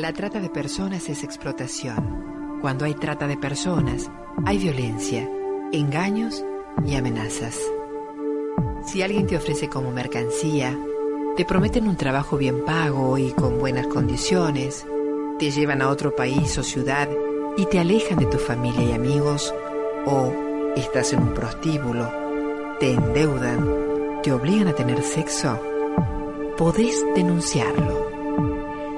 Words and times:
La 0.00 0.14
trata 0.14 0.40
de 0.40 0.48
personas 0.48 1.10
es 1.10 1.24
explotación. 1.24 2.58
Cuando 2.62 2.86
hay 2.86 2.94
trata 2.94 3.26
de 3.26 3.36
personas, 3.36 4.10
hay 4.46 4.56
violencia, 4.56 5.30
engaños 5.72 6.42
y 6.86 6.94
amenazas. 6.94 7.58
Si 8.86 9.02
alguien 9.02 9.26
te 9.26 9.36
ofrece 9.36 9.68
como 9.68 9.90
mercancía, 9.90 10.74
te 11.36 11.44
prometen 11.44 11.86
un 11.86 11.96
trabajo 11.96 12.38
bien 12.38 12.64
pago 12.64 13.18
y 13.18 13.32
con 13.32 13.58
buenas 13.58 13.88
condiciones, 13.88 14.86
te 15.38 15.50
llevan 15.50 15.82
a 15.82 15.90
otro 15.90 16.16
país 16.16 16.56
o 16.56 16.62
ciudad 16.62 17.06
y 17.58 17.66
te 17.66 17.78
alejan 17.78 18.20
de 18.20 18.24
tu 18.26 18.38
familia 18.38 18.82
y 18.82 18.92
amigos, 18.92 19.52
o 20.06 20.32
estás 20.76 21.12
en 21.12 21.24
un 21.24 21.34
prostíbulo, 21.34 22.10
te 22.80 22.94
endeudan, 22.94 24.22
te 24.22 24.32
obligan 24.32 24.68
a 24.68 24.72
tener 24.72 25.02
sexo, 25.02 25.60
podés 26.56 27.04
denunciarlo. 27.14 28.09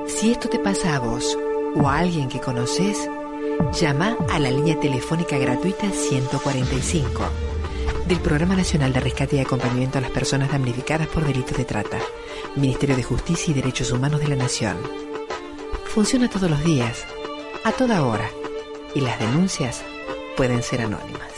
Si 0.06 0.32
esto 0.32 0.48
te 0.48 0.58
pasa 0.58 0.96
a 0.96 0.98
vos 0.98 1.36
o 1.74 1.88
a 1.88 1.98
alguien 1.98 2.28
que 2.28 2.40
conoces, 2.40 3.08
llama 3.80 4.16
a 4.30 4.38
la 4.38 4.50
línea 4.50 4.78
telefónica 4.78 5.38
gratuita 5.38 5.90
145 5.90 7.22
del 8.06 8.20
Programa 8.20 8.56
Nacional 8.56 8.92
de 8.92 9.00
Rescate 9.00 9.36
y 9.36 9.40
Acompañamiento 9.40 9.98
a 9.98 10.00
las 10.00 10.10
Personas 10.10 10.50
Damnificadas 10.50 11.08
por 11.08 11.24
Delitos 11.24 11.56
de 11.56 11.64
Trata, 11.64 11.98
Ministerio 12.56 12.96
de 12.96 13.02
Justicia 13.02 13.50
y 13.50 13.54
Derechos 13.54 13.90
Humanos 13.92 14.20
de 14.20 14.28
la 14.28 14.36
Nación. 14.36 14.76
Funciona 15.84 16.28
todos 16.28 16.50
los 16.50 16.62
días, 16.64 17.04
a 17.64 17.72
toda 17.72 18.04
hora, 18.04 18.28
y 18.94 19.00
las 19.00 19.18
denuncias 19.18 19.82
pueden 20.36 20.62
ser 20.62 20.82
anónimas. 20.82 21.31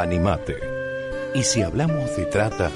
Animate. 0.00 0.56
Y 1.34 1.42
si 1.42 1.62
hablamos 1.62 2.16
de 2.16 2.26
trata, 2.26 2.70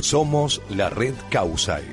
somos 0.00 0.62
la 0.70 0.88
red 0.88 1.12
Causai, 1.30 1.84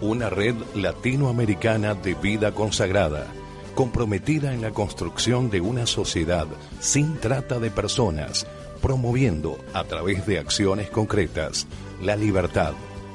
una 0.00 0.30
red 0.30 0.54
latinoamericana 0.74 1.94
de 1.94 2.14
vida 2.14 2.52
consagrada, 2.52 3.26
comprometida 3.74 4.54
en 4.54 4.62
la 4.62 4.70
construcción 4.70 5.50
de 5.50 5.60
una 5.60 5.86
sociedad 5.86 6.46
sin 6.80 7.18
trata 7.18 7.58
de 7.58 7.70
personas, 7.70 8.46
promoviendo 8.80 9.58
a 9.74 9.84
través 9.84 10.26
de 10.26 10.38
acciones 10.38 10.88
concretas 10.88 11.66
la 12.02 12.16
libertad, 12.16 12.72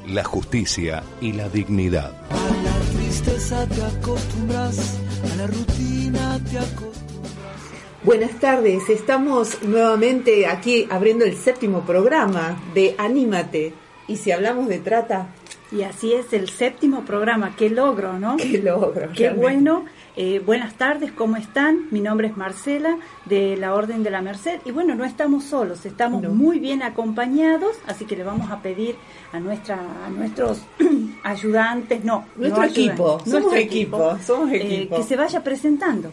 la 0.08 0.24
justicia 0.24 1.04
y 1.22 1.34
la 1.34 1.50
dignidad. 1.50 2.14
A 2.30 2.36
la 2.36 2.80
tristeza 3.00 3.66
te 3.68 3.84
acostumbras, 3.84 5.00
a 5.24 5.36
la 5.36 5.48
rutina 5.48 6.40
te 6.50 6.58
acostumbras. 6.58 7.62
Buenas 8.04 8.40
tardes, 8.40 8.90
estamos 8.90 9.64
nuevamente 9.64 10.46
aquí 10.48 10.88
abriendo 10.90 11.26
el 11.26 11.36
séptimo 11.36 11.82
programa 11.86 12.62
de 12.74 12.96
Anímate. 12.98 13.74
Y 14.08 14.18
si 14.18 14.32
hablamos 14.32 14.68
de 14.68 14.80
trata, 14.80 15.30
Y 15.72 15.82
así 15.82 16.14
es 16.14 16.32
el 16.32 16.50
séptimo 16.50 17.04
programa. 17.06 17.56
Qué 17.56 17.70
logro, 17.70 18.20
¿no? 18.20 18.38
qué 18.38 18.60
logro. 18.60 19.10
Qué 19.14 19.30
realmente. 19.30 19.42
bueno. 19.42 19.86
Eh, 20.18 20.40
buenas 20.46 20.76
tardes, 20.76 21.12
¿cómo 21.12 21.36
están? 21.36 21.88
Mi 21.92 22.00
nombre 22.00 22.28
es 22.28 22.38
Marcela 22.38 22.98
de 23.26 23.58
la 23.58 23.74
Orden 23.74 24.02
de 24.02 24.10
la 24.12 24.22
Merced. 24.22 24.62
Y 24.64 24.72
bueno, 24.72 24.96
no 24.96 25.04
estamos 25.04 25.44
solos, 25.44 25.86
estamos 25.86 26.22
No. 26.22 26.30
muy 26.30 26.60
bien 26.60 26.84
acompañados, 26.84 27.76
así 27.86 28.06
que 28.06 28.16
le 28.16 28.24
vamos 28.24 28.50
a 28.50 28.62
pedir 28.62 28.96
a, 29.34 29.42
nuestra, 29.42 29.78
a 30.06 30.10
nuestros 30.10 30.62
ayudantes, 31.24 32.06
no, 32.06 32.26
Nuestro 32.38 32.62
no 32.62 32.68
equipo, 32.70 33.04
ayudantes, 33.20 33.26
somos 33.34 33.42
nuestro 33.52 33.58
equipo, 33.60 34.18
somos 34.26 34.52
eh, 34.52 34.56
equipo. 34.78 34.96
que 34.96 35.04
se 35.04 35.16
vaya 35.18 35.44
presentando. 35.44 36.12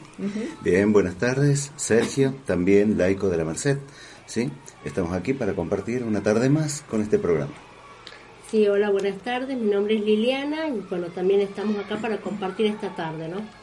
Bien, 0.63 0.93
buenas 0.93 1.15
tardes, 1.15 1.71
Sergio, 1.77 2.35
también 2.45 2.99
laico 2.99 3.29
de 3.29 3.37
la 3.37 3.45
Merced. 3.45 3.79
¿sí? 4.27 4.51
Estamos 4.85 5.13
aquí 5.13 5.33
para 5.33 5.55
compartir 5.55 6.03
una 6.03 6.23
tarde 6.25 6.49
más 6.51 6.83
con 6.91 7.03
este 7.03 7.21
programa. 7.21 7.53
Sí, 8.51 8.67
hola, 8.67 8.91
buenas 8.91 9.17
tardes. 9.19 9.57
Mi 9.57 9.71
nombre 9.71 9.95
es 9.95 10.01
Liliana 10.03 10.67
y 10.67 10.81
bueno, 10.91 11.07
también 11.07 11.41
estamos 11.41 11.77
acá 11.79 11.99
para 11.99 12.17
compartir 12.19 12.67
esta 12.67 12.95
tarde, 12.97 13.29
¿no? 13.29 13.62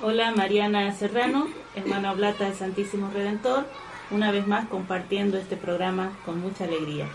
Hola, 0.00 0.32
Mariana 0.32 0.92
Serrano, 0.92 1.48
hermana 1.76 2.12
Oblata 2.12 2.44
del 2.44 2.54
Santísimo 2.54 3.10
Redentor, 3.12 3.66
una 4.10 4.32
vez 4.32 4.46
más 4.46 4.66
compartiendo 4.68 5.38
este 5.38 5.56
programa 5.56 6.12
con 6.24 6.40
mucha 6.40 6.64
alegría. 6.64 7.06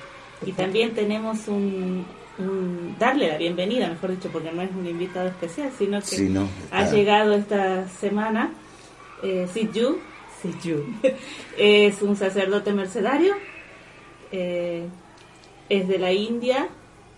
Y 0.45 0.51
también 0.53 0.93
tenemos 0.93 1.47
un, 1.47 2.05
un- 2.37 2.95
darle 2.99 3.27
la 3.29 3.37
bienvenida, 3.37 3.89
mejor 3.89 4.11
dicho, 4.11 4.29
porque 4.31 4.51
no 4.51 4.61
es 4.61 4.69
un 4.71 4.87
invitado 4.87 5.27
especial, 5.27 5.71
sino 5.77 5.99
que 5.99 6.05
Sí, 6.05 6.29
no, 6.29 6.47
ha 6.71 6.85
llegado 6.89 7.33
esta 7.33 7.87
semana 7.89 8.51
eh, 9.23 9.47
Sid 9.51 9.71
Yu, 9.73 9.97
Sí, 10.41 10.53
yo. 10.63 10.77
es 11.57 12.01
un 12.03 12.15
sacerdote 12.15 12.71
mercedario, 12.73 13.33
eh, 14.31 14.85
es 15.67 15.87
de 15.87 15.97
la 15.97 16.13
India 16.13 16.69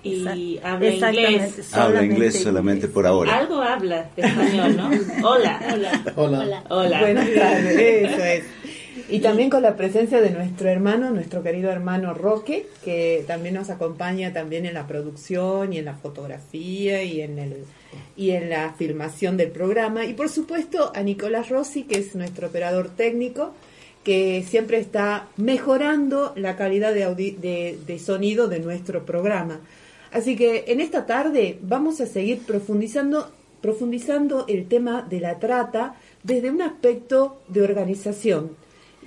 y 0.03 0.23
Exact- 0.23 0.59
habla 0.63 0.89
inglés. 0.89 1.41
Habla 1.43 1.63
solamente 1.63 2.05
inglés 2.05 2.43
solamente 2.43 2.87
por 2.87 3.05
ahora. 3.07 3.37
Algo 3.37 3.61
habla 3.61 4.09
español, 4.15 4.77
¿no? 4.77 4.89
Hola. 5.27 5.59
Hola. 5.73 6.13
Hola. 6.15 6.63
Hola. 6.69 6.99
Buenas 7.01 7.33
tardes, 7.35 8.11
eso 8.11 8.23
es. 8.23 8.43
Y 9.11 9.19
también 9.19 9.49
con 9.49 9.63
la 9.63 9.75
presencia 9.75 10.21
de 10.21 10.29
nuestro 10.29 10.69
hermano, 10.69 11.09
nuestro 11.09 11.41
querido 11.41 11.71
hermano 11.71 12.13
Roque, 12.13 12.67
que 12.83 13.23
también 13.25 13.55
nos 13.55 13.69
acompaña 13.71 14.31
también 14.33 14.65
en 14.67 14.75
la 14.75 14.85
producción 14.85 15.73
y 15.73 15.79
en 15.79 15.85
la 15.85 15.95
fotografía 15.95 17.01
y 17.03 17.21
en 17.21 17.39
el 17.39 17.55
y 18.15 18.31
en 18.31 18.49
la 18.51 18.73
filmación 18.77 19.35
del 19.35 19.49
programa. 19.49 20.05
Y 20.05 20.13
por 20.13 20.29
supuesto 20.29 20.91
a 20.93 21.01
Nicolás 21.01 21.49
Rossi, 21.49 21.83
que 21.83 21.97
es 21.97 22.13
nuestro 22.15 22.47
operador 22.49 22.89
técnico, 22.89 23.53
que 24.03 24.45
siempre 24.47 24.77
está 24.77 25.27
mejorando 25.37 26.33
la 26.35 26.55
calidad 26.55 26.93
de, 26.93 27.07
audi- 27.07 27.35
de, 27.37 27.77
de 27.87 27.97
sonido 27.99 28.47
de 28.47 28.59
nuestro 28.59 29.05
programa. 29.05 29.59
Así 30.11 30.35
que 30.35 30.65
en 30.67 30.81
esta 30.81 31.05
tarde 31.05 31.59
vamos 31.61 32.01
a 32.01 32.05
seguir 32.05 32.39
profundizando, 32.39 33.31
profundizando 33.61 34.45
el 34.47 34.67
tema 34.67 35.01
de 35.01 35.19
la 35.19 35.39
trata 35.39 35.95
desde 36.23 36.49
un 36.49 36.61
aspecto 36.61 37.41
de 37.47 37.61
organización. 37.61 38.55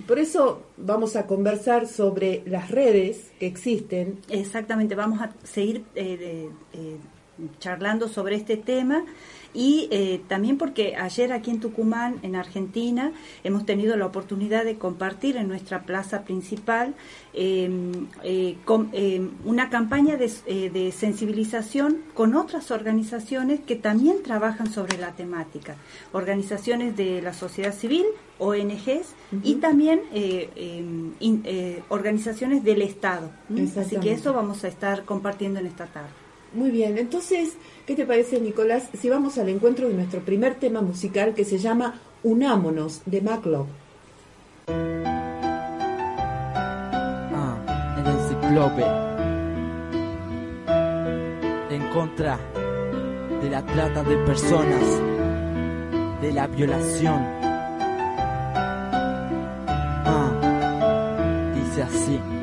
Por 0.06 0.18
eso 0.18 0.62
vamos 0.76 1.16
a 1.16 1.26
conversar 1.26 1.86
sobre 1.86 2.42
las 2.46 2.70
redes 2.70 3.30
que 3.38 3.46
existen. 3.46 4.20
Exactamente, 4.30 4.94
vamos 4.94 5.20
a 5.20 5.32
seguir 5.42 5.84
eh, 5.94 6.48
eh, 6.72 6.96
charlando 7.58 8.08
sobre 8.08 8.36
este 8.36 8.56
tema 8.56 9.04
y 9.54 9.88
eh, 9.90 10.20
también 10.28 10.56
porque 10.58 10.96
ayer 10.96 11.32
aquí 11.32 11.50
en 11.50 11.60
Tucumán, 11.60 12.16
en 12.22 12.36
Argentina, 12.36 13.12
hemos 13.44 13.66
tenido 13.66 13.96
la 13.96 14.06
oportunidad 14.06 14.64
de 14.64 14.76
compartir 14.78 15.36
en 15.36 15.48
nuestra 15.48 15.82
plaza 15.82 16.22
principal 16.24 16.94
eh, 17.34 17.70
eh, 18.24 18.56
con- 18.64 18.88
eh, 18.92 19.26
una 19.44 19.68
campaña 19.70 20.16
de, 20.16 20.30
eh, 20.46 20.70
de 20.70 20.92
sensibilización 20.92 21.98
con 22.14 22.34
otras 22.34 22.70
organizaciones 22.70 23.60
que 23.60 23.76
también 23.76 24.22
trabajan 24.22 24.72
sobre 24.72 24.96
la 24.98 25.12
temática, 25.12 25.76
organizaciones 26.12 26.96
de 26.96 27.20
la 27.22 27.32
sociedad 27.34 27.74
civil, 27.74 28.04
ONGs 28.38 29.14
y 29.44 29.54
también 29.56 30.00
eh, 30.12 30.50
eh, 30.56 30.84
in- 31.20 31.42
eh, 31.44 31.82
organizaciones 31.90 32.64
del 32.64 32.82
Estado. 32.82 33.30
Así 33.78 33.96
que 34.00 34.12
eso 34.12 34.32
vamos 34.32 34.64
a 34.64 34.68
estar 34.68 35.04
compartiendo 35.04 35.60
en 35.60 35.66
esta 35.66 35.86
tarde. 35.86 36.08
Muy 36.54 36.70
bien, 36.70 36.98
entonces, 36.98 37.54
¿qué 37.86 37.94
te 37.94 38.04
parece, 38.04 38.38
Nicolás, 38.38 38.90
si 39.00 39.08
vamos 39.08 39.38
al 39.38 39.48
encuentro 39.48 39.88
de 39.88 39.94
nuestro 39.94 40.20
primer 40.20 40.56
tema 40.56 40.82
musical 40.82 41.32
que 41.34 41.46
se 41.46 41.56
llama 41.56 41.94
Unámonos, 42.22 43.00
de 43.06 43.22
Maclov? 43.22 43.66
Ah, 47.34 47.56
el 47.98 48.06
enciclope. 48.06 48.84
En 51.74 51.88
contra 51.88 52.38
de 53.40 53.48
la 53.48 53.64
trata 53.64 54.02
de 54.02 54.16
personas, 54.18 54.84
de 56.20 56.32
la 56.32 56.46
violación. 56.48 57.26
Ah, 60.04 61.52
dice 61.54 61.82
así. 61.82 62.41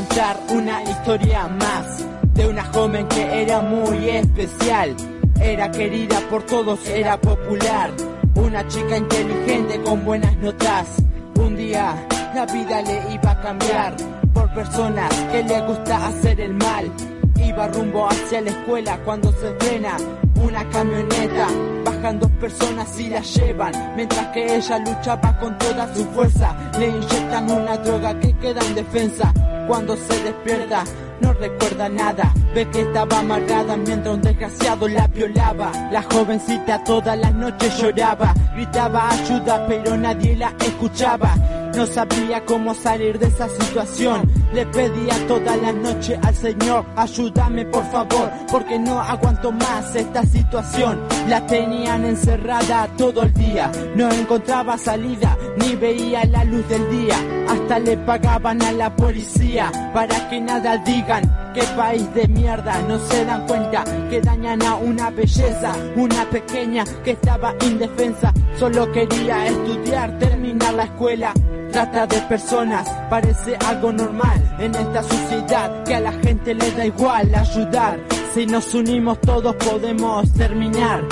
Contar 0.00 0.40
una 0.48 0.82
historia 0.82 1.46
más 1.46 2.06
de 2.32 2.48
una 2.48 2.64
joven 2.64 3.06
que 3.08 3.42
era 3.42 3.60
muy 3.60 4.08
especial. 4.08 4.96
Era 5.38 5.70
querida 5.70 6.18
por 6.30 6.42
todos, 6.44 6.88
era 6.88 7.20
popular. 7.20 7.90
Una 8.34 8.66
chica 8.66 8.96
inteligente 8.96 9.82
con 9.82 10.02
buenas 10.02 10.34
notas. 10.38 10.86
Un 11.34 11.54
día 11.54 11.94
la 12.34 12.46
vida 12.46 12.80
le 12.80 13.12
iba 13.12 13.30
a 13.30 13.42
cambiar 13.42 13.94
por 14.32 14.50
personas 14.54 15.12
que 15.30 15.42
le 15.42 15.60
gusta 15.66 16.06
hacer 16.06 16.40
el 16.40 16.54
mal. 16.54 16.90
Iba 17.36 17.68
rumbo 17.68 18.08
hacia 18.08 18.40
la 18.40 18.50
escuela 18.50 18.98
cuando 19.04 19.30
se 19.32 19.54
frena 19.58 19.98
una 20.42 20.66
camioneta. 20.70 21.46
Baja 21.84 21.96
bajan 21.96 22.20
dos 22.20 22.30
personas 22.40 22.98
y 22.98 23.10
la 23.10 23.20
llevan, 23.20 23.72
mientras 23.96 24.26
que 24.28 24.56
ella 24.56 24.78
luchaba 24.78 25.38
con 25.38 25.58
toda 25.58 25.94
su 25.94 26.06
fuerza. 26.06 26.56
Le 26.78 26.88
inyectan 26.88 27.50
una 27.50 27.76
droga 27.76 28.18
que 28.18 28.32
queda 28.38 28.62
en 28.66 28.74
defensa. 28.74 29.34
Cuando 29.70 29.96
se 29.96 30.20
despierta, 30.24 30.82
no 31.20 31.32
recuerda 31.32 31.88
nada. 31.88 32.34
Ve 32.52 32.68
que 32.70 32.80
estaba 32.80 33.20
amarrada 33.20 33.76
mientras 33.76 34.16
un 34.16 34.20
desgraciado 34.20 34.88
la 34.88 35.06
violaba. 35.06 35.70
La 35.92 36.02
jovencita 36.02 36.82
todas 36.82 37.16
las 37.16 37.32
noches 37.32 37.78
lloraba, 37.80 38.34
gritaba 38.56 39.08
ayuda, 39.08 39.64
pero 39.68 39.96
nadie 39.96 40.34
la 40.34 40.52
escuchaba. 40.58 41.36
No 41.76 41.86
sabía 41.86 42.44
cómo 42.44 42.74
salir 42.74 43.16
de 43.20 43.28
esa 43.28 43.48
situación. 43.48 44.28
Le 44.52 44.66
pedía 44.66 45.14
toda 45.28 45.56
la 45.56 45.72
noche 45.72 46.18
al 46.20 46.34
Señor, 46.34 46.84
ayúdame 46.96 47.64
por 47.66 47.84
favor, 47.92 48.28
porque 48.50 48.76
no 48.76 49.00
aguanto 49.00 49.52
más 49.52 49.94
esta 49.94 50.24
situación. 50.24 50.98
La 51.28 51.46
tenían 51.46 52.06
encerrada 52.06 52.88
todo 52.98 53.22
el 53.22 53.32
día, 53.34 53.70
no 53.94 54.10
encontraba 54.10 54.76
salida, 54.76 55.38
ni 55.58 55.76
veía 55.76 56.24
la 56.24 56.42
luz 56.42 56.68
del 56.68 56.90
día. 56.90 57.39
Hasta 57.50 57.80
le 57.80 57.96
pagaban 57.96 58.62
a 58.62 58.70
la 58.70 58.94
policía 58.94 59.72
para 59.92 60.30
que 60.30 60.40
nada 60.40 60.76
digan. 60.76 61.22
Qué 61.52 61.62
país 61.76 62.14
de 62.14 62.28
mierda, 62.28 62.80
no 62.82 62.96
se 63.00 63.24
dan 63.24 63.44
cuenta 63.48 63.82
que 64.08 64.20
dañan 64.20 64.62
a 64.62 64.76
una 64.76 65.10
belleza, 65.10 65.72
una 65.96 66.24
pequeña 66.30 66.84
que 67.02 67.10
estaba 67.10 67.52
indefensa. 67.66 68.32
Solo 68.56 68.92
quería 68.92 69.46
estudiar, 69.46 70.16
terminar 70.20 70.74
la 70.74 70.84
escuela. 70.84 71.32
Trata 71.72 72.06
de 72.06 72.20
personas 72.22 72.88
parece 73.10 73.56
algo 73.66 73.90
normal 73.90 74.56
en 74.60 74.72
esta 74.72 75.02
sociedad 75.02 75.82
que 75.82 75.96
a 75.96 76.00
la 76.00 76.12
gente 76.12 76.54
le 76.54 76.70
da 76.70 76.86
igual 76.86 77.34
ayudar. 77.34 77.98
Si 78.32 78.46
nos 78.46 78.72
unimos 78.74 79.20
todos 79.22 79.56
podemos 79.56 80.32
terminar 80.34 81.02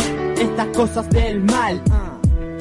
estas 0.41 0.67
cosas 0.69 1.11
del 1.11 1.43
mal. 1.43 1.83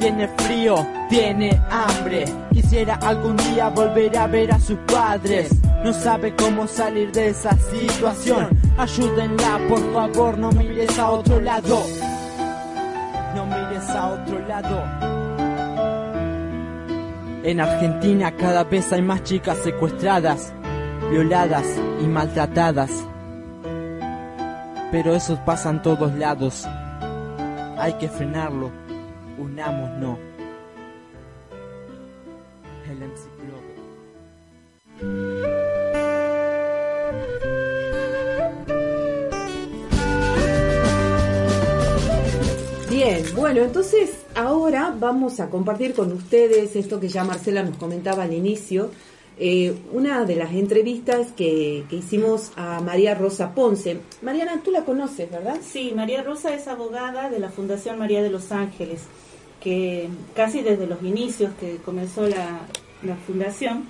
Tiene 0.00 0.28
frío, 0.36 0.84
tiene 1.08 1.60
hambre. 1.70 2.24
Quisiera 2.52 2.94
algún 2.96 3.36
día 3.36 3.68
volver 3.68 4.16
a 4.16 4.26
ver 4.26 4.52
a 4.52 4.60
sus 4.60 4.78
padres. 4.78 5.50
No 5.84 5.92
sabe 5.92 6.34
cómo 6.34 6.66
salir 6.66 7.12
de 7.12 7.28
esa 7.28 7.56
situación. 7.70 8.48
Ayúdenla, 8.76 9.58
por 9.68 9.92
favor, 9.92 10.38
no 10.38 10.50
mires 10.52 10.98
a 10.98 11.10
otro 11.10 11.40
lado. 11.40 11.82
No 13.34 13.46
mires 13.46 13.88
a 13.90 14.06
otro 14.08 14.38
lado. 14.46 15.08
En 17.44 17.60
Argentina 17.60 18.32
cada 18.32 18.64
vez 18.64 18.92
hay 18.92 19.02
más 19.02 19.22
chicas 19.22 19.58
secuestradas, 19.58 20.52
violadas 21.10 21.64
y 22.02 22.06
maltratadas. 22.06 22.90
Pero 24.90 25.14
eso 25.14 25.38
pasa 25.44 25.70
en 25.70 25.82
todos 25.82 26.12
lados. 26.14 26.66
Hay 27.78 27.94
que 27.94 28.08
frenarlo. 28.08 28.70
Unamos 29.38 29.90
El 32.88 32.96
MC 32.96 33.28
Bien, 42.90 43.24
bueno, 43.36 43.60
entonces 43.62 44.24
ahora 44.34 44.94
vamos 44.98 45.38
a 45.38 45.50
compartir 45.50 45.94
con 45.94 46.12
ustedes 46.12 46.74
esto 46.76 46.98
que 46.98 47.08
ya 47.08 47.24
Marcela 47.24 47.62
nos 47.62 47.76
comentaba 47.76 48.24
al 48.24 48.32
inicio, 48.32 48.90
eh, 49.38 49.78
una 49.92 50.24
de 50.24 50.34
las 50.34 50.52
entrevistas 50.52 51.28
que, 51.36 51.84
que 51.88 51.96
hicimos 51.96 52.50
a 52.56 52.80
María 52.80 53.14
Rosa 53.14 53.54
Ponce. 53.54 54.00
Mariana, 54.22 54.62
tú 54.64 54.70
la 54.72 54.84
conoces, 54.84 55.30
¿verdad? 55.30 55.58
Sí, 55.62 55.92
María 55.94 56.22
Rosa 56.22 56.54
es 56.54 56.66
abogada 56.66 57.30
de 57.30 57.38
la 57.38 57.50
Fundación 57.50 57.98
María 57.98 58.22
de 58.22 58.30
los 58.30 58.50
Ángeles, 58.50 59.02
que 59.60 60.08
casi 60.34 60.62
desde 60.62 60.86
los 60.86 61.02
inicios 61.02 61.52
que 61.60 61.76
comenzó 61.76 62.28
la, 62.28 62.60
la 63.02 63.16
fundación, 63.16 63.84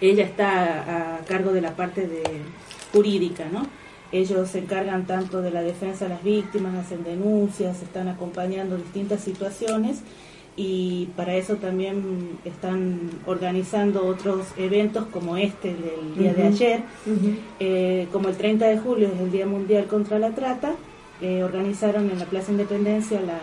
ella 0.00 0.24
está 0.24 1.18
a 1.18 1.24
cargo 1.24 1.52
de 1.52 1.60
la 1.60 1.76
parte 1.76 2.06
de 2.06 2.22
jurídica, 2.92 3.46
¿no? 3.52 3.66
Ellos 4.12 4.50
se 4.50 4.58
encargan 4.58 5.06
tanto 5.06 5.40
de 5.40 5.52
la 5.52 5.62
defensa 5.62 6.06
de 6.06 6.10
las 6.10 6.24
víctimas, 6.24 6.74
hacen 6.74 7.04
denuncias, 7.04 7.80
están 7.82 8.08
acompañando 8.08 8.76
distintas 8.76 9.20
situaciones 9.20 10.02
y 10.56 11.06
para 11.16 11.36
eso 11.36 11.56
también 11.56 12.38
están 12.44 13.10
organizando 13.24 14.04
otros 14.04 14.48
eventos 14.56 15.06
como 15.06 15.36
este 15.36 15.68
del 15.68 16.16
día 16.18 16.34
de 16.34 16.42
ayer. 16.42 16.82
Eh, 17.60 18.08
como 18.10 18.28
el 18.28 18.36
30 18.36 18.66
de 18.66 18.78
julio 18.78 19.08
es 19.14 19.20
el 19.20 19.30
Día 19.30 19.46
Mundial 19.46 19.86
contra 19.86 20.18
la 20.18 20.30
Trata, 20.30 20.74
eh, 21.20 21.44
organizaron 21.44 22.10
en 22.10 22.18
la 22.18 22.24
Plaza 22.24 22.50
Independencia 22.50 23.20
la, 23.20 23.38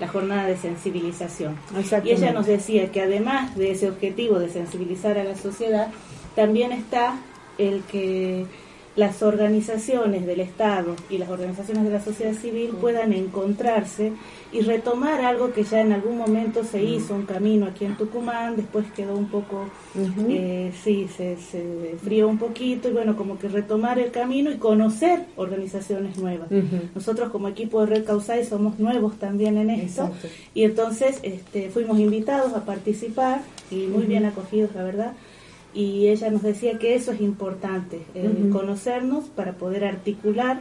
la 0.00 0.08
jornada 0.08 0.46
de 0.46 0.56
sensibilización. 0.56 1.56
Y 2.04 2.10
ella 2.10 2.32
nos 2.32 2.46
decía 2.46 2.90
que 2.90 3.02
además 3.02 3.54
de 3.56 3.72
ese 3.72 3.88
objetivo 3.88 4.38
de 4.38 4.48
sensibilizar 4.48 5.18
a 5.18 5.24
la 5.24 5.36
sociedad, 5.36 5.88
también 6.34 6.72
está 6.72 7.20
el 7.58 7.82
que 7.82 8.46
las 8.96 9.22
organizaciones 9.22 10.26
del 10.26 10.40
Estado 10.40 10.96
y 11.08 11.18
las 11.18 11.28
organizaciones 11.28 11.84
de 11.84 11.90
la 11.90 12.02
sociedad 12.02 12.34
civil 12.34 12.70
puedan 12.80 13.12
encontrarse 13.12 14.12
y 14.52 14.62
retomar 14.62 15.24
algo 15.24 15.52
que 15.52 15.62
ya 15.62 15.80
en 15.80 15.92
algún 15.92 16.18
momento 16.18 16.64
se 16.64 16.82
hizo, 16.82 17.14
un 17.14 17.24
camino 17.24 17.66
aquí 17.66 17.84
en 17.84 17.96
Tucumán, 17.96 18.56
después 18.56 18.84
quedó 18.96 19.16
un 19.16 19.26
poco, 19.26 19.68
eh, 20.28 20.72
sí, 20.82 21.08
se, 21.16 21.36
se 21.36 21.96
frió 22.02 22.26
un 22.26 22.38
poquito 22.38 22.88
y 22.88 22.92
bueno, 22.92 23.16
como 23.16 23.38
que 23.38 23.48
retomar 23.48 24.00
el 24.00 24.10
camino 24.10 24.50
y 24.50 24.56
conocer 24.56 25.24
organizaciones 25.36 26.18
nuevas. 26.18 26.48
Nosotros 26.94 27.30
como 27.30 27.46
equipo 27.46 27.80
de 27.80 27.86
Red 27.86 28.04
Causai 28.04 28.44
somos 28.44 28.80
nuevos 28.80 29.18
también 29.18 29.56
en 29.56 29.70
esto 29.70 30.06
Exacto. 30.06 30.28
y 30.52 30.64
entonces 30.64 31.20
este, 31.22 31.70
fuimos 31.70 32.00
invitados 32.00 32.52
a 32.54 32.64
participar 32.64 33.42
y 33.70 33.86
muy 33.86 34.04
bien 34.04 34.24
acogidos, 34.24 34.74
la 34.74 34.82
verdad. 34.82 35.12
Y 35.72 36.08
ella 36.08 36.30
nos 36.30 36.42
decía 36.42 36.78
que 36.78 36.94
eso 36.94 37.12
es 37.12 37.20
importante, 37.20 38.02
eh, 38.14 38.28
Ujú. 38.28 38.50
conocernos 38.50 39.24
para 39.26 39.52
poder 39.52 39.84
articular 39.84 40.60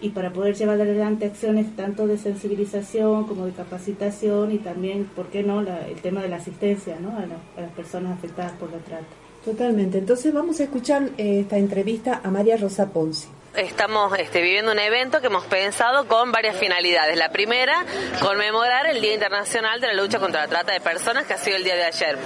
y 0.00 0.10
para 0.10 0.32
poder 0.32 0.54
llevar 0.56 0.80
adelante 0.80 1.26
acciones 1.26 1.74
tanto 1.76 2.06
de 2.06 2.18
sensibilización 2.18 3.24
como 3.26 3.46
de 3.46 3.52
capacitación 3.52 4.52
y 4.52 4.58
también, 4.58 5.04
¿por 5.14 5.26
qué 5.26 5.42
no?, 5.42 5.62
la- 5.62 5.86
el 5.88 6.00
tema 6.00 6.22
de 6.22 6.28
la 6.28 6.36
asistencia 6.36 6.98
¿no? 7.00 7.10
a, 7.16 7.26
la- 7.26 7.40
a 7.56 7.60
las 7.62 7.72
personas 7.72 8.16
afectadas 8.18 8.52
por 8.52 8.70
la 8.72 8.78
trata. 8.78 9.06
Totalmente. 9.44 9.98
Entonces 9.98 10.32
vamos 10.34 10.60
a 10.60 10.64
escuchar 10.64 11.10
eh, 11.18 11.40
esta 11.40 11.56
entrevista 11.58 12.20
a 12.22 12.30
María 12.30 12.56
Rosa 12.56 12.90
Ponce. 12.92 13.28
Estamos 13.58 14.16
este, 14.16 14.40
viviendo 14.40 14.70
un 14.70 14.78
evento 14.78 15.20
que 15.20 15.26
hemos 15.26 15.44
pensado 15.46 16.06
con 16.06 16.30
varias 16.30 16.56
finalidades. 16.56 17.16
La 17.16 17.30
primera, 17.30 17.84
conmemorar 18.20 18.86
el 18.86 19.00
Día 19.00 19.14
Internacional 19.14 19.80
de 19.80 19.88
la 19.88 19.94
Lucha 19.94 20.20
contra 20.20 20.42
la 20.42 20.46
Trata 20.46 20.72
de 20.72 20.80
Personas, 20.80 21.26
que 21.26 21.34
ha 21.34 21.38
sido 21.38 21.56
el 21.56 21.64
día 21.64 21.74
de 21.74 21.82
ayer. 21.82 22.16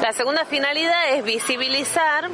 La 0.00 0.14
segunda 0.14 0.46
finalidad 0.46 1.10
es 1.10 1.24
visibilizar 1.24 2.26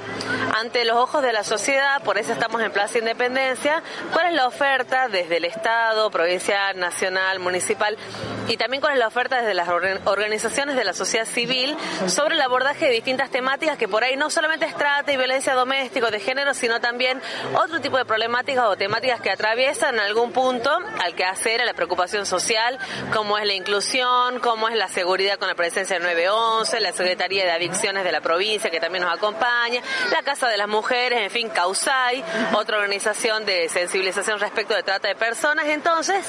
ante 0.57 0.85
los 0.85 0.97
ojos 0.99 1.21
de 1.25 1.33
la 1.33 1.43
sociedad, 1.43 2.01
por 2.05 2.17
eso 2.17 2.33
estamos 2.33 2.63
en 2.63 2.71
Plaza 2.71 2.99
Independencia, 2.99 3.83
cuál 4.13 4.29
es 4.29 4.35
la 4.35 4.47
oferta 4.47 5.09
desde 5.09 5.39
el 5.39 5.45
Estado, 5.45 6.09
provincial, 6.13 6.79
nacional, 6.79 7.41
municipal, 7.41 7.99
y 8.47 8.57
también 8.57 8.81
cuál 8.81 8.93
es 8.95 8.99
la 9.01 9.09
oferta 9.09 9.39
desde 9.39 9.53
las 9.53 9.69
organ- 9.69 10.01
organizaciones 10.05 10.77
de 10.77 10.85
la 10.85 10.95
sociedad 10.95 11.27
civil 11.27 11.77
sobre 12.07 12.37
el 12.37 12.41
abordaje 12.41 12.87
de 12.87 12.93
distintas 12.93 13.31
temáticas 13.31 13.77
que 13.77 13.89
por 13.89 14.05
ahí 14.05 14.17
no 14.17 14.31
solamente 14.31 14.65
es 14.65 14.77
trata 14.77 15.13
y 15.13 15.17
violencia 15.17 15.55
doméstica 15.55 16.11
de 16.11 16.21
género, 16.21 16.55
sino 16.55 16.81
también 16.81 17.21
otro 17.55 17.81
tipo 17.81 17.99
de 17.99 18.05
problemáticas 18.29 18.67
o 18.67 18.77
temáticas 18.77 19.21
que 19.23 19.31
atraviesan 19.31 19.99
algún 19.99 20.33
punto 20.33 20.71
al 21.01 21.15
que 21.15 21.25
hacer 21.25 21.63
a 21.63 21.65
la 21.65 21.73
preocupación 21.73 22.27
social, 22.27 22.79
como 23.15 23.39
es 23.39 23.47
la 23.47 23.55
inclusión, 23.55 24.39
como 24.41 24.69
es 24.69 24.77
la 24.77 24.89
seguridad 24.89 25.39
con 25.39 25.49
la 25.49 25.55
presencia 25.55 25.95
del 25.97 26.03
911, 26.03 26.79
la 26.81 26.93
Secretaría 26.93 27.45
de 27.47 27.53
Adicciones 27.53 28.05
de 28.05 28.13
la 28.13 28.21
provincia 28.21 28.69
que 28.71 28.81
también 28.81 29.05
nos 29.05 29.15
acompaña, 29.17 29.81
la 30.13 30.23
Casa 30.23 30.47
de 30.49 30.59
las 30.59 30.69
Mujeres, 30.69 31.21
en 31.23 31.31
fin, 31.31 31.49
CAUSAI, 31.49 32.23
otra 32.53 32.77
organización 32.77 33.47
de 33.47 33.67
sensibilización 33.71 34.39
respecto 34.41 34.75
de 34.75 34.83
trata 34.83 35.09
de 35.09 35.15
personas. 35.15 35.65
Entonces, 35.67 36.27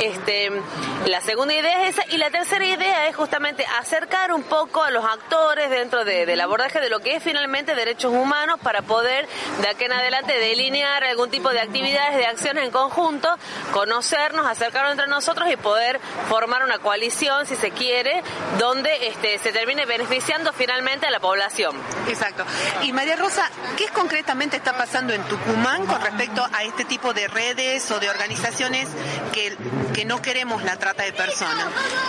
este, 0.00 0.50
la 1.06 1.20
segunda 1.20 1.52
idea 1.52 1.86
es 1.86 1.98
esa 1.98 2.08
y 2.14 2.16
la 2.16 2.30
tercera 2.30 2.64
idea 2.64 3.08
es 3.08 3.14
justamente 3.16 3.66
acercar 3.78 4.32
un 4.32 4.44
poco 4.44 4.82
a 4.82 4.90
los 4.90 5.04
actores 5.04 5.68
dentro 5.68 6.06
de- 6.06 6.24
del 6.24 6.40
abordaje 6.40 6.80
de 6.80 6.88
lo 6.88 7.00
que 7.00 7.16
es 7.16 7.22
finalmente 7.22 7.74
derechos 7.74 8.10
humanos 8.12 8.58
para 8.62 8.80
poder 8.80 9.28
de 9.60 9.68
aquí 9.68 9.84
en 9.84 9.92
adelante 9.92 10.32
delinear 10.38 11.04
algún 11.04 11.30
tipo 11.32 11.50
de 11.50 11.60
actividades, 11.60 12.16
de 12.16 12.26
acciones 12.26 12.64
en 12.64 12.70
conjunto, 12.70 13.28
conocernos, 13.72 14.46
acercarnos 14.46 14.92
entre 14.92 15.08
nosotros 15.08 15.50
y 15.50 15.56
poder 15.56 16.00
formar 16.28 16.62
una 16.62 16.78
coalición, 16.78 17.46
si 17.46 17.56
se 17.56 17.72
quiere, 17.72 18.22
donde 18.58 19.08
este, 19.08 19.38
se 19.38 19.50
termine 19.50 19.84
beneficiando 19.86 20.52
finalmente 20.52 21.06
a 21.06 21.10
la 21.10 21.18
población. 21.18 21.74
Exacto. 22.08 22.44
Y 22.82 22.92
María 22.92 23.16
Rosa, 23.16 23.50
¿qué 23.76 23.88
concretamente 23.88 24.56
está 24.56 24.76
pasando 24.76 25.12
en 25.12 25.22
Tucumán 25.24 25.86
con 25.86 26.00
respecto 26.00 26.46
a 26.52 26.62
este 26.62 26.84
tipo 26.84 27.12
de 27.12 27.26
redes 27.26 27.90
o 27.90 27.98
de 27.98 28.10
organizaciones 28.10 28.88
que, 29.32 29.56
que 29.94 30.04
no 30.04 30.22
queremos 30.22 30.62
la 30.62 30.76
trata 30.76 31.02
de 31.02 31.12
personas? 31.12 31.66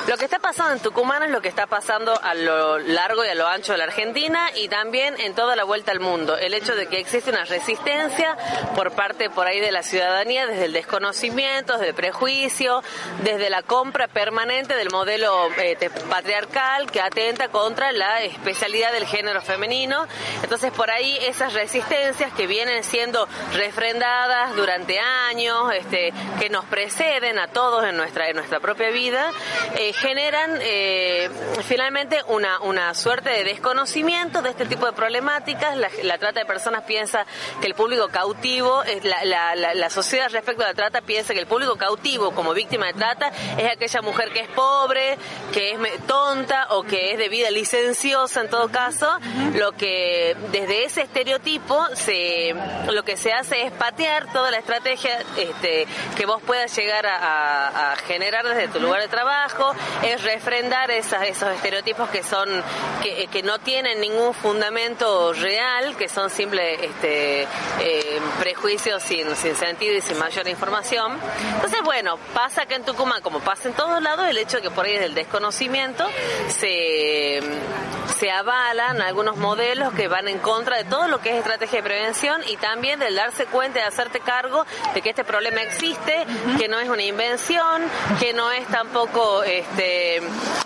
Lo 0.07 0.17
que 0.17 0.25
está 0.25 0.39
pasando 0.39 0.73
en 0.73 0.79
Tucumán 0.79 1.23
es 1.23 1.31
lo 1.31 1.41
que 1.41 1.47
está 1.47 1.65
pasando 1.65 2.19
a 2.21 2.35
lo 2.35 2.77
largo 2.77 3.23
y 3.23 3.29
a 3.29 3.35
lo 3.35 3.47
ancho 3.47 3.71
de 3.71 3.77
la 3.77 3.85
Argentina 3.85 4.49
y 4.55 4.67
también 4.67 5.19
en 5.19 5.33
toda 5.33 5.55
la 5.55 5.63
vuelta 5.63 5.91
al 5.91 6.01
mundo. 6.01 6.37
El 6.37 6.53
hecho 6.53 6.75
de 6.75 6.87
que 6.87 6.99
existe 6.99 7.29
una 7.29 7.45
resistencia 7.45 8.37
por 8.75 8.91
parte 8.91 9.12
por 9.33 9.47
ahí 9.47 9.59
de 9.59 9.71
la 9.71 9.83
ciudadanía 9.83 10.45
desde 10.47 10.65
el 10.65 10.73
desconocimiento, 10.73 11.73
desde 11.73 11.89
el 11.89 11.95
prejuicio, 11.95 12.81
desde 13.23 13.49
la 13.49 13.63
compra 13.63 14.07
permanente 14.07 14.75
del 14.75 14.89
modelo 14.89 15.49
eh, 15.57 15.77
patriarcal 16.09 16.89
que 16.91 17.01
atenta 17.01 17.49
contra 17.49 17.91
la 17.91 18.23
especialidad 18.23 18.91
del 18.91 19.05
género 19.05 19.41
femenino. 19.41 20.07
Entonces 20.41 20.71
por 20.71 20.89
ahí 20.91 21.17
esas 21.21 21.53
resistencias 21.53 22.33
que 22.33 22.47
vienen 22.47 22.83
siendo 22.83 23.27
refrendadas 23.53 24.55
durante 24.55 24.99
años, 24.99 25.71
este, 25.73 26.13
que 26.39 26.49
nos 26.49 26.65
preceden 26.65 27.39
a 27.39 27.47
todos 27.47 27.85
en 27.85 27.97
nuestra, 27.97 28.31
nuestra 28.33 28.59
propia 28.59 28.89
vida, 28.89 29.31
eh, 29.75 29.93
generan 29.93 30.59
eh, 30.61 31.29
finalmente 31.67 32.21
una, 32.27 32.59
una 32.61 32.93
suerte 32.93 33.29
de 33.29 33.43
desconocimiento 33.43 34.41
de 34.41 34.49
este 34.49 34.65
tipo 34.65 34.85
de 34.85 34.93
problemáticas. 34.93 35.77
La, 35.77 36.17
trata 36.17 36.39
de 36.39 36.45
personas 36.45 36.83
piensa 36.83 37.25
que 37.61 37.67
el 37.67 37.75
público 37.75 38.07
cautivo, 38.09 38.83
la, 39.03 39.55
la, 39.55 39.73
la, 39.73 39.89
sociedad 39.89 40.29
respecto 40.31 40.63
a 40.63 40.67
la 40.67 40.73
trata 40.73 41.01
piensa 41.01 41.33
que 41.33 41.39
el 41.39 41.47
público 41.47 41.75
cautivo 41.75 42.31
como 42.31 42.53
víctima 42.53 42.87
de 42.87 42.93
trata 42.93 43.31
es 43.57 43.71
aquella 43.71 44.01
mujer 44.01 44.31
que 44.31 44.41
es 44.41 44.49
pobre, 44.49 45.17
que 45.53 45.71
es 45.71 46.07
tonta 46.07 46.67
o 46.71 46.83
que 46.83 47.11
es 47.11 47.17
de 47.17 47.29
vida 47.29 47.51
licenciosa 47.51 48.41
en 48.41 48.49
todo 48.49 48.69
caso, 48.69 49.07
lo 49.55 49.73
que 49.73 50.35
desde 50.51 50.85
ese 50.85 51.01
estereotipo 51.01 51.85
se, 51.93 52.53
lo 52.91 53.03
que 53.03 53.17
se 53.17 53.33
hace 53.33 53.63
es 53.63 53.71
patear 53.71 54.31
toda 54.31 54.51
la 54.51 54.57
estrategia 54.57 55.19
este, 55.37 55.87
que 56.15 56.25
vos 56.25 56.41
puedas 56.41 56.75
llegar 56.75 57.05
a, 57.05 57.95
generar 58.07 58.45
desde 58.45 58.67
tu 58.67 58.79
lugar 58.79 59.01
de 59.01 59.07
trabajo, 59.07 59.73
es 60.03 60.23
refrendar 60.23 60.91
esas, 60.91 61.27
esos 61.27 61.49
estereotipos 61.55 62.09
que 62.09 62.23
son 62.23 62.49
que, 63.01 63.27
que 63.27 63.43
no 63.43 63.59
tienen 63.59 63.99
ningún 63.99 64.33
fundamento 64.33 65.33
real, 65.33 65.95
que 65.95 66.07
son 66.07 66.29
simples 66.29 66.79
este, 66.81 67.43
eh, 67.43 68.21
prejuicios 68.39 68.92
sin, 68.99 69.35
sin 69.35 69.55
sentido 69.55 69.95
y 69.95 70.01
sin 70.01 70.17
mayor 70.17 70.47
información. 70.47 71.17
Entonces, 71.55 71.81
bueno, 71.83 72.17
pasa 72.33 72.65
que 72.65 72.75
en 72.75 72.83
Tucumán, 72.83 73.21
como 73.21 73.39
pasa 73.39 73.67
en 73.67 73.73
todos 73.73 74.01
lados, 74.01 74.27
el 74.27 74.37
hecho 74.37 74.57
de 74.57 74.63
que 74.63 74.71
por 74.71 74.85
ahí 74.85 74.93
es 74.93 75.03
el 75.03 75.15
desconocimiento 75.15 76.07
se, 76.49 77.41
se 78.19 78.31
avalan 78.31 79.01
algunos 79.01 79.37
modelos 79.37 79.93
que 79.93 80.07
van 80.07 80.27
en 80.27 80.39
contra 80.39 80.77
de 80.77 80.85
todo 80.85 81.07
lo 81.07 81.19
que 81.19 81.31
es 81.31 81.35
estrategia 81.37 81.79
de 81.79 81.83
prevención 81.83 82.41
y 82.47 82.57
también 82.57 82.99
del 82.99 83.15
darse 83.15 83.45
cuenta 83.45 83.79
de 83.79 83.85
hacerte 83.85 84.19
cargo 84.19 84.65
de 84.93 85.01
que 85.01 85.09
este 85.09 85.23
problema 85.23 85.61
existe, 85.61 86.25
que 86.57 86.67
no 86.67 86.79
es 86.79 86.89
una 86.89 87.03
invención, 87.03 87.83
que 88.19 88.33
no 88.33 88.51
es 88.51 88.65
tampoco 88.67 89.43
este, 89.43 90.21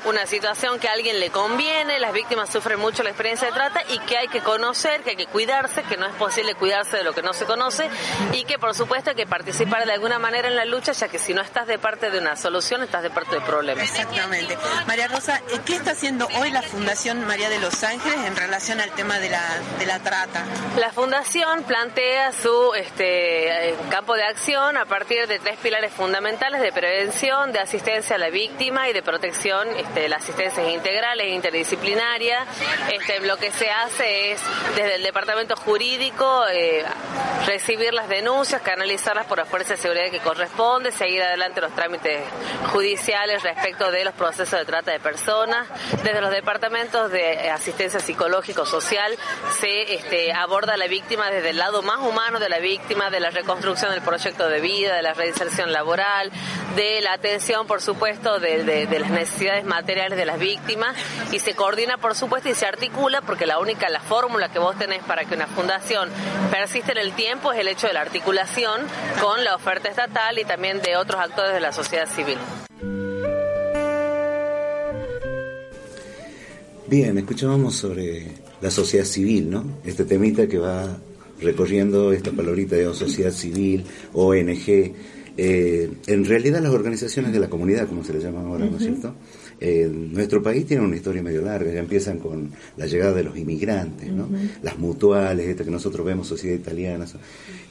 una 0.05 0.25
situación 0.25 0.79
que 0.79 0.87
a 0.87 0.93
alguien 0.93 1.19
le 1.19 1.29
conviene, 1.29 1.99
las 1.99 2.13
víctimas 2.13 2.49
sufren 2.49 2.79
mucho 2.79 3.03
la 3.03 3.09
experiencia 3.09 3.47
de 3.47 3.53
trata 3.53 3.81
y 3.89 3.99
que 3.99 4.17
hay 4.17 4.27
que 4.27 4.41
conocer, 4.41 5.01
que 5.01 5.11
hay 5.11 5.15
que 5.15 5.27
cuidarse, 5.27 5.83
que 5.83 5.97
no 5.97 6.05
es 6.05 6.13
posible 6.15 6.55
cuidarse 6.55 6.97
de 6.97 7.03
lo 7.03 7.13
que 7.13 7.21
no 7.21 7.33
se 7.33 7.45
conoce 7.45 7.89
y 8.33 8.43
que 8.45 8.57
por 8.57 8.73
supuesto 8.73 9.11
hay 9.11 9.15
que 9.15 9.27
participar 9.27 9.85
de 9.85 9.93
alguna 9.93 10.19
manera 10.19 10.47
en 10.47 10.55
la 10.55 10.65
lucha, 10.65 10.91
ya 10.91 11.07
que 11.07 11.19
si 11.19 11.33
no 11.33 11.41
estás 11.41 11.67
de 11.67 11.79
parte 11.79 12.09
de 12.09 12.19
una 12.19 12.35
solución, 12.35 12.83
estás 12.83 13.03
de 13.03 13.09
parte 13.09 13.35
del 13.35 13.43
problema. 13.43 13.81
Exactamente. 13.81 14.57
María 14.87 15.07
Rosa, 15.07 15.41
¿qué 15.65 15.75
está 15.75 15.91
haciendo 15.91 16.27
hoy 16.39 16.51
la 16.51 16.61
Fundación 16.61 17.25
María 17.25 17.49
de 17.49 17.59
los 17.59 17.83
Ángeles 17.83 18.19
en 18.25 18.35
relación 18.35 18.81
al 18.81 18.91
tema 18.91 19.19
de 19.19 19.29
la, 19.29 19.43
de 19.79 19.85
la 19.85 19.99
trata? 19.99 20.45
La 20.77 20.91
Fundación 20.91 21.63
plantea 21.63 22.31
su 22.31 22.73
este, 22.75 23.75
campo 23.89 24.15
de 24.15 24.23
acción 24.23 24.77
a 24.77 24.85
partir 24.85 25.27
de 25.27 25.39
tres 25.39 25.57
pilares 25.57 25.91
fundamentales 25.93 26.61
de 26.61 26.71
prevención, 26.71 27.51
de 27.51 27.59
asistencia 27.59 28.15
a 28.15 28.19
la 28.19 28.29
víctima 28.29 28.89
y 28.89 28.93
de 28.93 29.01
protección, 29.01 29.67
este, 29.75 30.09
la 30.09 30.17
asistencia 30.17 30.69
integral 30.71 31.19
e 31.19 31.29
interdisciplinaria. 31.29 32.45
Este, 32.91 33.19
lo 33.21 33.37
que 33.37 33.51
se 33.51 33.69
hace 33.69 34.31
es 34.31 34.41
desde 34.75 34.95
el 34.95 35.03
departamento 35.03 35.55
jurídico 35.55 36.45
eh, 36.51 36.83
recibir 37.45 37.93
las 37.93 38.06
denuncias, 38.07 38.61
canalizarlas 38.61 39.25
por 39.25 39.37
la 39.37 39.45
fuerza 39.45 39.73
de 39.73 39.77
seguridad 39.77 40.11
que 40.11 40.19
corresponde, 40.19 40.91
seguir 40.91 41.21
adelante 41.23 41.61
los 41.61 41.73
trámites 41.73 42.21
judiciales 42.71 43.43
respecto 43.43 43.91
de 43.91 44.05
los 44.05 44.13
procesos 44.13 44.59
de 44.59 44.65
trata 44.65 44.91
de 44.91 44.99
personas. 44.99 45.67
Desde 46.03 46.21
los 46.21 46.31
departamentos 46.31 47.11
de 47.11 47.49
asistencia 47.49 47.99
psicológico-social 47.99 49.17
se 49.59 49.95
este, 49.95 50.33
aborda 50.33 50.77
la 50.77 50.87
víctima 50.87 51.29
desde 51.29 51.49
el 51.51 51.57
lado 51.57 51.81
más 51.81 51.99
humano 51.99 52.39
de 52.39 52.49
la 52.49 52.59
víctima, 52.59 53.09
de 53.09 53.19
la 53.19 53.29
reconstrucción 53.29 53.91
del 53.91 54.01
proyecto 54.01 54.47
de 54.47 54.59
vida, 54.59 54.95
de 54.95 55.01
la 55.01 55.13
reinserción 55.13 55.71
laboral, 55.71 56.31
de 56.75 57.01
la 57.01 57.13
atención, 57.13 57.67
por 57.67 57.81
supuesto, 57.81 58.39
de, 58.39 58.87
las 58.99 59.09
necesidades 59.09 59.65
materiales 59.65 60.17
de 60.17 60.25
las 60.25 60.39
víctimas 60.39 60.95
y 61.31 61.39
se 61.39 61.55
coordina, 61.55 61.97
por 61.97 62.15
supuesto, 62.15 62.49
y 62.49 62.55
se 62.55 62.65
articula 62.65 63.21
porque 63.21 63.45
la 63.45 63.59
única, 63.59 63.89
la 63.89 63.99
fórmula 63.99 64.49
que 64.49 64.59
vos 64.59 64.77
tenés 64.77 65.03
para 65.03 65.25
que 65.25 65.35
una 65.35 65.47
fundación 65.47 66.09
persiste 66.51 66.91
en 66.91 66.99
el 66.99 67.13
tiempo 67.13 67.51
es 67.51 67.59
el 67.59 67.67
hecho 67.67 67.87
de 67.87 67.93
articulación 68.01 68.81
con 69.21 69.43
la 69.43 69.55
oferta 69.55 69.89
estatal 69.89 70.37
y 70.39 70.45
también 70.45 70.81
de 70.81 70.95
otros 70.97 71.19
actores 71.19 71.53
de 71.53 71.59
la 71.59 71.71
sociedad 71.71 72.07
civil. 72.07 72.37
Bien, 76.87 77.17
escuchábamos 77.17 77.75
sobre 77.75 78.27
la 78.61 78.71
sociedad 78.71 79.05
civil, 79.05 79.49
¿no? 79.49 79.65
Este 79.83 80.05
temita 80.05 80.47
que 80.47 80.57
va 80.57 80.97
recorriendo 81.41 82.13
esta 82.13 82.31
palabrita 82.31 82.75
de 82.75 82.93
sociedad 82.93 83.31
civil, 83.31 83.85
ONG. 84.13 84.93
Eh, 85.39 85.91
en 86.07 86.25
realidad 86.25 86.61
las 86.61 86.73
organizaciones 86.73 87.33
de 87.33 87.39
la 87.39 87.49
comunidad, 87.49 87.87
como 87.87 88.03
se 88.03 88.13
le 88.13 88.19
llama 88.19 88.41
ahora, 88.41 88.65
¿no 88.65 88.77
es 88.77 88.83
cierto? 88.83 89.13
Eh, 89.59 89.89
nuestro 89.91 90.41
país 90.43 90.65
tiene 90.65 90.83
una 90.83 90.95
historia 90.95 91.21
medio 91.23 91.41
larga, 91.41 91.71
ya 91.71 91.79
empiezan 91.79 92.19
con 92.19 92.51
la 92.75 92.85
llegada 92.85 93.13
de 93.13 93.23
los 93.23 93.37
inmigrantes, 93.37 94.11
¿no? 94.11 94.29
Las 94.61 94.77
mutuales, 94.77 95.47
estas 95.47 95.65
que 95.65 95.71
nosotros 95.71 96.05
vemos, 96.05 96.27
sociedad 96.27 96.55
italiana. 96.55 97.05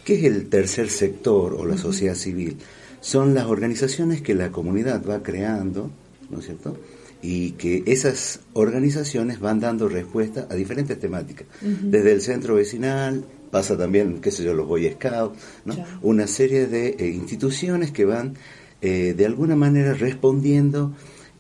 ¿Qué 0.05 0.15
es 0.15 0.25
el 0.25 0.49
tercer 0.49 0.89
sector 0.89 1.55
o 1.55 1.65
la 1.65 1.79
sociedad 1.79 2.15
civil? 2.15 2.57
Son 3.01 3.35
las 3.35 3.47
organizaciones 3.47 4.21
que 4.21 4.35
la 4.35 4.51
comunidad 4.51 5.05
va 5.05 5.23
creando, 5.23 5.91
¿no 6.31 6.41
es 6.41 6.47
cierto? 6.47 6.77
y 7.23 7.53
que 7.53 7.83
esas 7.87 8.41
organizaciones 8.53 9.41
van 9.41 9.59
dando 9.59 9.89
respuesta 9.89 10.47
a 10.51 10.55
diferentes 10.55 10.99
temáticas, 11.01 11.47
desde 11.61 12.13
el 12.13 12.21
centro 12.21 12.55
vecinal, 12.55 13.25
pasa 13.51 13.77
también, 13.77 14.21
qué 14.21 14.31
sé 14.31 14.45
yo, 14.45 14.55
los 14.55 14.69
Boy 14.69 14.89
Scouts, 14.93 15.39
¿no? 15.65 15.75
una 16.03 16.27
serie 16.27 16.67
de 16.67 16.89
eh, 16.99 17.09
instituciones 17.09 17.91
que 17.91 18.05
van 18.05 18.35
eh, 18.83 19.15
de 19.17 19.27
alguna 19.27 19.57
manera 19.57 19.95
respondiendo 19.95 20.93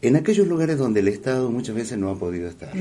en 0.02 0.16
aquellos 0.16 0.46
lugares 0.46 0.78
donde 0.78 1.00
el 1.00 1.08
Estado 1.08 1.50
muchas 1.50 1.74
veces 1.74 1.98
no 1.98 2.10
ha 2.10 2.18
podido 2.18 2.48
estar. 2.48 2.72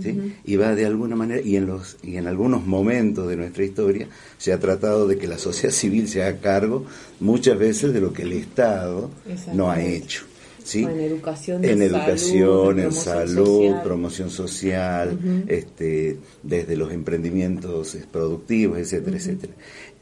¿sí? 0.00 0.34
Y 0.44 0.56
va 0.56 0.74
de 0.74 0.86
alguna 0.86 1.16
manera, 1.16 1.40
y 1.40 1.56
en, 1.56 1.66
los, 1.66 1.96
y 2.02 2.16
en 2.16 2.26
algunos 2.26 2.66
momentos 2.66 3.28
de 3.28 3.36
nuestra 3.36 3.64
historia 3.64 4.08
se 4.38 4.52
ha 4.52 4.58
tratado 4.58 5.08
de 5.08 5.18
que 5.18 5.26
la 5.26 5.38
sociedad 5.38 5.74
civil 5.74 6.08
se 6.08 6.22
haga 6.22 6.40
cargo 6.40 6.84
muchas 7.20 7.58
veces 7.58 7.92
de 7.92 8.00
lo 8.00 8.12
que 8.12 8.22
el 8.22 8.32
Estado 8.34 9.10
no 9.54 9.70
ha 9.70 9.82
hecho. 9.82 10.24
¿sí? 10.62 10.84
En 10.84 11.00
educación, 11.00 11.64
en, 11.64 11.82
educación, 11.82 12.78
en 12.78 12.92
salud, 12.92 13.74
promoción 13.82 14.30
social, 14.30 15.18
este, 15.46 16.18
desde 16.42 16.76
los 16.76 16.92
emprendimientos 16.92 17.96
productivos, 18.10 18.78
etcétera, 18.78 19.16
etcétera. 19.16 19.52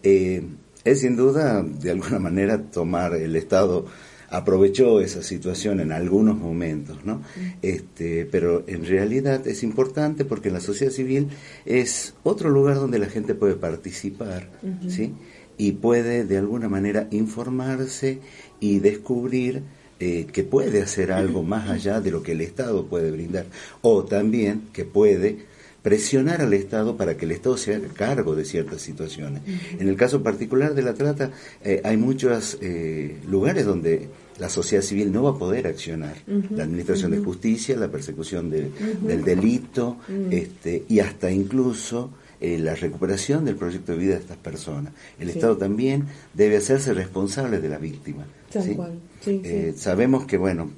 Eh, 0.02 0.42
es 0.84 1.00
sin 1.00 1.16
duda, 1.16 1.62
de 1.62 1.90
alguna 1.90 2.18
manera, 2.18 2.58
tomar 2.58 3.14
el 3.14 3.36
Estado 3.36 3.86
aprovechó 4.30 5.00
esa 5.00 5.22
situación 5.22 5.80
en 5.80 5.90
algunos 5.92 6.38
momentos, 6.38 7.04
¿no? 7.04 7.20
Este, 7.62 8.26
pero 8.30 8.64
en 8.68 8.86
realidad 8.86 9.46
es 9.46 9.62
importante 9.62 10.24
porque 10.24 10.50
la 10.50 10.60
sociedad 10.60 10.92
civil 10.92 11.28
es 11.66 12.14
otro 12.22 12.48
lugar 12.48 12.76
donde 12.76 13.00
la 13.00 13.06
gente 13.06 13.34
puede 13.34 13.54
participar, 13.54 14.48
¿sí? 14.88 15.14
Y 15.58 15.72
puede 15.72 16.24
de 16.24 16.38
alguna 16.38 16.68
manera 16.68 17.08
informarse 17.10 18.20
y 18.60 18.78
descubrir 18.78 19.62
eh, 19.98 20.26
que 20.32 20.44
puede 20.44 20.80
hacer 20.80 21.12
algo 21.12 21.42
más 21.42 21.68
allá 21.68 22.00
de 22.00 22.10
lo 22.10 22.22
que 22.22 22.32
el 22.32 22.40
Estado 22.40 22.86
puede 22.86 23.10
brindar, 23.10 23.46
o 23.82 24.04
también 24.04 24.62
que 24.72 24.84
puede 24.84 25.49
presionar 25.82 26.40
al 26.40 26.52
Estado 26.52 26.96
para 26.96 27.16
que 27.16 27.24
el 27.24 27.32
Estado 27.32 27.56
se 27.56 27.74
haga 27.74 27.88
cargo 27.88 28.34
de 28.34 28.44
ciertas 28.44 28.82
situaciones. 28.82 29.42
En 29.78 29.88
el 29.88 29.96
caso 29.96 30.22
particular 30.22 30.74
de 30.74 30.82
la 30.82 30.94
trata, 30.94 31.30
eh, 31.64 31.80
hay 31.84 31.96
muchos 31.96 32.58
eh, 32.60 33.18
lugares 33.26 33.64
donde 33.64 34.08
la 34.38 34.48
sociedad 34.48 34.82
civil 34.82 35.12
no 35.12 35.22
va 35.22 35.30
a 35.30 35.38
poder 35.38 35.66
accionar. 35.66 36.16
La 36.26 36.64
administración 36.64 37.10
de 37.10 37.18
justicia, 37.18 37.76
la 37.76 37.88
persecución 37.88 38.50
del 38.50 39.24
delito, 39.24 39.98
este, 40.30 40.84
y 40.88 41.00
hasta 41.00 41.30
incluso 41.30 42.10
la 42.40 42.74
recuperación 42.74 43.44
del 43.44 43.56
proyecto 43.56 43.92
de 43.92 43.98
vida 43.98 44.14
de 44.14 44.20
estas 44.20 44.38
personas. 44.38 44.94
El 45.18 45.28
Estado 45.28 45.58
también 45.58 46.06
debe 46.32 46.56
hacerse 46.56 46.94
responsable 46.94 47.60
de 47.60 47.68
la 47.68 47.76
víctima. 47.76 48.24
Eh, 49.26 49.74
sabemos 49.76 50.24
que, 50.24 50.36
bueno, 50.36 50.70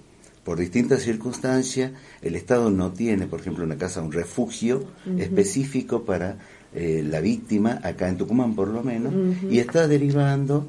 por 0.44 0.58
distintas 0.58 1.02
circunstancias, 1.02 1.92
el 2.20 2.36
Estado 2.36 2.70
no 2.70 2.92
tiene, 2.92 3.26
por 3.26 3.40
ejemplo, 3.40 3.64
una 3.64 3.76
casa, 3.76 4.02
un 4.02 4.12
refugio 4.12 4.84
específico 5.18 6.04
para 6.04 6.38
eh, 6.74 7.04
la 7.08 7.20
víctima, 7.20 7.80
acá 7.82 8.08
en 8.08 8.16
Tucumán 8.16 8.54
por 8.54 8.68
lo 8.68 8.82
menos, 8.82 9.12
y 9.48 9.58
está 9.58 9.86
derivando 9.86 10.66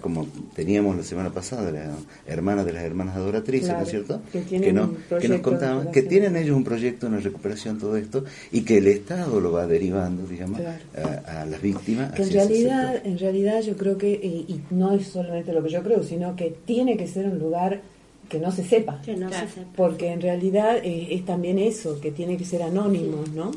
como 0.00 0.26
teníamos 0.56 0.96
la 0.96 1.04
semana 1.04 1.30
pasada, 1.30 1.70
la 1.70 1.94
hermana 2.26 2.64
de 2.64 2.72
las 2.72 2.82
hermanas 2.82 3.16
adoratrices, 3.16 3.70
¿no 3.70 3.82
es 3.82 3.88
cierto? 3.88 4.20
Que, 4.32 4.42
que, 4.42 4.72
nos, 4.72 4.90
que 5.20 5.28
nos 5.28 5.40
contaban 5.40 5.92
que 5.92 6.02
tienen 6.02 6.36
ellos 6.36 6.56
un 6.56 6.64
proyecto, 6.64 7.06
una 7.06 7.18
recuperación, 7.20 7.78
todo 7.78 7.96
esto, 7.96 8.24
y 8.50 8.62
que 8.62 8.78
el 8.78 8.88
Estado 8.88 9.40
lo 9.40 9.52
va 9.52 9.66
derivando, 9.68 10.26
digamos, 10.26 10.60
a, 10.60 11.44
las 11.46 11.62
víctimas. 11.62 12.12
Que 12.12 12.24
en 12.24 12.30
realidad, 12.30 13.06
en 13.06 13.18
realidad 13.18 13.62
yo 13.62 13.76
creo 13.76 13.96
que, 13.96 14.10
y 14.10 14.60
no 14.70 14.94
es 14.94 15.06
solamente 15.06 15.52
lo 15.52 15.62
que 15.62 15.70
yo 15.70 15.82
creo, 15.82 16.02
sino 16.02 16.34
que 16.34 16.56
tiene 16.64 16.96
que 16.96 17.06
ser 17.06 17.28
un 17.28 17.38
lugar 17.38 17.80
que 18.28 18.38
no 18.38 18.52
se 18.52 18.64
sepa. 18.64 19.00
Que 19.02 19.16
no 19.16 19.30
se 19.30 19.48
sepa. 19.48 19.72
Porque 19.76 20.08
en 20.08 20.20
realidad 20.20 20.78
eh, 20.84 21.08
es 21.10 21.24
también 21.24 21.58
eso, 21.58 22.00
que 22.00 22.10
tiene 22.10 22.36
que 22.36 22.44
ser 22.44 22.62
anónimo, 22.62 23.24
¿no? 23.34 23.50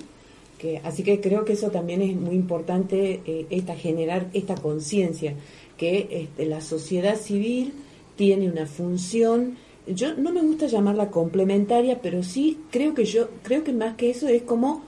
Que, 0.58 0.80
así 0.84 1.04
que 1.04 1.20
creo 1.20 1.44
que 1.44 1.54
eso 1.54 1.72
también 1.72 2.01
es 2.01 2.16
muy 2.16 2.36
importante, 2.36 3.22
eh, 3.25 3.48
esta, 3.50 3.75
generar 3.75 4.28
esta 4.34 4.56
conciencia 4.56 5.34
que 5.75 6.08
este, 6.12 6.46
la 6.46 6.62
sociedad 6.62 7.18
civil 7.18 7.74
tiene 8.16 8.48
una 8.48 8.68
función 8.68 9.58
yo 9.88 10.13
no 10.16 10.32
me 10.32 10.42
gusta 10.42 10.68
llamarla 10.68 11.10
complementaria 11.10 12.00
pero 12.01 12.22
sí 12.22 12.60
creo 12.70 12.94
que 12.94 13.06
yo 13.06 13.30
creo 13.42 13.63
que 13.63 13.74
más 13.74 13.96
que 13.96 14.12
eso 14.12 14.28
es 14.28 14.44
como 14.44 14.84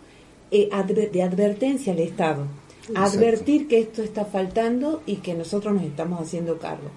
eh, 0.52 0.70
de 1.12 1.24
advertencia 1.24 1.94
al 1.94 2.00
Estado 2.00 2.46
advertir 2.94 3.68
que 3.68 3.80
esto 3.80 4.04
está 4.04 4.25
faltando 4.25 5.02
y 5.08 5.16
que 5.16 5.34
nosotros 5.34 5.74
nos 5.74 5.84
estamos 5.84 6.22
haciendo 6.22 6.60
cargo 6.60 6.90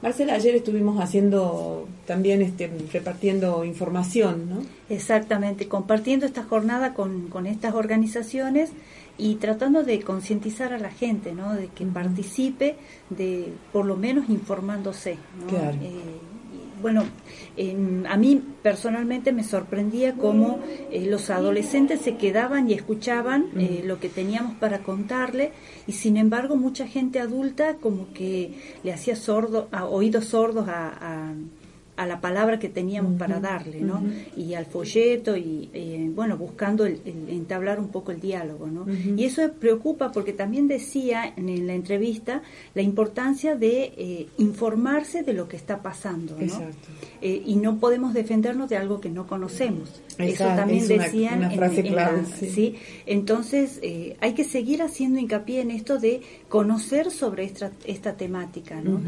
Marcela, 0.00 0.34
ayer 0.34 0.54
estuvimos 0.54 1.02
haciendo 1.02 1.88
también 2.06 2.40
este, 2.40 2.70
repartiendo 2.92 3.64
información, 3.64 4.48
¿no? 4.48 4.62
Exactamente, 4.88 5.66
compartiendo 5.66 6.24
esta 6.24 6.44
jornada 6.44 6.94
con, 6.94 7.28
con 7.28 7.46
estas 7.46 7.74
organizaciones 7.74 8.70
y 9.18 9.34
tratando 9.34 9.82
de 9.82 10.00
concientizar 10.00 10.72
a 10.72 10.78
la 10.78 10.90
gente, 10.90 11.32
¿no? 11.32 11.54
De 11.54 11.66
que 11.66 11.84
participe, 11.84 12.76
de 13.10 13.52
por 13.72 13.86
lo 13.86 13.96
menos 13.96 14.28
informándose, 14.30 15.18
¿no? 15.40 15.58
Eh, 15.58 16.20
bueno, 16.80 17.04
a 18.08 18.16
mí 18.16 18.42
personalmente 18.62 19.32
me 19.32 19.44
sorprendía 19.44 20.14
cómo 20.14 20.60
eh, 20.90 21.06
los 21.06 21.30
adolescentes 21.30 22.00
se 22.00 22.16
quedaban 22.16 22.70
y 22.70 22.74
escuchaban 22.74 23.46
eh, 23.58 23.82
lo 23.84 23.98
que 23.98 24.08
teníamos 24.08 24.54
para 24.56 24.80
contarle 24.80 25.52
y 25.86 25.92
sin 25.92 26.16
embargo 26.16 26.56
mucha 26.56 26.86
gente 26.86 27.18
adulta 27.20 27.76
como 27.76 28.12
que 28.12 28.52
le 28.82 28.92
hacía 28.92 29.16
sordo, 29.16 29.68
a, 29.72 29.86
oídos 29.86 30.26
sordos 30.26 30.68
a 30.68 30.88
a 31.00 31.34
la 32.06 32.20
palabra 32.20 32.60
que 32.60 32.68
teníamos 32.68 33.18
para 33.18 33.40
darle, 33.40 33.80
¿no? 33.80 34.00
Y 34.36 34.54
al 34.54 34.66
folleto 34.66 35.36
y, 35.36 35.68
eh, 35.72 36.08
bueno, 36.14 36.36
buscando 36.36 36.86
el, 36.86 37.00
entablar 37.28 37.80
un 37.80 37.88
poco 37.88 38.12
el 38.12 38.20
diálogo, 38.20 38.68
¿no? 38.68 38.86
Y 39.16 39.24
eso 39.24 39.42
preocupa 39.58 40.12
porque 40.12 40.32
también 40.32 40.68
decía 40.68 41.32
en, 41.36 41.66
la 41.66 41.74
entrevista 41.74 42.42
la 42.74 42.82
importancia 42.82 43.56
de 43.56 43.92
eh, 43.96 44.26
informarse 44.38 45.24
de 45.24 45.32
lo 45.32 45.48
que 45.48 45.56
está 45.56 45.82
pasando, 45.82 46.36
¿no? 46.38 46.60
Eh, 47.20 47.42
y 47.44 47.56
no 47.56 47.78
podemos 47.78 48.14
defendernos 48.14 48.68
de 48.68 48.76
algo 48.76 49.00
que 49.00 49.10
no 49.10 49.26
conocemos. 49.26 50.00
eso 50.18 50.44
también 50.44 50.86
decían 50.86 51.38
una 51.38 51.50
frase 51.50 51.82
clave, 51.82 52.24
sí. 52.26 52.76
Entonces, 53.06 53.80
hay 54.20 54.34
que 54.34 54.44
seguir 54.44 54.82
haciendo 54.82 55.18
hincapié 55.18 55.62
en 55.62 55.72
esto 55.72 55.98
de 55.98 56.22
conocer 56.48 57.10
sobre 57.10 57.44
esta, 57.44 57.72
esta 57.84 58.16
temática, 58.16 58.80
¿no? 58.80 59.00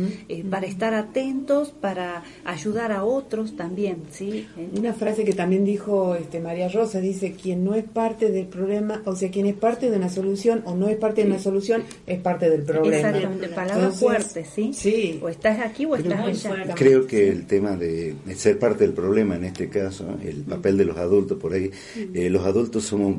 para 0.51 0.67
estar 0.67 0.95
atentos, 0.95 1.71
para 1.71 2.25
ayudar 2.45 2.80
a 2.89 3.05
otros 3.05 3.57
también, 3.57 4.03
¿sí? 4.11 4.47
Una 4.77 4.93
frase 4.93 5.25
que 5.25 5.33
también 5.33 5.65
dijo 5.65 6.15
este 6.15 6.41
María 6.41 6.69
Rosa, 6.69 7.01
dice, 7.01 7.33
quien 7.33 7.65
no 7.65 7.75
es 7.75 7.85
parte 7.85 8.31
del 8.31 8.47
problema, 8.47 9.03
o 9.05 9.15
sea, 9.15 9.31
quien 9.31 9.47
es 9.47 9.55
parte 9.55 9.91
de 9.91 9.97
una 9.97 10.09
solución 10.09 10.63
o 10.65 10.75
no 10.75 10.89
es 10.89 10.97
parte 10.97 11.23
de 11.23 11.29
una 11.29 11.39
solución, 11.39 11.83
es 12.07 12.21
parte 12.21 12.49
del 12.49 12.63
problema. 12.63 13.09
Exactamente, 13.09 13.49
palabras 13.49 13.97
fuertes, 13.99 14.49
¿sí? 14.55 14.73
Sí. 14.73 15.21
O 15.23 15.29
estás 15.29 15.61
aquí 15.61 15.85
o 15.87 15.97
estás 15.97 16.47
allá. 16.47 16.75
Creo 16.75 17.07
que 17.07 17.29
el 17.29 17.47
tema 17.47 17.77
de 17.77 18.15
ser 18.35 18.59
parte 18.59 18.85
del 18.85 18.93
problema, 18.93 19.37
en 19.37 19.45
este 19.45 19.69
caso, 19.69 20.07
el 20.23 20.43
papel 20.43 20.77
de 20.77 20.85
los 20.85 20.97
adultos 20.97 21.39
por 21.39 21.53
ahí, 21.53 21.71
eh, 22.15 22.31
los 22.31 22.45
adultos 22.47 22.85
somos 22.85 23.17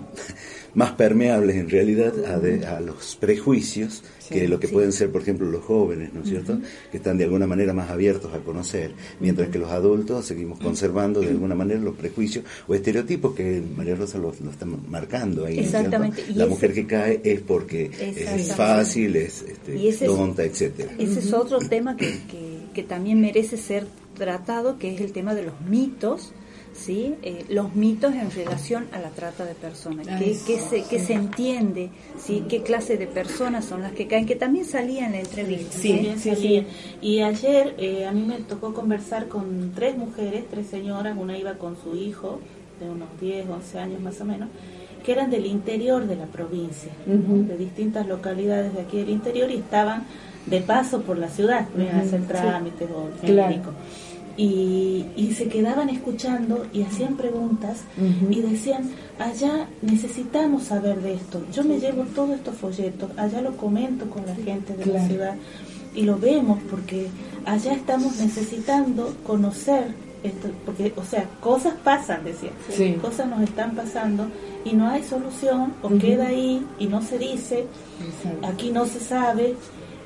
más 0.74 0.92
permeables 0.92 1.56
en 1.56 1.70
realidad 1.70 2.13
a, 2.25 2.78
a 2.78 2.80
los 2.82 3.16
prejuicios 3.16 4.04
que 4.30 4.48
lo 4.48 4.60
que 4.60 4.68
pueden 4.70 4.92
ser, 4.92 5.12
por 5.12 5.22
ejemplo, 5.22 5.50
los 5.50 5.63
jóvenes, 5.63 6.13
¿no 6.13 6.22
es 6.22 6.30
cierto? 6.30 6.58
Que 6.90 6.98
están 6.98 7.18
de 7.18 7.25
alguna 7.25 7.48
manera 7.48 7.74
más 7.74 7.90
abiertos 7.90 8.34
a 8.34 8.40
conocer, 8.40 8.92
mientras 9.20 9.50
que 9.50 9.60
los 9.60 9.70
adultos 9.70 10.25
seguimos 10.25 10.60
conservando 10.60 11.20
de 11.20 11.30
alguna 11.30 11.54
manera 11.54 11.80
los 11.82 11.96
prejuicios 11.96 12.46
o 12.68 12.74
estereotipos 12.74 13.36
que 13.36 13.62
María 13.75 13.96
Rosa 13.96 14.18
lo, 14.18 14.34
lo 14.42 14.51
está 14.51 14.66
marcando 14.66 15.46
ahí. 15.46 15.60
Exactamente. 15.60 16.24
La 16.34 16.46
mujer 16.46 16.74
que 16.74 16.88
cae 16.88 17.22
es 17.24 17.42
porque 17.42 17.92
es 18.00 18.54
fácil, 18.54 19.16
es 19.18 19.44
este, 19.44 20.06
tonta, 20.06 20.44
etcétera. 20.44 20.94
Ese 20.98 21.20
es 21.20 21.34
otro 21.34 21.60
tema 21.60 21.98
que, 21.98 22.14
que 22.74 22.84
también 22.84 23.20
merece 23.20 23.57
ser 23.57 23.86
tratado, 24.18 24.77
que 24.79 24.96
es 24.96 25.01
el 25.01 25.12
tema 25.12 25.36
de 25.36 25.44
los 25.44 25.60
mitos 25.62 26.31
¿sí? 26.74 27.16
Eh, 27.22 27.46
los 27.50 27.75
mitos 27.75 28.14
en 28.14 28.31
relación 28.31 28.88
a 28.92 29.00
la 29.00 29.10
trata 29.10 29.46
de 29.46 29.55
personas, 29.55 30.07
¿Qué, 30.07 30.36
se, 30.36 30.84
qué 30.84 31.00
se 31.00 31.14
entiende, 31.14 31.90
¿sí? 32.18 32.46
qué 32.48 32.62
clase 32.62 32.98
de 32.98 33.07
personas 33.07 33.66
son 33.66 33.81
las 33.81 33.92
que 33.92 34.07
caen, 34.07 34.25
que 34.25 34.36
también 34.36 34.66
salía 34.66 35.05
en 35.05 35.14
la 35.14 35.20
entrevista. 35.20 35.77
Sí, 35.77 36.14
sí, 36.18 36.66
Y 37.01 37.22
ayer 37.22 37.75
eh, 37.77 38.05
a 38.05 38.12
mí 38.12 38.24
me 38.24 38.38
tocó 38.40 38.74
conversar 38.74 39.27
con 39.27 39.72
tres 39.75 39.98
mujeres, 39.98 40.46
tres 40.50 40.68
señoras, 40.68 41.18
una 41.18 41.38
iba 41.38 41.55
con 41.55 41.75
su 41.81 41.96
hijo 41.96 42.40
de 42.79 42.90
unos 42.90 43.10
10, 43.20 43.48
11 43.50 43.79
años 43.79 44.01
más 44.01 44.20
o 44.22 44.25
menos, 44.25 44.50
que 45.03 45.12
eran 45.12 45.29
del 45.29 45.46
interior 45.46 46.07
de 46.07 46.16
la 46.16 46.25
provincia, 46.25 46.92
de 47.05 47.57
distintas 47.57 48.07
localidades 48.07 48.74
de 48.74 48.81
aquí 48.81 48.98
del 48.98 49.10
interior 49.10 49.50
y 49.51 49.55
estaban 49.55 50.05
de 50.46 50.62
paso 50.62 51.01
por 51.01 51.18
la 51.18 51.29
ciudad, 51.29 51.68
venían 51.75 51.98
a 51.98 52.01
hacer 52.01 52.27
trámites 52.27 52.90
o 52.90 53.10
médicos 53.24 53.74
y, 54.44 55.34
se 55.36 55.48
quedaban 55.48 55.90
escuchando 55.90 56.66
y 56.74 56.82
hacían 56.84 57.16
preguntas 57.16 57.82
y 58.30 58.42
decían, 58.42 58.92
allá 59.20 59.68
necesitamos 59.82 60.64
saber 60.64 61.01
de 61.01 61.14
esto. 61.14 61.44
Yo 61.54 61.64
me 61.64 61.80
llevo 61.80 62.04
todos 62.16 62.32
estos 62.32 62.56
folletos, 62.56 63.10
allá 63.18 63.42
lo 63.42 63.56
comento 63.56 64.10
con 64.10 64.25
la 64.25 64.36
gente 64.36 64.75
de 64.75 64.86
la 64.86 65.08
ciudad 65.08 65.36
y 65.96 66.04
lo 66.04 66.18
vemos 66.18 66.60
porque 66.70 67.08
allá 67.46 67.74
estamos 67.74 68.18
necesitando 68.18 69.16
conocer 69.25 69.94
esto, 70.24 70.50
porque, 70.66 70.94
o 70.96 71.04
sea, 71.04 71.25
cosas 71.40 71.74
pasan, 71.84 72.24
decía, 72.24 72.51
cosas 73.01 73.27
nos 73.27 73.42
están 73.42 73.75
pasando 73.75 74.27
y 74.66 74.74
no 74.74 74.88
hay 74.88 75.04
solución 75.04 75.74
o 75.82 75.90
queda 75.98 76.27
ahí 76.27 76.66
y 76.77 76.88
no 76.88 77.01
se 77.01 77.18
dice, 77.18 77.66
aquí 78.44 78.72
no 78.72 78.86
se 78.86 79.00
sabe, 79.00 79.56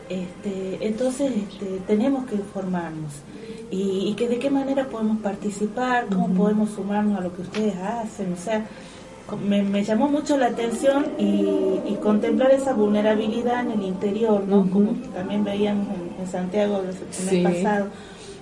este, 0.08 0.78
entonces 0.82 1.32
este, 1.36 1.80
tenemos 1.88 2.26
que 2.28 2.36
informarnos 2.36 3.12
y, 3.72 4.14
que 4.14 4.28
de 4.28 4.40
qué 4.40 4.50
manera 4.50 4.86
podemos 4.86 5.20
participar, 5.20 6.06
cómo 6.08 6.30
podemos 6.30 6.70
sumarnos 6.72 7.20
a 7.20 7.22
lo 7.22 7.36
que 7.36 7.42
ustedes 7.42 7.76
hacen, 7.78 8.34
o 8.34 8.38
sea, 8.38 8.66
me, 9.48 9.84
llamó 9.84 10.08
mucho 10.08 10.38
la 10.38 10.48
atención 10.48 11.08
y, 11.18 11.98
contemplar 12.02 12.52
esa 12.52 12.74
vulnerabilidad 12.74 13.62
en 13.62 13.72
el 13.72 13.84
interior, 13.84 14.44
¿no? 14.48 14.70
Como 14.70 14.92
también 15.14 15.44
veíamos 15.44 15.88
en, 16.20 16.28
Santiago 16.28 16.82
el 16.82 16.88
mes 16.88 17.54
pasado, 17.54 17.88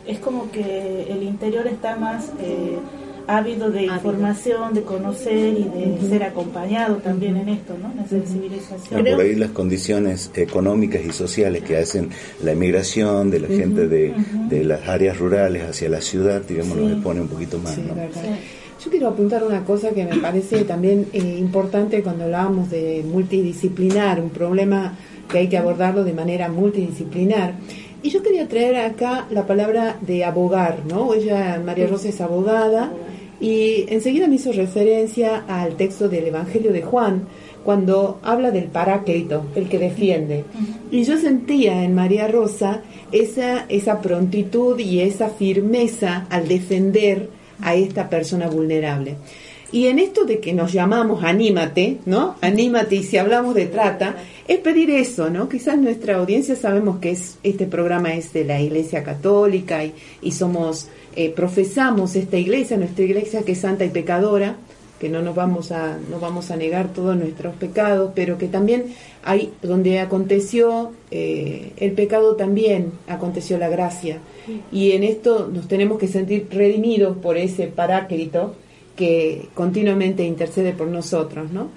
es 0.05 0.19
como 0.19 0.51
que 0.51 1.11
el 1.11 1.23
interior 1.23 1.67
está 1.67 1.95
más... 1.95 2.31
Eh, 2.39 2.79
ávido 3.27 3.71
de 3.71 3.83
información, 3.85 4.73
de 4.73 4.81
conocer 4.83 5.53
y 5.57 5.63
de 5.63 6.07
ser 6.09 6.23
acompañado 6.23 6.97
también 6.97 7.37
en 7.37 7.49
esto, 7.49 7.75
¿no? 7.81 7.93
La 7.95 8.07
sensibilización. 8.07 9.03
por 9.03 9.21
ahí 9.21 9.35
las 9.35 9.51
condiciones 9.51 10.31
económicas 10.35 11.01
y 11.05 11.11
sociales 11.11 11.63
que 11.63 11.77
hacen 11.77 12.09
la 12.43 12.51
emigración 12.51 13.29
de 13.29 13.39
la 13.39 13.47
gente 13.47 13.87
de, 13.87 14.13
de, 14.49 14.63
las 14.63 14.87
áreas 14.87 15.17
rurales 15.17 15.63
hacia 15.63 15.89
la 15.89 16.01
ciudad, 16.01 16.41
digamos, 16.41 16.77
lo 16.77 17.01
pone 17.01 17.21
un 17.21 17.27
poquito 17.27 17.59
más, 17.59 17.77
¿no? 17.77 17.93
Yo 18.83 18.91
quiero 18.91 19.07
apuntar 19.07 19.43
una 19.43 19.63
cosa 19.63 19.91
que 19.91 20.03
me 20.03 20.17
parece 20.17 20.63
también 20.65 21.07
eh, 21.13 21.37
importante 21.39 22.03
cuando 22.03 22.25
hablábamos 22.25 22.69
de 22.69 23.03
multidisciplinar, 23.09 24.19
un 24.19 24.29
problema 24.29 24.97
que 25.29 25.37
hay 25.39 25.47
que 25.47 25.57
abordarlo 25.57 26.03
de 26.03 26.13
manera 26.13 26.49
multidisciplinar. 26.49 27.53
Y 28.01 28.09
yo 28.09 28.21
quería 28.21 28.49
traer 28.49 28.75
acá 28.75 29.27
la 29.29 29.47
palabra 29.47 29.97
de 30.01 30.25
abogar, 30.25 30.79
¿no? 30.85 31.13
Ella, 31.13 31.61
María 31.65 31.87
Rosa, 31.87 32.09
es 32.09 32.19
abogada 32.19 32.91
y 33.43 33.83
enseguida 33.89 34.25
me 34.27 34.35
hizo 34.35 34.53
referencia 34.53 35.43
al 35.49 35.75
texto 35.75 36.07
del 36.07 36.27
Evangelio 36.27 36.71
de 36.71 36.81
Juan, 36.81 37.27
cuando 37.65 38.21
habla 38.23 38.51
del 38.51 38.69
paráclito, 38.69 39.47
el 39.53 39.67
que 39.67 39.79
defiende. 39.79 40.45
Y 40.91 41.03
yo 41.03 41.17
sentía 41.17 41.83
en 41.83 41.93
María 41.93 42.29
Rosa 42.29 42.83
esa, 43.11 43.65
esa 43.67 43.99
prontitud 43.99 44.79
y 44.79 45.01
esa 45.01 45.27
firmeza 45.27 46.25
al 46.29 46.47
defender 46.47 47.31
a 47.59 47.75
esta 47.75 48.09
persona 48.09 48.47
vulnerable. 48.47 49.17
Y 49.73 49.87
en 49.87 49.99
esto 49.99 50.23
de 50.23 50.39
que 50.39 50.53
nos 50.53 50.71
llamamos 50.71 51.23
anímate, 51.25 51.97
¿no? 52.05 52.35
Anímate 52.39 52.95
y 52.95 53.03
si 53.03 53.17
hablamos 53.17 53.55
de 53.55 53.65
trata, 53.65 54.15
es 54.47 54.59
pedir 54.59 54.89
eso, 54.89 55.29
¿no? 55.29 55.49
Quizás 55.49 55.77
nuestra 55.77 56.15
audiencia 56.15 56.55
sabemos 56.55 56.99
que 56.99 57.11
es, 57.11 57.39
este 57.43 57.65
programa 57.65 58.13
es 58.13 58.31
de 58.31 58.45
la 58.45 58.61
Iglesia 58.61 59.03
Católica 59.03 59.83
y, 59.83 59.93
y 60.21 60.31
somos 60.31 60.87
eh, 61.15 61.29
profesamos 61.29 62.15
esta 62.15 62.37
iglesia, 62.37 62.77
nuestra 62.77 63.05
iglesia 63.05 63.43
que 63.43 63.53
es 63.53 63.59
santa 63.59 63.85
y 63.85 63.89
pecadora, 63.89 64.57
que 64.99 65.09
no 65.09 65.21
nos 65.21 65.35
vamos 65.35 65.71
a, 65.71 65.97
no 66.09 66.19
vamos 66.19 66.49
a 66.49 66.55
negar 66.55 66.93
todos 66.93 67.17
nuestros 67.17 67.55
pecados, 67.55 68.13
pero 68.15 68.37
que 68.37 68.47
también 68.47 68.85
hay 69.23 69.51
donde 69.61 69.99
aconteció 69.99 70.93
eh, 71.11 71.73
el 71.77 71.91
pecado 71.91 72.35
también 72.35 72.93
aconteció 73.07 73.57
la 73.57 73.67
gracia. 73.67 74.19
Y 74.71 74.91
en 74.91 75.03
esto 75.03 75.49
nos 75.53 75.67
tenemos 75.67 75.99
que 75.99 76.07
sentir 76.07 76.47
redimidos 76.49 77.17
por 77.17 77.37
ese 77.37 77.67
paráclito 77.67 78.55
que 78.95 79.49
continuamente 79.53 80.23
intercede 80.23 80.71
por 80.71 80.87
nosotros, 80.87 81.51
¿no? 81.51 81.67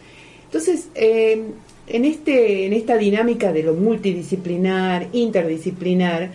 Entonces, 0.44 0.88
eh, 0.94 1.42
en, 1.88 2.05
este, 2.05 2.66
en 2.66 2.72
esta 2.72 2.96
dinámica 2.96 3.53
de 3.53 3.62
lo 3.64 3.75
multidisciplinar, 3.75 5.09
interdisciplinar, 5.12 6.31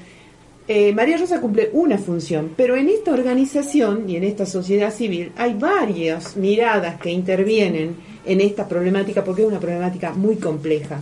eh, 0.74 0.94
María 0.94 1.18
Rosa 1.18 1.42
cumple 1.42 1.70
una 1.74 1.98
función, 1.98 2.54
pero 2.56 2.78
en 2.78 2.88
esta 2.88 3.12
organización 3.12 4.10
y 4.10 4.16
en 4.16 4.24
esta 4.24 4.46
sociedad 4.46 4.94
civil 4.94 5.34
hay 5.36 5.54
varias 5.54 6.38
miradas 6.38 6.98
que 7.02 7.12
intervienen 7.12 7.98
en 8.26 8.40
esta 8.40 8.70
problemática 8.70 9.22
porque 9.22 9.42
es 9.42 9.50
una 9.50 9.60
problemática 9.60 10.14
muy 10.14 10.38
compleja. 10.38 11.02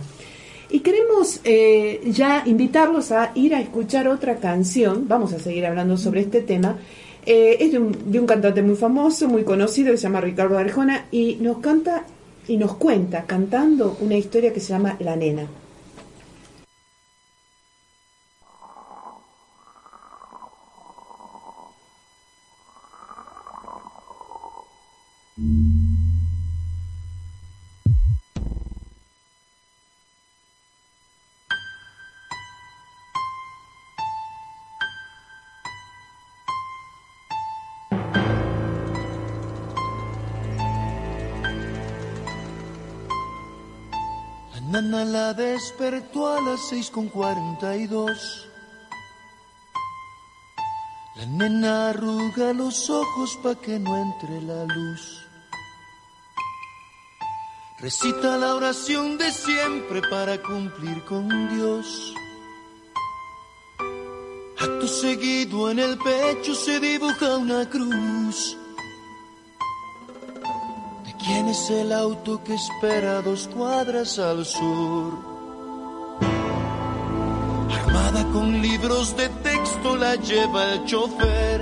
Y 0.70 0.80
queremos 0.80 1.38
eh, 1.44 2.00
ya 2.06 2.42
invitarlos 2.46 3.12
a 3.12 3.30
ir 3.36 3.54
a 3.54 3.60
escuchar 3.60 4.08
otra 4.08 4.38
canción, 4.38 5.06
vamos 5.06 5.32
a 5.34 5.38
seguir 5.38 5.64
hablando 5.64 5.96
sobre 5.96 6.22
este 6.22 6.40
tema, 6.40 6.76
eh, 7.24 7.56
es 7.60 7.70
de 7.70 7.78
un, 7.78 8.10
de 8.10 8.18
un, 8.18 8.26
cantante 8.26 8.62
muy 8.62 8.74
famoso, 8.74 9.28
muy 9.28 9.44
conocido, 9.44 9.92
que 9.92 9.98
se 9.98 10.04
llama 10.04 10.20
Ricardo 10.20 10.58
Arjona, 10.58 11.06
y 11.12 11.36
nos 11.40 11.58
canta 11.58 12.06
y 12.48 12.56
nos 12.56 12.74
cuenta 12.74 13.22
cantando 13.24 13.96
una 14.00 14.16
historia 14.16 14.52
que 14.52 14.58
se 14.58 14.72
llama 14.72 14.96
La 14.98 15.14
Nena. 15.14 15.46
Nana 44.80 45.04
la 45.04 45.34
despertó 45.34 46.32
a 46.32 46.40
las 46.40 46.68
seis 46.70 46.88
con 46.88 47.08
cuarenta 47.08 47.76
y 47.76 47.86
dos. 47.86 48.48
La 51.16 51.26
nena 51.26 51.90
arruga 51.90 52.54
los 52.54 52.88
ojos 52.88 53.38
pa' 53.42 53.56
que 53.56 53.78
no 53.78 53.94
entre 53.94 54.40
la 54.40 54.64
luz. 54.64 55.26
Recita 57.78 58.38
la 58.38 58.54
oración 58.54 59.18
de 59.18 59.30
siempre 59.30 60.00
para 60.08 60.40
cumplir 60.40 61.04
con 61.04 61.28
Dios. 61.54 62.14
Acto 64.58 64.88
seguido 64.88 65.70
en 65.70 65.78
el 65.78 65.98
pecho 65.98 66.54
se 66.54 66.80
dibuja 66.80 67.36
una 67.36 67.68
cruz. 67.68 68.56
¿Quién 71.32 71.48
es 71.48 71.70
el 71.70 71.92
auto 71.92 72.42
que 72.42 72.54
espera 72.54 73.22
dos 73.22 73.48
cuadras 73.54 74.18
al 74.18 74.44
sur? 74.44 75.12
Armada 77.70 78.24
con 78.32 78.60
libros 78.60 79.16
de 79.16 79.28
texto 79.28 79.96
la 79.96 80.16
lleva 80.16 80.72
el 80.72 80.84
chofer. 80.86 81.60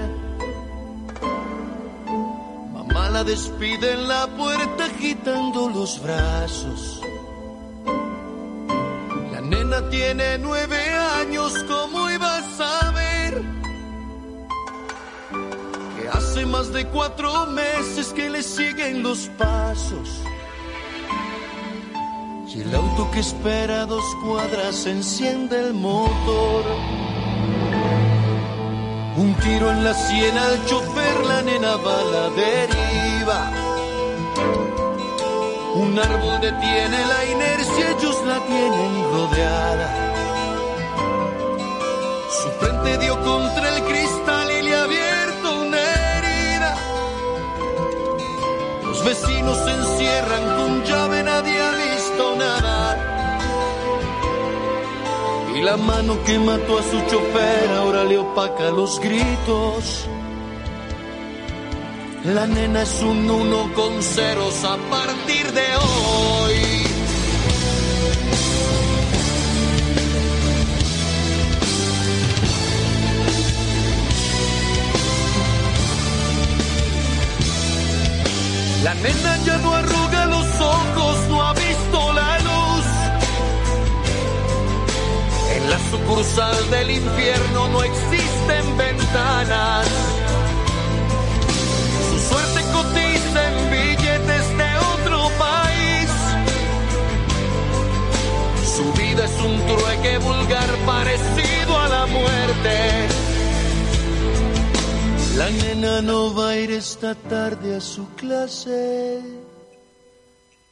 Mamá 2.73 3.11
la 3.11 3.23
despide 3.25 3.93
en 3.93 4.09
la 4.09 4.27
puerta 4.39 4.87
agitando 4.87 5.69
los 5.69 6.03
brazos. 6.03 7.03
La 9.31 9.43
nena 9.43 9.87
tiene 9.91 10.39
nueve 10.39 10.81
años, 11.21 11.53
¿cómo 11.69 11.98
más 16.49 16.73
de 16.73 16.87
cuatro 16.87 17.47
meses 17.47 18.13
que 18.15 18.31
le 18.31 18.43
siguen 18.43 19.03
los 19.03 19.29
pasos. 19.39 20.09
Y 22.47 22.63
el 22.63 22.75
auto 22.75 23.11
que 23.13 23.21
espera 23.21 23.87
dos 23.87 24.05
cuadras 24.25 24.87
enciende 24.87 25.61
el 25.61 25.75
motor. 25.75 26.65
Un 29.17 29.35
tiro 29.35 29.71
en 29.71 29.85
la 29.85 29.95
sien 29.95 30.37
al 30.37 30.65
chofer, 30.67 31.27
la 31.27 31.43
nena 31.43 31.77
va 31.77 32.01
a 32.01 32.05
la 32.05 32.31
deriva. 32.31 33.51
Un 35.75 35.99
árbol 35.99 36.41
detiene 36.41 36.99
la 37.07 37.25
inercia, 37.31 37.91
ellos 37.91 38.17
la 38.27 38.39
tienen 38.47 39.05
rodeada. 39.13 39.89
Su 42.43 42.49
frente 42.61 42.99
dio 42.99 43.15
contra 43.23 43.77
el 43.77 43.83
cristal 43.85 44.58
Los 48.99 49.07
vecinos 49.07 49.57
se 49.59 49.71
encierran 49.71 50.57
con 50.57 50.85
llave, 50.85 51.23
nadie 51.23 51.63
ha 51.63 51.71
visto 51.71 52.35
nada. 52.35 52.97
Y 55.55 55.61
la 55.63 55.77
mano 55.77 56.19
que 56.25 56.37
mató 56.41 56.81
a 56.81 56.83
su 56.83 57.01
chofer 57.03 57.71
ahora 57.77 58.03
le 58.03 58.19
opaca 58.19 58.71
los 58.73 58.99
gritos. 58.99 60.09
La 62.25 62.49
nena 62.49 62.83
es 62.83 63.01
un 63.03 63.31
uno 63.31 63.73
con 63.75 64.03
ceros 64.03 64.65
a 64.65 64.77
partir 64.91 65.53
de 65.53 65.77
hoy. 65.77 66.48
Nena 79.03 79.37
ya 79.45 79.57
no 79.59 79.75
arruga 79.75 80.27
los 80.27 80.61
ojos, 80.61 81.17
no 81.29 81.43
ha 81.43 81.53
visto 81.55 82.13
la 82.13 82.39
luz. 82.39 82.87
En 85.57 85.71
la 85.71 85.79
sucursal 85.91 86.71
del 86.71 86.91
infierno 86.91 87.69
no 87.69 87.83
existen 87.83 88.77
ventanas. 88.77 89.87
Su 92.11 92.19
suerte 92.29 92.61
cotiza 92.73 93.41
en 93.51 93.71
billetes 93.71 94.59
de 94.59 94.71
otro 94.95 95.31
país. 95.39 96.11
Su 98.77 98.93
vida 98.93 99.25
es 99.25 99.41
un 99.41 99.57
trueque 99.67 100.19
vulgar 100.19 100.71
parecido 100.87 101.79
a 101.79 101.89
la 101.89 102.07
muerte. 102.07 103.18
La 105.39 105.49
nena 105.51 106.01
no 106.03 106.35
va 106.35 106.49
a 106.49 106.57
ir 106.57 106.73
esta 106.73 107.15
tarde 107.15 107.77
a 107.77 107.81
su 107.81 108.09
clase 108.17 109.23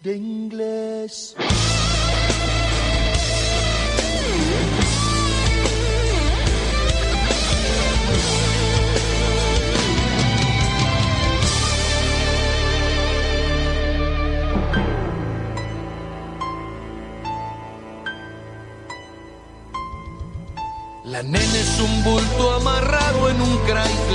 de 0.01 0.17
inglés. 0.17 1.37
La 21.05 21.23
nena 21.23 21.39
es 21.39 21.81
un 21.81 22.03
bulto 22.03 22.53
amarrado 22.55 23.31
en 23.31 23.41
un 23.41 23.57
Chrysler 23.59 24.06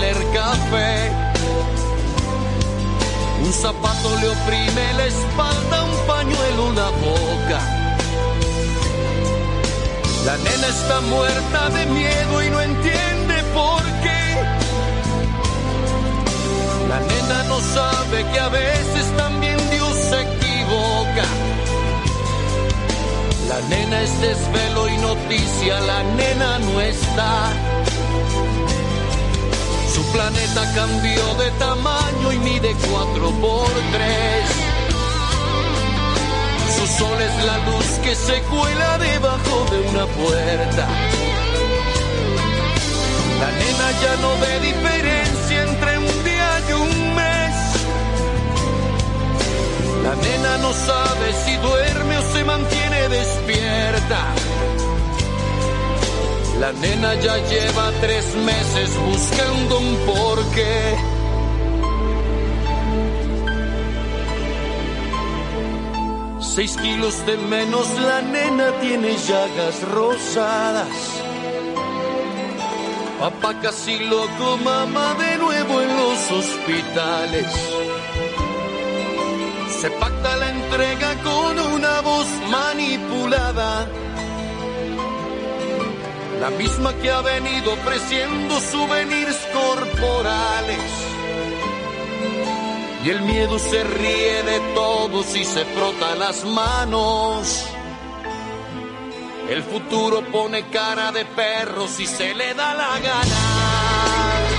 Un 3.51 3.57
zapato 3.57 4.15
le 4.15 4.29
oprime 4.29 4.93
la 4.93 5.05
espalda, 5.07 5.83
un 5.83 6.07
pañuelo 6.07 6.71
la 6.71 6.89
boca. 6.89 7.59
La 10.25 10.37
nena 10.37 10.67
está 10.67 11.01
muerta 11.01 11.69
de 11.71 11.85
miedo 11.87 12.43
y 12.43 12.49
no 12.49 12.61
entiende 12.61 13.43
por 13.53 13.83
qué. 14.03 14.23
La 16.87 16.99
nena 17.01 17.43
no 17.49 17.59
sabe 17.59 18.25
que 18.31 18.39
a 18.39 18.47
veces 18.47 19.17
también 19.17 19.57
Dios 19.69 19.97
se 19.97 20.21
equivoca. 20.21 21.27
La 23.49 23.59
nena 23.67 24.01
es 24.01 24.21
desvelo 24.21 24.87
y 24.87 24.97
noticia, 24.97 25.81
la 25.81 26.03
nena 26.03 26.59
no 26.59 26.79
está. 26.79 27.51
Su 29.93 30.03
planeta 30.13 30.73
cambió 30.73 31.35
de 31.35 31.51
tamaño 31.59 32.00
y 32.33 32.39
mide 32.39 32.75
cuatro 32.89 33.31
por 33.31 33.71
tres. 33.93 34.45
Su 36.77 36.87
sol 36.87 37.21
es 37.21 37.45
la 37.45 37.57
luz 37.69 37.85
que 38.03 38.15
se 38.15 38.41
cuela 38.43 38.97
debajo 38.97 39.65
de 39.71 39.79
una 39.89 40.05
puerta. 40.05 40.87
La 43.41 43.51
nena 43.51 43.87
ya 44.03 44.15
no 44.21 44.31
ve 44.41 44.59
diferencia 44.59 45.63
entre 45.63 45.97
un 45.97 46.23
día 46.23 46.49
y 46.69 46.73
un 46.73 47.15
mes. 47.15 47.55
La 50.03 50.15
nena 50.15 50.57
no 50.57 50.73
sabe 50.73 51.33
si 51.45 51.55
duerme 51.57 52.17
o 52.17 52.33
se 52.33 52.43
mantiene 52.43 53.09
despierta. 53.09 54.19
La 56.59 56.71
nena 56.73 57.15
ya 57.15 57.37
lleva 57.37 57.91
tres 58.01 58.35
meses 58.35 58.89
buscando 59.09 59.79
un 59.79 59.95
porqué. 60.05 61.20
Seis 66.53 66.75
kilos 66.75 67.25
de 67.25 67.37
menos, 67.37 67.87
la 68.01 68.21
nena 68.21 68.73
tiene 68.81 69.15
llagas 69.15 69.81
rosadas. 69.83 70.89
Papá 73.21 73.57
casi 73.61 73.97
loco, 73.99 74.57
mamá 74.57 75.13
de 75.13 75.37
nuevo 75.37 75.81
en 75.81 75.95
los 75.95 76.31
hospitales. 76.31 77.47
Se 79.79 79.89
pacta 79.91 80.35
la 80.35 80.49
entrega 80.49 81.15
con 81.23 81.57
una 81.57 82.01
voz 82.01 82.27
manipulada. 82.49 83.87
La 86.41 86.49
misma 86.49 86.93
que 86.95 87.11
ha 87.11 87.21
venido 87.21 87.71
ofreciendo 87.71 88.59
souvenirs 88.59 89.37
corporales. 89.53 91.10
Y 93.03 93.09
el 93.09 93.21
miedo 93.21 93.57
se 93.57 93.83
ríe 93.83 94.43
de 94.43 94.59
todos 94.75 95.35
y 95.35 95.43
se 95.43 95.65
frota 95.65 96.15
las 96.15 96.45
manos. 96.45 97.65
El 99.49 99.63
futuro 99.63 100.21
pone 100.31 100.67
cara 100.69 101.11
de 101.11 101.25
perro 101.25 101.87
si 101.87 102.05
se 102.05 102.35
le 102.35 102.53
da 102.53 102.75
la 102.75 102.99
gana. 102.99 104.51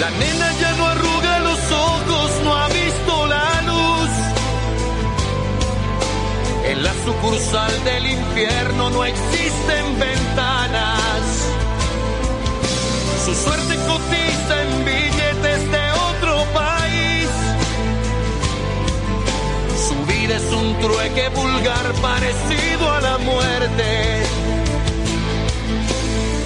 La 0.00 0.10
nena 0.10 0.52
ya 0.60 0.73
la 6.84 6.92
sucursal 7.04 7.72
del 7.84 8.06
infierno 8.06 8.90
no 8.90 9.04
existen 9.04 9.84
ventanas. 9.98 11.22
Su 13.24 13.34
suerte 13.34 13.74
cotiza 13.90 14.54
en 14.64 14.84
billetes 14.84 15.60
de 15.74 15.84
otro 16.10 16.34
país. 16.52 17.28
Su 19.88 19.96
vida 20.12 20.36
es 20.36 20.52
un 20.52 20.78
trueque 20.80 21.28
vulgar 21.30 21.86
parecido 22.02 22.92
a 22.92 23.00
la 23.00 23.18
muerte. 23.18 24.22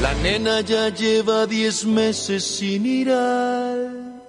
La 0.00 0.14
nena 0.22 0.60
ya 0.60 0.88
lleva 0.90 1.46
diez 1.46 1.84
meses 1.84 2.44
sin 2.44 2.86
ir 2.86 3.10
al. 3.10 4.22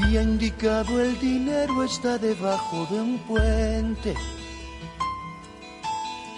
Día 0.00 0.22
indicado 0.22 1.00
el 1.00 1.18
dinero 1.18 1.84
está 1.84 2.18
debajo 2.18 2.86
de 2.90 3.00
un 3.00 3.18
puente. 3.18 4.14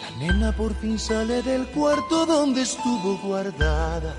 La 0.01 0.11
nena 0.19 0.53
por 0.53 0.75
fin 0.75 0.99
sale 0.99 1.43
del 1.43 1.67
cuarto 1.69 2.27
donde 2.27 2.63
estuvo 2.63 3.19
guardada. 3.19 4.15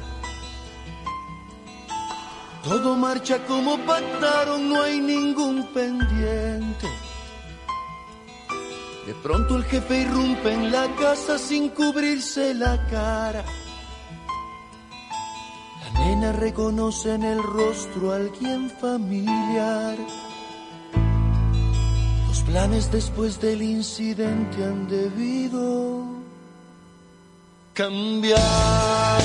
Todo 2.63 2.95
marcha 2.95 3.45
como 3.45 3.77
pactaron, 3.79 4.69
no 4.69 4.81
hay 4.81 4.99
ningún 4.99 5.67
pendiente. 5.73 6.87
De 9.05 9.13
pronto 9.15 9.57
el 9.57 9.65
jefe 9.65 10.01
irrumpe 10.01 10.53
en 10.53 10.71
la 10.71 10.87
casa 10.95 11.37
sin 11.37 11.69
cubrirse 11.69 12.53
la 12.53 12.87
cara. 12.87 13.43
Nena 16.03 16.33
reconoce 16.33 17.13
en 17.13 17.23
el 17.23 17.41
rostro 17.41 18.11
a 18.11 18.17
alguien 18.17 18.69
familiar. 18.69 19.97
Los 22.27 22.41
planes 22.41 22.91
después 22.91 23.39
del 23.39 23.61
incidente 23.61 24.63
han 24.63 24.87
debido 24.87 26.03
cambiar. 27.73 29.21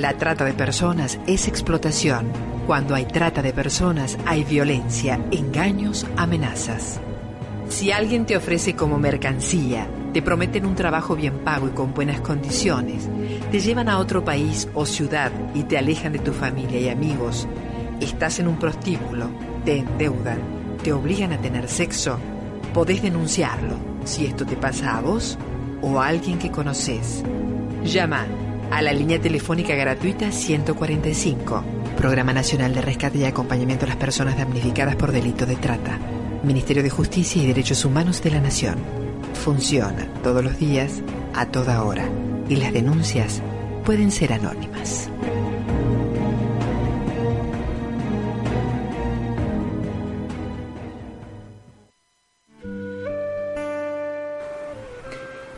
La 0.00 0.14
trata 0.14 0.46
de 0.46 0.54
personas 0.54 1.20
es 1.26 1.46
explotación. 1.46 2.32
Cuando 2.66 2.94
hay 2.94 3.04
trata 3.04 3.42
de 3.42 3.52
personas 3.52 4.16
hay 4.24 4.44
violencia, 4.44 5.20
engaños, 5.30 6.06
amenazas. 6.16 6.98
Si 7.68 7.92
alguien 7.92 8.24
te 8.24 8.34
ofrece 8.34 8.74
como 8.74 8.98
mercancía, 8.98 9.86
te 10.14 10.22
prometen 10.22 10.64
un 10.64 10.74
trabajo 10.74 11.16
bien 11.16 11.40
pago 11.40 11.68
y 11.68 11.72
con 11.72 11.92
buenas 11.92 12.22
condiciones, 12.22 13.10
te 13.50 13.60
llevan 13.60 13.90
a 13.90 13.98
otro 13.98 14.24
país 14.24 14.68
o 14.72 14.86
ciudad 14.86 15.30
y 15.54 15.64
te 15.64 15.76
alejan 15.76 16.14
de 16.14 16.20
tu 16.20 16.32
familia 16.32 16.80
y 16.80 16.88
amigos, 16.88 17.46
estás 18.00 18.38
en 18.38 18.48
un 18.48 18.58
prostíbulo, 18.58 19.28
te 19.66 19.80
endeudan, 19.80 20.38
te 20.82 20.94
obligan 20.94 21.34
a 21.34 21.42
tener 21.42 21.68
sexo, 21.68 22.18
podés 22.72 23.02
denunciarlo 23.02 23.76
si 24.06 24.24
esto 24.24 24.46
te 24.46 24.56
pasa 24.56 24.96
a 24.96 25.02
vos 25.02 25.36
o 25.82 26.00
a 26.00 26.06
alguien 26.06 26.38
que 26.38 26.50
conoces. 26.50 27.22
Llama 27.84 28.26
a 28.70 28.82
la 28.82 28.92
línea 28.92 29.20
telefónica 29.20 29.74
gratuita 29.74 30.30
145, 30.30 31.64
Programa 31.96 32.32
Nacional 32.32 32.74
de 32.74 32.80
Rescate 32.80 33.18
y 33.18 33.24
Acompañamiento 33.24 33.84
a 33.84 33.88
las 33.88 33.96
Personas 33.96 34.36
Damnificadas 34.36 34.96
por 34.96 35.12
Delito 35.12 35.44
de 35.44 35.56
Trata, 35.56 35.98
Ministerio 36.42 36.82
de 36.82 36.90
Justicia 36.90 37.42
y 37.42 37.46
Derechos 37.46 37.84
Humanos 37.84 38.22
de 38.22 38.30
la 38.30 38.40
Nación. 38.40 38.76
Funciona 39.44 40.06
todos 40.22 40.44
los 40.44 40.58
días, 40.58 41.02
a 41.34 41.46
toda 41.46 41.82
hora, 41.82 42.08
y 42.48 42.56
las 42.56 42.72
denuncias 42.72 43.42
pueden 43.84 44.10
ser 44.10 44.32
anónimas. 44.32 45.10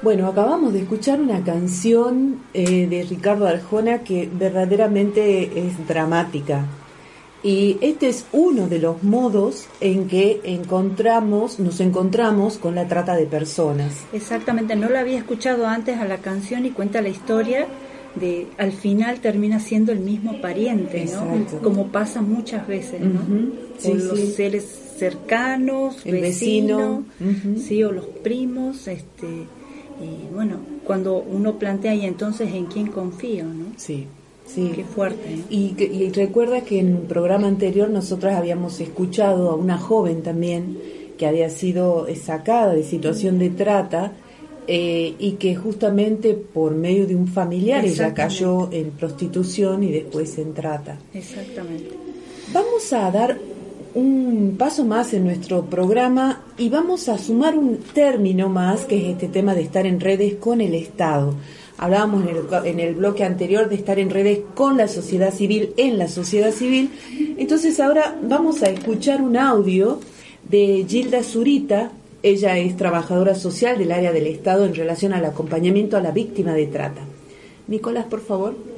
Bueno, 0.03 0.27
acabamos 0.27 0.73
de 0.73 0.81
escuchar 0.81 1.21
una 1.21 1.45
canción 1.45 2.41
eh, 2.55 2.89
de 2.89 3.05
Ricardo 3.05 3.47
Arjona 3.47 4.03
que 4.03 4.29
verdaderamente 4.33 5.67
es 5.67 5.87
dramática. 5.87 6.67
Y 7.45 7.79
este 7.81 8.09
es 8.09 8.27
uno 8.33 8.67
de 8.67 8.81
los 8.81 9.05
modos 9.05 9.67
en 9.81 10.09
que 10.09 10.41
encontramos, 10.43 11.61
nos 11.61 11.79
encontramos 11.79 12.59
con 12.59 12.75
la 12.75 12.89
trata 12.89 13.15
de 13.15 13.27
personas. 13.27 13.93
Exactamente, 14.13 14.75
no 14.75 14.89
la 14.89 15.01
había 15.01 15.19
escuchado 15.19 15.69
antes 15.69 15.99
a 15.99 16.05
la 16.05 16.19
canción 16.19 16.67
y 16.67 16.71
cuenta 16.71 17.01
la 17.01 17.09
historia 17.09 17.67
de 18.17 18.49
al 18.59 18.73
final 18.73 19.21
termina 19.21 19.61
siendo 19.61 19.93
el 19.93 20.01
mismo 20.01 20.41
pariente, 20.41 21.07
¿no? 21.07 21.61
Como 21.63 21.89
pasa 21.89 22.23
muchas 22.23 22.67
veces, 22.67 23.01
¿no? 23.01 23.21
Sí, 23.79 23.91
o 23.91 23.95
los 23.95 24.35
seres 24.35 24.65
cercanos, 24.99 26.05
El 26.05 26.21
vecino. 26.21 27.05
Sí, 27.57 27.83
o 27.83 27.91
los 27.91 28.07
primos, 28.07 28.87
este, 28.87 29.47
y 30.03 30.29
bueno, 30.35 30.57
cuando 30.85 31.17
uno 31.17 31.59
plantea 31.59 31.95
y 31.95 32.07
entonces 32.07 32.53
en 32.53 32.67
quién 32.67 32.89
confío, 32.89 33.45
¿no? 33.45 33.67
Sí, 33.77 34.07
sí. 34.47 34.73
Qué 34.75 34.85
fuerte. 34.85 35.39
Y, 35.51 35.75
y 35.79 36.11
recuerda 36.11 36.63
que 36.63 36.81
en 36.81 36.95
un 36.95 37.07
programa 37.07 37.47
anterior 37.47 37.89
nosotras 37.91 38.37
habíamos 38.37 38.81
escuchado 38.81 39.51
a 39.51 39.55
una 39.55 39.79
joven 39.79 40.23
también 40.23 40.79
que 41.17 41.27
había 41.27 41.51
sido 41.51 42.07
sacada 42.17 42.75
de 42.75 42.83
situación 42.83 43.39
de 43.39 43.51
trata 43.51 44.13
eh, 44.67 45.15
y 45.19 45.33
que 45.33 45.57
justamente 45.57 46.35
por 46.35 46.75
medio 46.75 47.07
de 47.07 47.17
un 47.17 47.27
familiar 47.27 47.85
ella 47.85 48.15
cayó 48.15 48.71
en 48.73 48.91
prostitución 48.91 49.83
y 49.83 49.91
después 49.91 50.39
en 50.39 50.55
trata. 50.55 50.99
Exactamente. 51.13 51.91
Vamos 52.53 52.93
a 52.93 53.11
dar 53.11 53.39
un 53.95 54.57
paso 54.59 54.85
más 54.85 55.13
en 55.13 55.25
nuestro 55.25 55.65
programa 55.67 56.43
y 56.57 56.69
vamos 56.69 57.09
a 57.09 57.19
sumar 57.19 57.57
un 57.57 57.79
término 57.79 58.49
más 58.49 58.85
que 58.85 58.97
es 58.97 59.13
este 59.13 59.29
tema 59.29 59.55
de 59.55 59.63
estar 59.63 59.87
en 59.87 60.01
redes 60.01 60.35
con 60.35 60.61
el 60.61 60.75
Estado. 60.75 61.35
Hablábamos 61.79 62.25
en 62.25 62.37
el, 62.37 62.67
en 62.67 62.81
el 62.81 62.95
bloque 62.95 63.25
anterior 63.25 63.69
de 63.69 63.75
estar 63.75 63.99
en 63.99 64.11
redes 64.11 64.41
con 64.55 64.77
la 64.77 64.89
sociedad 64.89 65.33
civil, 65.33 65.73
en 65.77 65.99
la 65.99 66.09
sociedad 66.09 66.53
civil. 66.53 66.91
Entonces 67.37 67.81
ahora 67.81 68.17
vamos 68.23 68.63
a 68.63 68.71
escuchar 68.71 69.21
un 69.21 69.37
audio 69.37 70.01
de 70.49 70.87
Gilda 70.89 71.23
Zurita, 71.23 71.93
ella 72.23 72.57
es 72.57 72.77
trabajadora 72.77 73.35
social 73.35 73.79
del 73.79 73.93
área 73.93 74.13
del 74.13 74.27
Estado 74.27 74.65
en 74.65 74.75
relación 74.75 75.13
al 75.13 75.25
acompañamiento 75.25 75.97
a 75.97 76.01
la 76.01 76.13
víctima 76.13 76.55
de 76.55 76.67
trata. 76.67 77.03
Nicolás, 77.67 78.07
por 78.07 78.21
favor. 78.21 78.72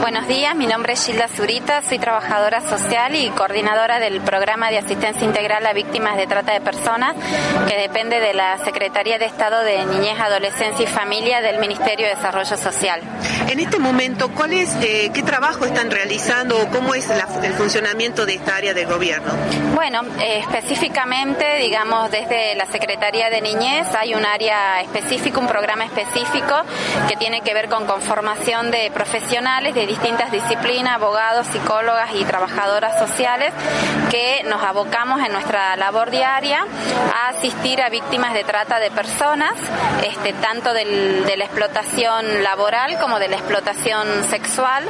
Buenos 0.00 0.26
días, 0.26 0.56
mi 0.56 0.66
nombre 0.66 0.94
es 0.94 1.04
Gilda 1.06 1.28
Zurita, 1.28 1.82
soy 1.82 1.98
trabajadora 1.98 2.60
social 2.60 3.14
y 3.14 3.30
coordinadora 3.30 4.00
del 4.00 4.20
programa 4.20 4.70
de 4.70 4.78
asistencia 4.78 5.24
integral 5.24 5.64
a 5.66 5.72
víctimas 5.72 6.16
de 6.16 6.26
trata 6.26 6.52
de 6.52 6.60
personas 6.60 7.14
que 7.68 7.76
depende 7.76 8.18
de 8.18 8.34
la 8.34 8.58
Secretaría 8.64 9.18
de 9.18 9.26
Estado 9.26 9.62
de 9.62 9.84
Niñez, 9.84 10.18
Adolescencia 10.18 10.84
y 10.84 10.86
Familia 10.86 11.40
del 11.40 11.58
Ministerio 11.58 12.06
de 12.06 12.14
Desarrollo 12.16 12.56
Social. 12.56 13.00
En 13.48 13.60
este 13.60 13.78
momento, 13.78 14.30
¿cuál 14.30 14.54
es, 14.54 14.74
eh, 14.82 15.10
¿qué 15.12 15.22
trabajo 15.22 15.66
están 15.66 15.90
realizando 15.90 16.58
o 16.58 16.68
cómo 16.68 16.94
es 16.94 17.08
el 17.10 17.52
funcionamiento 17.52 18.24
de 18.26 18.34
esta 18.34 18.56
área 18.56 18.74
del 18.74 18.86
gobierno? 18.86 19.32
Bueno, 19.74 20.02
eh, 20.20 20.38
específicamente, 20.38 21.58
digamos, 21.58 22.10
desde 22.10 22.54
la 22.54 22.66
Secretaría 22.66 23.30
de 23.30 23.40
Niñez 23.40 23.86
hay 23.94 24.14
un 24.14 24.24
área 24.24 24.80
específica, 24.80 25.38
un 25.38 25.46
programa 25.46 25.84
específico 25.84 26.54
que 27.08 27.16
tiene 27.16 27.42
que 27.42 27.52
ver 27.52 27.68
con 27.68 27.86
conformación 27.86 28.70
de 28.70 28.90
profesionales 28.92 29.74
de 29.74 29.81
distintas 29.86 30.30
disciplinas, 30.30 30.94
abogados, 30.94 31.46
psicólogas 31.46 32.10
y 32.14 32.24
trabajadoras 32.24 32.98
sociales, 32.98 33.52
que 34.10 34.42
nos 34.44 34.62
abocamos 34.62 35.20
en 35.24 35.32
nuestra 35.32 35.76
labor 35.76 36.10
diaria 36.10 36.64
a 37.14 37.28
asistir 37.28 37.80
a 37.82 37.88
víctimas 37.88 38.34
de 38.34 38.44
trata 38.44 38.78
de 38.78 38.90
personas, 38.90 39.54
este, 40.04 40.32
tanto 40.34 40.72
de 40.72 41.34
la 41.36 41.44
explotación 41.44 42.42
laboral 42.42 42.98
como 42.98 43.18
de 43.18 43.28
la 43.28 43.36
explotación 43.36 44.06
sexual. 44.28 44.84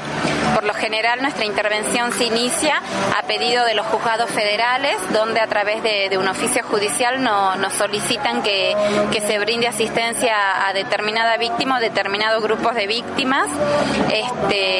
Por 0.55 0.65
lo 0.65 0.75
general 0.75 1.23
nuestra 1.23 1.45
intervención 1.45 2.13
se 2.13 2.25
inicia 2.25 2.81
a 3.19 3.23
pedido 3.23 3.65
de 3.65 3.75
los 3.75 3.87
juzgados 3.87 4.31
federales, 4.31 4.97
donde 5.13 5.41
a 5.41 5.47
través 5.47 5.83
de, 5.83 6.19
un 6.19 6.29
oficio 6.29 6.63
judicial 6.65 7.23
nos 7.23 7.73
solicitan 7.73 8.43
que, 8.43 8.77
que, 9.11 9.21
se 9.21 9.39
brinde 9.39 9.67
asistencia 9.67 10.69
a 10.69 10.73
determinada 10.73 11.37
víctima 11.39 11.79
o 11.79 11.81
determinados 11.81 12.43
grupos 12.43 12.75
de 12.75 12.87
víctimas. 12.87 13.49
Este, 14.11 14.72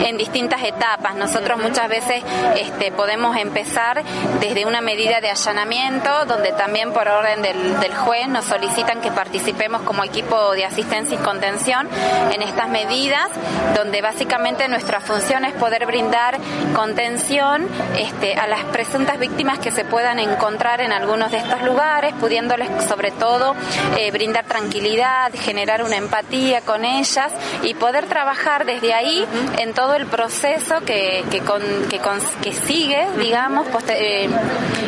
en 0.00 0.16
distintas 0.16 0.62
etapas. 0.62 1.14
Nosotros 1.14 1.60
muchas 1.60 1.88
veces 1.88 2.22
este, 2.56 2.92
podemos 2.92 3.36
empezar 3.36 4.02
desde 4.40 4.66
una 4.66 4.80
medida 4.80 5.20
de 5.20 5.30
allanamiento, 5.30 6.24
donde 6.26 6.52
también 6.52 6.92
por 6.92 7.08
orden 7.08 7.42
del, 7.42 7.80
del 7.80 7.94
juez 7.94 8.28
nos 8.28 8.44
solicitan 8.44 9.00
que 9.00 9.10
participemos 9.10 9.82
como 9.82 10.04
equipo 10.04 10.52
de 10.52 10.64
asistencia 10.64 11.16
y 11.16 11.22
contención 11.22 11.88
en 12.32 12.42
estas 12.42 12.68
medidas, 12.68 13.28
donde 13.76 14.02
básicamente 14.02 14.68
nuestra 14.68 15.00
función 15.00 15.44
es 15.44 15.52
poder 15.54 15.86
brindar 15.86 16.38
contención 16.74 17.66
este, 17.98 18.34
a 18.34 18.46
las 18.46 18.64
presuntas 18.64 19.18
víctimas 19.18 19.58
que 19.58 19.70
se 19.70 19.84
puedan 19.84 20.18
encontrar 20.18 20.80
en 20.80 20.92
algunos 20.92 21.30
de 21.30 21.38
estos 21.38 21.62
lugares, 21.62 22.14
pudiéndoles 22.14 22.68
sobre 22.88 23.10
todo 23.10 23.54
eh, 23.96 24.10
brindar 24.10 24.44
tranquilidad, 24.44 25.32
generar 25.34 25.82
una 25.82 25.96
empatía 25.96 26.60
con 26.62 26.84
ellas 26.84 27.32
y 27.62 27.74
poder 27.74 28.06
trabajar 28.06 28.64
desde 28.64 28.94
ahí 28.94 29.19
en 29.58 29.74
todo 29.74 29.94
el 29.94 30.06
proceso 30.06 30.80
que, 30.84 31.24
que, 31.30 31.40
con, 31.40 31.62
que, 31.88 32.00
que 32.42 32.52
sigue, 32.52 33.06
digamos, 33.18 33.66
eh, 33.88 34.28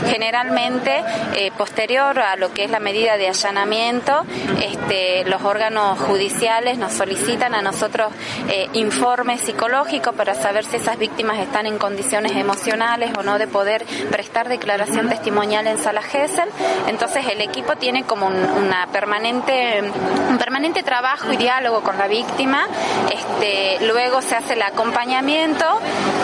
generalmente 0.07 1.03
eh, 1.35 1.51
posterior 1.57 2.18
a 2.18 2.37
lo 2.37 2.53
que 2.53 2.64
es 2.64 2.71
la 2.71 2.81
medida 2.81 3.16
de 3.16 3.29
allanamiento, 3.29 4.25
este, 4.61 5.25
los 5.25 5.42
órganos 5.42 5.99
judiciales 6.01 6.79
nos 6.79 6.92
solicitan 6.92 7.55
a 7.55 7.62
nosotros 7.62 8.12
eh, 8.49 8.68
informes 8.75 9.40
psicológicos 9.42 10.14
para 10.14 10.35
saber 10.35 10.64
si 10.64 10.77
esas 10.77 10.99
víctimas 10.99 11.38
están 11.38 11.66
en 11.66 11.79
condiciones 11.79 12.33
emocionales 12.33 13.12
o 13.16 13.23
no 13.23 13.38
de 13.38 13.47
poder 13.47 13.85
prestar 14.11 14.49
declaración 14.49 15.09
testimonial 15.09 15.66
en 15.66 15.79
sala 15.79 16.03
Gesell. 16.03 16.49
Entonces 16.88 17.27
el 17.27 17.40
equipo 17.40 17.77
tiene 17.77 18.05
como 18.05 18.27
una 18.27 18.87
permanente, 18.92 19.83
un 20.29 20.38
permanente 20.38 20.83
trabajo 20.83 21.33
y 21.33 21.37
diálogo 21.37 21.83
con 21.83 21.99
la 21.99 22.09
víctima. 22.09 22.66
Este, 23.12 23.85
luego 23.87 24.21
se 24.22 24.37
hace 24.37 24.54
el 24.54 24.62
acompañamiento 24.62 25.64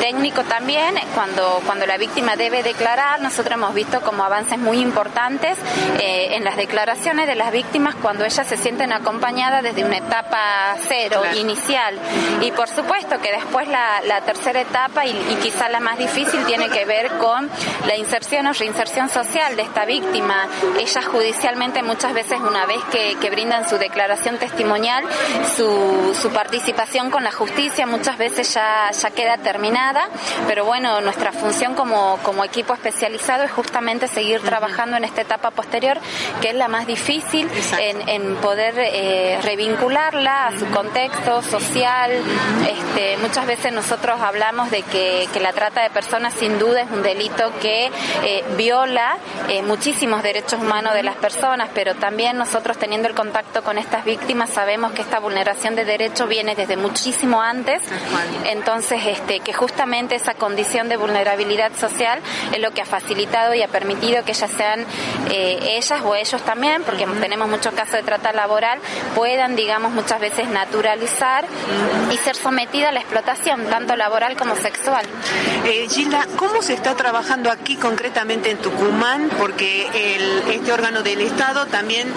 técnico 0.01 0.43
también 0.45 0.95
cuando, 1.15 1.61
cuando 1.67 1.87
la 1.87 1.97
víctima 1.97 2.37
debe 2.37 2.63
declarar. 2.63 3.21
Nosotros 3.21 3.55
hemos 3.55 3.75
visto 3.75 4.01
como 4.01 4.25
avances 4.25 4.59
muy 4.59 4.81
importantes 4.81 5.59
eh, 5.99 6.37
en 6.37 6.45
las 6.45 6.57
declaraciones 6.57 7.27
de 7.27 7.35
las 7.35 7.53
víctimas 7.53 7.95
cuando 7.97 8.25
ellas 8.25 8.47
se 8.47 8.57
sienten 8.57 8.93
acompañadas 8.93 9.63
desde 9.63 9.85
una 9.85 9.99
etapa 9.99 10.77
cero, 10.87 11.23
inicial. 11.35 11.99
Y 12.41 12.53
por 12.53 12.69
supuesto 12.69 13.21
que 13.21 13.33
después 13.33 13.69
la, 13.69 14.01
la 14.05 14.21
tercera 14.23 14.61
etapa 14.61 15.05
y, 15.05 15.11
y 15.11 15.35
quizá 15.43 15.69
la 15.69 15.81
más 15.81 15.99
difícil 15.99 16.45
tiene 16.47 16.69
que 16.69 16.85
ver 16.85 17.09
con 17.19 17.51
la 17.87 17.97
inserción 17.97 18.47
o 18.47 18.53
reinserción 18.53 19.09
social 19.09 19.57
de 19.57 19.63
esta 19.63 19.85
víctima. 19.85 20.47
Ellas 20.79 21.07
judicialmente 21.07 21.83
muchas 21.83 22.15
veces 22.15 22.39
una 22.41 22.67
vez 22.67 22.83
que, 22.91 23.17
que 23.21 23.31
brindan 23.31 23.69
su 23.69 23.79
declaración 23.79 24.39
testimonial, 24.39 25.05
su, 25.57 26.17
su 26.21 26.31
participación 26.31 27.11
con 27.11 27.25
la 27.25 27.33
justicia 27.33 27.87
muchas 27.89 28.19
veces 28.19 28.55
ya, 28.55 28.91
ya 28.91 29.11
queda 29.11 29.39
terminada, 29.39 30.09
pero 30.47 30.65
bueno, 30.65 31.01
nuestra 31.01 31.33
función 31.33 31.75
como, 31.75 32.19
como 32.23 32.45
equipo 32.45 32.75
especializado 32.75 33.45
es 33.45 33.51
justamente 33.51 34.07
seguir 34.09 34.41
trabajando 34.43 34.97
en 34.97 35.05
esta 35.05 35.23
etapa 35.23 35.51
posterior, 35.51 35.99
que 36.41 36.51
es 36.51 36.55
la 36.55 36.69
más 36.69 36.87
difícil 36.87 37.49
en, 37.79 38.09
en, 38.09 38.37
poder 38.37 38.75
eh, 38.79 39.39
revincularla 39.43 40.47
a 40.47 40.59
su 40.59 40.67
contexto 40.67 41.43
social. 41.43 42.13
Este, 42.69 43.17
muchas 43.19 43.47
veces 43.47 43.73
nosotros 43.73 44.21
hablamos 44.21 44.71
de 44.71 44.83
que, 44.83 45.29
que, 45.33 45.41
la 45.41 45.53
trata 45.53 45.83
de 45.83 45.91
personas 45.91 46.35
sin 46.35 46.59
duda 46.59 46.83
es 46.83 46.91
un 46.91 47.03
delito 47.03 47.53
que 47.61 47.91
eh, 48.23 48.45
viola 48.57 49.17
eh, 49.49 49.63
muchísimos 49.63 50.23
derechos 50.23 50.61
humanos 50.61 50.95
de 50.95 51.03
las 51.03 51.17
personas, 51.17 51.71
pero 51.75 51.95
también 51.95 52.37
nosotros 52.37 52.77
teniendo 52.77 53.09
el 53.09 53.15
contacto 53.15 53.63
con 53.63 53.79
estas 53.79 54.05
víctimas 54.05 54.51
sabemos 54.51 54.93
que 54.93 55.03
esta 55.03 55.19
vulneración 55.19 55.75
de 55.75 55.85
derechos 55.85 56.29
viene 56.29 56.55
desde 56.55 56.77
muchísimo 56.77 57.41
antes 57.41 57.78
entonces, 58.45 59.01
este, 59.07 59.41
que 59.41 59.53
justamente 59.53 60.15
esa 60.15 60.35
condición 60.35 60.89
de 60.89 60.97
vulnerabilidad 60.97 61.73
social 61.77 62.21
es 62.53 62.61
lo 62.61 62.71
que 62.73 62.83
ha 62.83 62.87
facilitado 62.87 63.55
y 63.55 63.63
ha 63.63 63.69
permitido 63.69 64.25
que 64.25 64.33
ellas 64.33 64.51
sean, 64.57 64.85
eh, 65.31 65.77
ellas 65.77 66.01
o 66.05 66.15
ellos 66.15 66.43
también, 66.43 66.83
porque 66.85 67.07
tenemos 67.21 67.49
muchos 67.49 67.75
casos 67.75 67.95
de 67.95 68.03
trata 68.03 68.33
laboral, 68.33 68.79
puedan, 69.15 69.57
digamos, 69.57 69.93
muchas 69.93 70.21
veces 70.21 70.49
naturalizar 70.49 71.45
y 72.13 72.17
ser 72.17 72.37
sometida 72.37 72.89
a 72.89 72.93
la 72.93 73.01
explotación, 73.01 73.67
tanto 73.67 73.97
laboral 73.97 74.37
como 74.37 74.57
sexual. 74.57 75.05
Eh, 75.65 75.87
Gilda, 75.91 76.27
¿cómo 76.37 76.63
se 76.63 76.75
está 76.75 76.95
trabajando 76.95 77.51
aquí 77.51 77.77
concretamente 77.77 78.51
en 78.51 78.59
Tucumán? 78.59 79.31
Porque 79.39 79.87
el, 79.95 80.53
este 80.53 80.73
órgano 80.73 81.03
del 81.03 81.21
Estado 81.21 81.67
también 81.67 82.09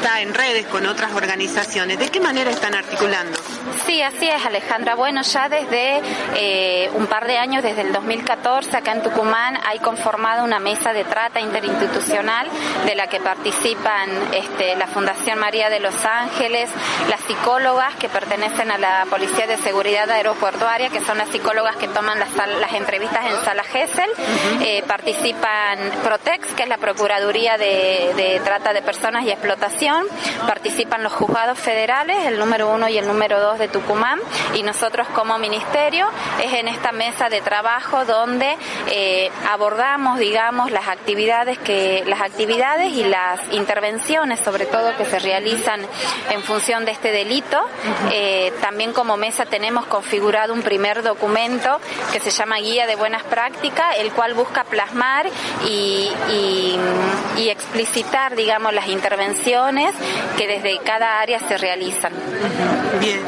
está 0.00 0.22
en 0.22 0.32
redes 0.32 0.66
con 0.66 0.86
otras 0.86 1.12
organizaciones. 1.12 1.98
¿De 1.98 2.08
qué 2.08 2.20
manera 2.20 2.50
están 2.50 2.74
articulando? 2.74 3.38
Sí, 3.84 4.00
así 4.00 4.26
es, 4.26 4.46
Alejandra. 4.46 4.94
Bueno, 4.94 5.20
ya 5.20 5.48
desde 5.50 6.00
eh, 6.36 6.90
un 6.94 7.06
par 7.06 7.26
de 7.26 7.36
años, 7.36 7.62
desde 7.62 7.82
el 7.82 7.92
2014, 7.92 8.78
acá 8.78 8.92
en 8.92 9.02
Tucumán 9.02 9.58
hay 9.66 9.78
conformado 9.80 10.42
una 10.44 10.58
mesa 10.58 10.94
de 10.94 11.04
trata 11.04 11.40
interinstitucional 11.40 12.46
de 12.86 12.94
la 12.94 13.08
que 13.08 13.20
participan 13.20 14.08
este, 14.32 14.74
la 14.76 14.86
Fundación 14.86 15.38
María 15.38 15.68
de 15.68 15.80
los 15.80 15.94
Ángeles, 16.06 16.70
las 17.10 17.20
psicólogas 17.20 17.94
que 17.96 18.08
pertenecen 18.08 18.70
a 18.70 18.78
la 18.78 19.04
Policía 19.10 19.46
de 19.46 19.58
Seguridad 19.58 20.10
Aeroportuaria, 20.10 20.88
que 20.88 21.00
son 21.00 21.18
las 21.18 21.28
psicólogas 21.28 21.76
que 21.76 21.88
toman 21.88 22.18
las, 22.18 22.30
las 22.34 22.72
entrevistas 22.72 23.26
en 23.26 23.44
Sala 23.44 23.64
Gesell, 23.64 24.10
eh, 24.62 24.82
participan 24.86 25.78
Protex, 26.02 26.54
que 26.54 26.62
es 26.62 26.68
la 26.70 26.78
Procuraduría 26.78 27.58
de, 27.58 28.14
de 28.16 28.40
Trata 28.42 28.72
de 28.72 28.80
Personas 28.80 29.24
y 29.24 29.30
Explotación, 29.30 29.89
participan 30.46 31.02
los 31.02 31.12
juzgados 31.12 31.58
federales, 31.58 32.26
el 32.26 32.38
número 32.38 32.68
uno 32.70 32.88
y 32.88 32.98
el 32.98 33.06
número 33.06 33.40
dos 33.40 33.58
de 33.58 33.68
Tucumán, 33.68 34.20
y 34.54 34.62
nosotros 34.62 35.06
como 35.14 35.38
ministerio 35.38 36.08
es 36.42 36.52
en 36.52 36.68
esta 36.68 36.92
mesa 36.92 37.28
de 37.28 37.40
trabajo 37.40 38.04
donde 38.04 38.56
eh, 38.88 39.30
abordamos, 39.50 40.18
digamos, 40.18 40.70
las 40.70 40.88
actividades 40.88 41.58
que 41.58 42.02
las 42.06 42.20
actividades 42.20 42.92
y 42.92 43.04
las 43.04 43.40
intervenciones, 43.52 44.40
sobre 44.40 44.66
todo 44.66 44.96
que 44.96 45.04
se 45.04 45.18
realizan 45.18 45.80
en 46.30 46.42
función 46.42 46.84
de 46.84 46.92
este 46.92 47.12
delito. 47.12 47.60
Eh, 48.12 48.52
también 48.60 48.92
como 48.92 49.16
mesa 49.16 49.46
tenemos 49.46 49.86
configurado 49.86 50.52
un 50.52 50.62
primer 50.62 51.02
documento 51.02 51.80
que 52.12 52.20
se 52.20 52.30
llama 52.30 52.56
Guía 52.56 52.86
de 52.86 52.96
Buenas 52.96 53.22
Prácticas, 53.24 53.96
el 53.98 54.12
cual 54.12 54.34
busca 54.34 54.64
plasmar 54.64 55.26
y, 55.66 56.10
y, 56.30 56.78
y 57.36 57.48
explicitar, 57.48 58.36
digamos, 58.36 58.72
las 58.72 58.88
intervenciones 58.88 59.79
acciones 59.80 59.94
que 60.36 60.46
desde 60.46 60.78
cada 60.84 61.20
área 61.20 61.38
se 61.40 61.56
realizan. 61.58 62.12
Bien, 63.00 63.20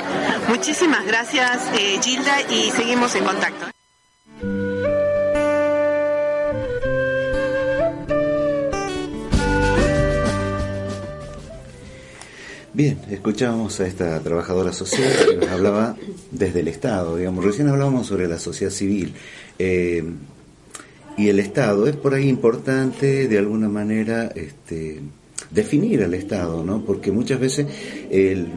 muchísimas 0.48 1.06
gracias 1.06 1.70
eh, 1.78 1.98
Gilda 2.02 2.40
y 2.50 2.70
seguimos 2.70 3.14
en 3.14 3.24
contacto. 3.24 3.66
Bien, 12.74 12.98
escuchábamos 13.10 13.78
a 13.80 13.86
esta 13.86 14.18
trabajadora 14.20 14.72
social 14.72 15.12
que 15.28 15.36
nos 15.36 15.50
hablaba 15.50 15.94
desde 16.30 16.60
el 16.60 16.68
Estado, 16.68 17.16
digamos, 17.18 17.44
recién 17.44 17.68
hablábamos 17.68 18.06
sobre 18.06 18.26
la 18.26 18.38
sociedad 18.38 18.72
civil. 18.72 19.14
Eh, 19.58 20.02
y 21.18 21.28
el 21.28 21.38
Estado 21.38 21.86
es 21.86 21.96
por 21.96 22.14
ahí 22.14 22.30
importante 22.30 23.28
de 23.28 23.38
alguna 23.38 23.68
manera 23.68 24.32
este, 24.34 25.02
definir 25.50 26.02
al 26.02 26.14
Estado, 26.14 26.64
¿no? 26.64 26.84
Porque 26.84 27.12
muchas 27.12 27.40
veces 27.40 27.66
el, 28.10 28.48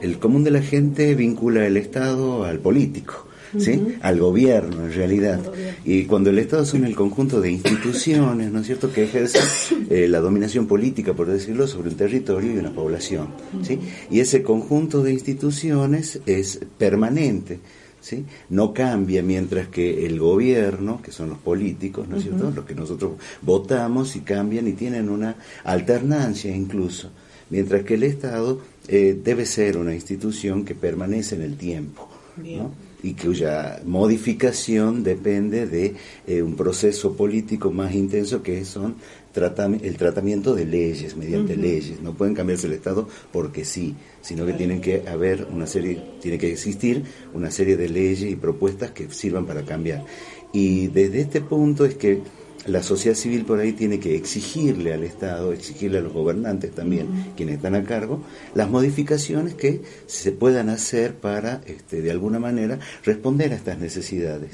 el 0.00 0.18
común 0.18 0.44
de 0.44 0.50
la 0.50 0.62
gente 0.62 1.14
vincula 1.14 1.66
el 1.66 1.76
Estado 1.76 2.44
al 2.44 2.58
político. 2.58 3.26
¿sí? 3.58 3.96
al 4.00 4.18
gobierno 4.18 4.86
en 4.86 4.92
realidad. 4.92 5.40
Y 5.84 6.04
cuando 6.04 6.30
el 6.30 6.38
Estado 6.38 6.64
son 6.64 6.84
el 6.84 6.94
conjunto 6.94 7.40
de 7.40 7.50
instituciones, 7.50 8.50
¿no 8.50 8.60
es 8.60 8.66
cierto?, 8.66 8.92
que 8.92 9.04
ejercen 9.04 9.86
eh, 9.90 10.08
la 10.08 10.20
dominación 10.20 10.66
política, 10.66 11.12
por 11.12 11.28
decirlo, 11.28 11.66
sobre 11.66 11.90
un 11.90 11.96
territorio 11.96 12.52
y 12.52 12.58
una 12.58 12.72
población. 12.72 13.28
¿sí? 13.62 13.78
Y 14.10 14.20
ese 14.20 14.42
conjunto 14.42 15.02
de 15.02 15.12
instituciones 15.12 16.20
es 16.26 16.60
permanente. 16.78 17.60
¿Sí? 18.04 18.26
no 18.50 18.74
cambia 18.74 19.22
mientras 19.22 19.68
que 19.68 20.04
el 20.04 20.18
gobierno, 20.18 21.00
que 21.00 21.10
son 21.10 21.30
los 21.30 21.38
políticos, 21.38 22.06
¿no 22.06 22.18
es 22.18 22.24
cierto?, 22.24 22.50
los 22.50 22.66
que 22.66 22.74
nosotros 22.74 23.12
votamos 23.40 24.14
y 24.14 24.20
cambian 24.20 24.68
y 24.68 24.74
tienen 24.74 25.08
una 25.08 25.36
alternancia 25.64 26.54
incluso, 26.54 27.08
mientras 27.48 27.82
que 27.84 27.94
el 27.94 28.02
Estado 28.02 28.60
eh, 28.88 29.18
debe 29.24 29.46
ser 29.46 29.78
una 29.78 29.94
institución 29.94 30.66
que 30.66 30.74
permanece 30.74 31.34
en 31.36 31.42
el 31.42 31.56
tiempo. 31.56 32.10
¿no? 32.36 32.72
y 33.04 33.12
cuya 33.12 33.80
modificación 33.84 35.04
depende 35.04 35.66
de 35.66 35.94
eh, 36.26 36.42
un 36.42 36.56
proceso 36.56 37.14
político 37.14 37.70
más 37.70 37.94
intenso 37.94 38.42
que 38.42 38.64
son 38.64 38.96
el 39.36 39.96
tratamiento 39.96 40.54
de 40.54 40.64
leyes, 40.64 41.16
mediante 41.16 41.56
leyes. 41.56 42.00
No 42.00 42.14
pueden 42.14 42.34
cambiarse 42.34 42.66
el 42.66 42.74
Estado 42.74 43.08
porque 43.32 43.64
sí, 43.64 43.96
sino 44.22 44.46
que 44.46 44.52
tienen 44.52 44.80
que 44.80 45.04
haber 45.08 45.46
una 45.50 45.66
serie, 45.66 46.02
tiene 46.20 46.38
que 46.38 46.52
existir 46.52 47.04
una 47.32 47.50
serie 47.50 47.76
de 47.76 47.88
leyes 47.88 48.30
y 48.30 48.36
propuestas 48.36 48.92
que 48.92 49.10
sirvan 49.10 49.46
para 49.46 49.64
cambiar. 49.64 50.04
Y 50.52 50.86
desde 50.86 51.20
este 51.20 51.40
punto 51.40 51.84
es 51.84 51.96
que 51.96 52.22
la 52.66 52.82
sociedad 52.82 53.16
civil 53.16 53.44
por 53.44 53.58
ahí 53.58 53.72
tiene 53.72 53.98
que 53.98 54.14
exigirle 54.16 54.94
al 54.94 55.04
Estado, 55.04 55.52
exigirle 55.52 55.98
a 55.98 56.00
los 56.00 56.12
gobernantes 56.12 56.72
también, 56.72 57.08
quienes 57.36 57.56
están 57.56 57.74
a 57.74 57.84
cargo, 57.84 58.22
las 58.54 58.70
modificaciones 58.70 59.54
que 59.54 59.82
se 60.06 60.32
puedan 60.32 60.68
hacer 60.68 61.14
para, 61.14 61.60
este, 61.66 62.00
de 62.00 62.10
alguna 62.10 62.38
manera, 62.38 62.78
responder 63.04 63.52
a 63.52 63.56
estas 63.56 63.78
necesidades. 63.78 64.50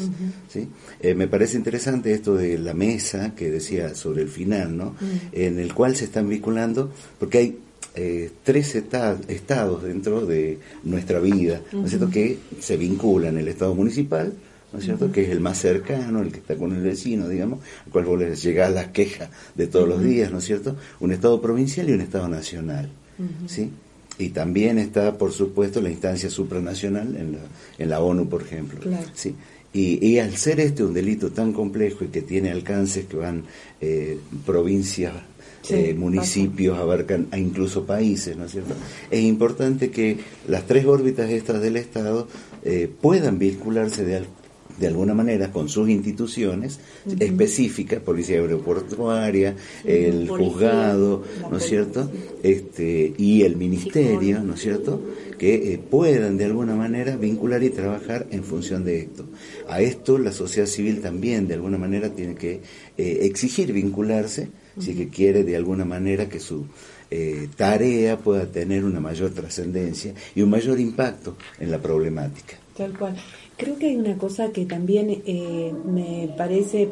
¿sí? 0.49 0.69
Eh, 1.01 1.15
me 1.15 1.29
parece 1.29 1.57
interesante 1.57 2.13
esto 2.13 2.35
de 2.35 2.59
la 2.59 2.75
mesa 2.75 3.35
que 3.35 3.51
decía 3.51 3.95
sobre 3.95 4.23
el 4.23 4.29
final, 4.29 4.77
¿no? 4.77 4.95
En 5.33 5.59
el 5.59 5.75
cual 5.75 5.97
se 5.97 6.05
están 6.05 6.29
vinculando, 6.29 6.91
porque 7.19 7.39
hay 7.39 7.59
eh, 7.95 8.31
tres 8.45 8.75
estados 8.77 9.83
dentro 9.83 10.27
de 10.27 10.59
nuestra 10.85 11.19
vida, 11.19 11.61
¿no 11.73 11.85
es 11.85 11.91
cierto?, 11.91 12.11
que 12.11 12.39
se 12.61 12.77
vinculan, 12.77 13.37
el 13.37 13.49
estado 13.49 13.75
municipal, 13.75 14.33
¿no 14.73 14.79
es 14.79 14.85
cierto? 14.85 15.11
Que 15.11 15.25
es 15.25 15.31
el 15.31 15.41
más 15.41 15.59
cercano, 15.59 16.21
el 16.21 16.31
que 16.31 16.39
está 16.39 16.57
con 16.57 16.75
el 16.75 16.83
vecino, 16.83 17.29
digamos, 17.29 17.61
al 17.87 17.93
cual 17.93 18.05
vos 18.05 18.19
les 18.19 18.43
llegás 18.43 18.73
las 18.73 18.89
quejas 18.89 19.31
de 19.55 19.67
todos 19.67 19.89
los 19.89 20.03
días, 20.03 20.31
¿no 20.31 20.39
es 20.39 20.45
cierto? 20.45 20.77
Un 21.01 21.13
Estado 21.13 21.41
provincial 21.41 21.89
y 21.89 21.93
un 21.93 22.01
Estado 22.01 22.29
nacional, 22.29 22.89
¿sí? 23.47 23.71
Y 24.19 24.31
también 24.31 24.79
está, 24.79 25.17
por 25.17 25.33
supuesto, 25.33 25.81
la 25.81 25.91
instancia 25.91 26.29
supranacional 26.29 27.17
en 27.17 27.33
la, 27.33 27.39
en 27.79 27.91
la 27.91 28.01
ONU, 28.01 28.29
por 28.29 28.43
ejemplo, 28.43 28.81
¿sí? 29.15 29.35
Y, 29.73 30.05
y, 30.05 30.19
al 30.19 30.37
ser 30.37 30.59
este 30.59 30.83
un 30.83 30.93
delito 30.93 31.31
tan 31.31 31.53
complejo 31.53 32.05
y 32.05 32.09
que 32.09 32.23
tiene 32.23 32.51
alcances 32.51 33.05
que 33.07 33.17
van 33.17 33.45
eh, 33.81 34.19
provincias, 34.45 35.15
eh, 35.69 35.95
municipios, 35.95 36.77
abarcan 36.77 37.29
a 37.31 37.39
incluso 37.39 37.85
países, 37.85 38.37
¿no 38.37 38.47
es 38.47 38.53
cierto? 38.53 38.75
Es 39.11 39.21
importante 39.21 39.91
que 39.91 40.19
las 40.49 40.67
tres 40.67 40.87
órbitas 40.87 41.31
estas 41.31 41.61
del 41.61 41.77
Estado 41.77 42.27
eh, 42.65 42.91
puedan 43.01 43.39
vincularse 43.39 44.05
de, 44.05 44.25
de 44.79 44.87
alguna 44.87 45.15
manera 45.15 45.51
con 45.51 45.69
sus 45.69 45.89
instituciones 45.89 46.79
específicas, 47.19 48.01
policía 48.01 48.39
aeroportuaria, 48.39 49.57
el 49.85 50.29
juzgado, 50.29 51.23
¿no 51.51 51.57
es 51.57 51.65
cierto? 51.65 52.11
Este, 52.43 53.13
y 53.17 53.43
el 53.43 53.57
ministerio, 53.57 54.43
¿no 54.43 54.55
es 54.55 54.61
cierto? 54.61 55.01
Que 55.39 55.73
eh, 55.73 55.79
puedan 55.79 56.37
de 56.37 56.45
alguna 56.45 56.75
manera 56.75 57.17
vincular 57.17 57.63
y 57.63 57.71
trabajar 57.71 58.27
en 58.31 58.45
función 58.45 58.85
de 58.85 59.01
esto. 59.01 59.27
A 59.69 59.81
esto 59.81 60.19
la 60.19 60.33
sociedad 60.33 60.67
civil 60.67 61.01
también 61.01 61.49
de 61.49 61.55
alguna 61.55 61.79
manera 61.79 62.11
tiene 62.11 62.35
que 62.35 62.61
eh, 62.97 63.19
exigir 63.23 63.73
vincularse 63.73 64.49
si 64.79 64.95
que 64.95 65.09
quiere 65.09 65.45
de 65.45 65.57
alguna 65.57 65.85
manera 65.85 66.29
que 66.29 66.41
su 66.41 66.67
eh, 67.11 67.49
tarea 67.57 68.19
pueda 68.19 68.47
tener 68.47 68.85
una 68.85 69.01
mayor 69.01 69.31
trascendencia 69.31 70.15
y 70.35 70.43
un 70.43 70.51
mayor 70.51 70.79
impacto 70.79 71.37
en 71.59 71.71
la 71.71 71.79
problemática. 71.79 72.57
Tal 72.77 72.97
cual. 72.97 73.17
Creo 73.57 73.77
que 73.77 73.89
hay 73.89 73.97
una 73.97 74.17
cosa 74.17 74.53
que 74.53 74.65
también 74.65 75.23
eh, 75.27 75.73
me 75.85 76.33
parece 76.37 76.91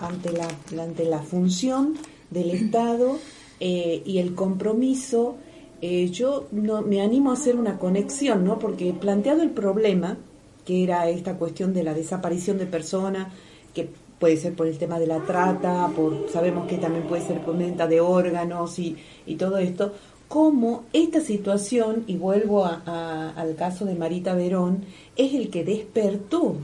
ante 0.00 0.32
la, 0.32 0.48
ante 0.82 1.04
la 1.04 1.20
función 1.20 1.94
del 2.30 2.50
Estado 2.50 3.18
eh, 3.60 4.02
y 4.04 4.18
el 4.18 4.34
compromiso, 4.34 5.36
eh, 5.82 6.08
yo 6.08 6.48
no, 6.52 6.82
me 6.82 7.02
animo 7.02 7.30
a 7.30 7.34
hacer 7.34 7.56
una 7.56 7.78
conexión, 7.78 8.44
¿no? 8.44 8.58
Porque 8.58 8.92
planteado 8.92 9.42
el 9.42 9.50
problema, 9.50 10.16
que 10.64 10.82
era 10.82 11.08
esta 11.08 11.36
cuestión 11.36 11.74
de 11.74 11.84
la 11.84 11.94
desaparición 11.94 12.58
de 12.58 12.66
personas, 12.66 13.32
que 13.74 13.88
puede 14.18 14.36
ser 14.36 14.54
por 14.54 14.66
el 14.66 14.76
tema 14.78 14.98
de 14.98 15.06
la 15.06 15.20
trata, 15.24 15.88
por 15.94 16.28
sabemos 16.28 16.66
que 16.66 16.76
también 16.76 17.04
puede 17.04 17.22
ser 17.22 17.40
por 17.40 17.56
venta 17.56 17.86
de 17.86 18.00
órganos 18.00 18.78
y, 18.78 18.96
y 19.26 19.36
todo 19.36 19.58
esto, 19.58 19.94
cómo 20.30 20.84
esta 20.92 21.20
situación, 21.20 22.04
y 22.06 22.14
vuelvo 22.14 22.64
al 22.64 23.56
caso 23.56 23.84
de 23.84 23.96
Marita 23.96 24.32
Verón, 24.32 24.84
es 25.16 25.34
el 25.34 25.50
que 25.50 25.64
despertó 25.64 26.54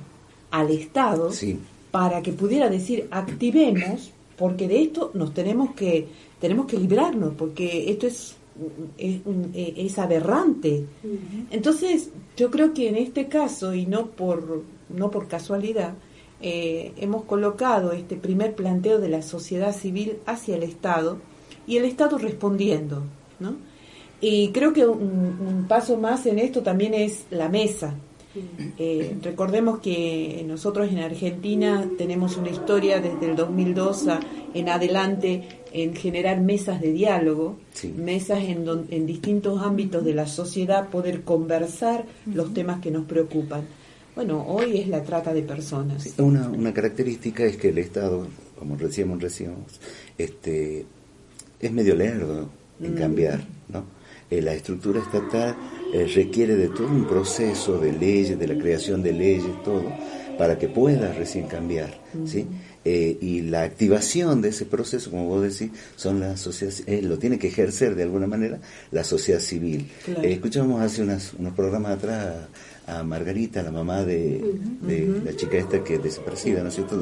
al 0.52 0.70
Estado 0.70 1.32
para 1.90 2.22
que 2.22 2.32
pudiera 2.32 2.68
decir 2.68 3.08
activemos, 3.10 4.12
porque 4.38 4.68
de 4.68 4.82
esto 4.82 5.10
nos 5.14 5.34
tenemos 5.34 5.74
que, 5.74 6.06
tenemos 6.40 6.66
que 6.66 6.78
librarnos, 6.78 7.34
porque 7.34 7.90
esto 7.90 8.06
es, 8.06 8.36
es, 8.98 9.98
aberrante. 9.98 10.84
Entonces, 11.50 12.10
yo 12.36 12.52
creo 12.52 12.72
que 12.72 12.88
en 12.88 12.94
este 12.94 13.26
caso, 13.26 13.74
y 13.74 13.84
no 13.84 14.06
por, 14.06 14.62
no 14.90 15.10
por 15.10 15.26
casualidad, 15.26 15.94
eh, 16.40 16.92
hemos 16.98 17.24
colocado 17.24 17.90
este 17.90 18.14
primer 18.14 18.54
planteo 18.54 19.00
de 19.00 19.08
la 19.08 19.22
sociedad 19.22 19.74
civil 19.74 20.18
hacia 20.24 20.54
el 20.54 20.62
Estado 20.62 21.18
y 21.66 21.78
el 21.78 21.84
Estado 21.84 22.16
respondiendo. 22.16 23.02
¿No? 23.40 23.56
Y 24.20 24.50
creo 24.50 24.72
que 24.72 24.86
un, 24.86 25.66
paso 25.68 25.96
más 25.96 26.26
en 26.26 26.38
esto 26.38 26.62
también 26.62 26.94
es 26.94 27.24
la 27.30 27.48
mesa. 27.48 27.94
Eh, 28.78 29.16
recordemos 29.22 29.78
que 29.78 30.44
nosotros 30.46 30.90
en 30.90 30.98
Argentina 30.98 31.88
tenemos 31.96 32.36
una 32.36 32.50
historia 32.50 33.00
desde 33.00 33.30
el 33.30 33.36
2002 33.36 34.04
en 34.52 34.68
adelante 34.68 35.48
en 35.72 35.94
generar 35.94 36.40
mesas 36.40 36.80
de 36.80 36.92
diálogo, 36.92 37.56
mesas 37.96 38.42
en, 38.42 38.66
en 38.90 39.06
distintos 39.06 39.62
ámbitos 39.62 40.04
de 40.04 40.14
la 40.14 40.26
sociedad 40.26 40.88
poder 40.88 41.22
conversar 41.22 42.04
los 42.26 42.52
temas 42.52 42.80
que 42.80 42.90
nos 42.90 43.06
preocupan. 43.06 43.62
Bueno, 44.14 44.46
hoy 44.48 44.78
es 44.78 44.88
la 44.88 45.02
trata 45.02 45.34
de 45.34 45.42
personas. 45.42 46.14
una, 46.18 46.48
una 46.48 46.72
característica 46.72 47.44
es 47.44 47.58
que 47.58 47.68
el 47.68 47.78
Estado, 47.78 48.26
como 48.58 48.76
decíamos 48.76 49.20
recién, 49.20 49.54
este, 50.16 50.86
es 51.60 51.72
medio 51.72 51.94
lerdo 51.94 52.48
en 52.80 52.94
cambiar, 52.94 53.40
¿no? 53.68 53.96
Eh, 54.28 54.42
la 54.42 54.54
estructura 54.54 55.00
estatal 55.00 55.56
eh, 55.94 56.10
requiere 56.12 56.56
de 56.56 56.68
todo 56.68 56.88
un 56.88 57.06
proceso 57.06 57.78
de 57.78 57.92
leyes, 57.92 58.36
de 58.36 58.48
la 58.48 58.60
creación 58.60 59.02
de 59.02 59.12
leyes, 59.12 59.62
todo, 59.64 59.84
para 60.36 60.58
que 60.58 60.68
pueda 60.68 61.12
recién 61.12 61.46
cambiar. 61.46 61.94
¿sí? 62.24 62.44
Eh, 62.84 63.16
y 63.20 63.42
la 63.42 63.62
activación 63.62 64.42
de 64.42 64.48
ese 64.48 64.64
proceso, 64.64 65.10
como 65.10 65.26
vos 65.26 65.42
decís, 65.42 65.70
son 65.94 66.18
las 66.18 66.40
sociedades, 66.40 67.04
lo 67.04 67.18
tiene 67.18 67.38
que 67.38 67.48
ejercer 67.48 67.94
de 67.94 68.02
alguna 68.02 68.26
manera 68.26 68.58
la 68.90 69.04
sociedad 69.04 69.40
civil. 69.40 69.90
escuchamos 70.22 70.80
hace 70.80 71.02
unos 71.02 71.52
programas 71.54 71.92
atrás 71.92 72.48
a 72.86 73.02
Margarita, 73.02 73.62
la 73.62 73.72
mamá 73.72 74.04
de, 74.04 74.40
la 75.24 75.34
chica 75.34 75.56
esta 75.56 75.82
que 75.82 75.96
es 75.96 76.02
desaparecida, 76.02 76.62
¿no 76.62 76.68
es 76.68 76.74
cierto?, 76.74 76.96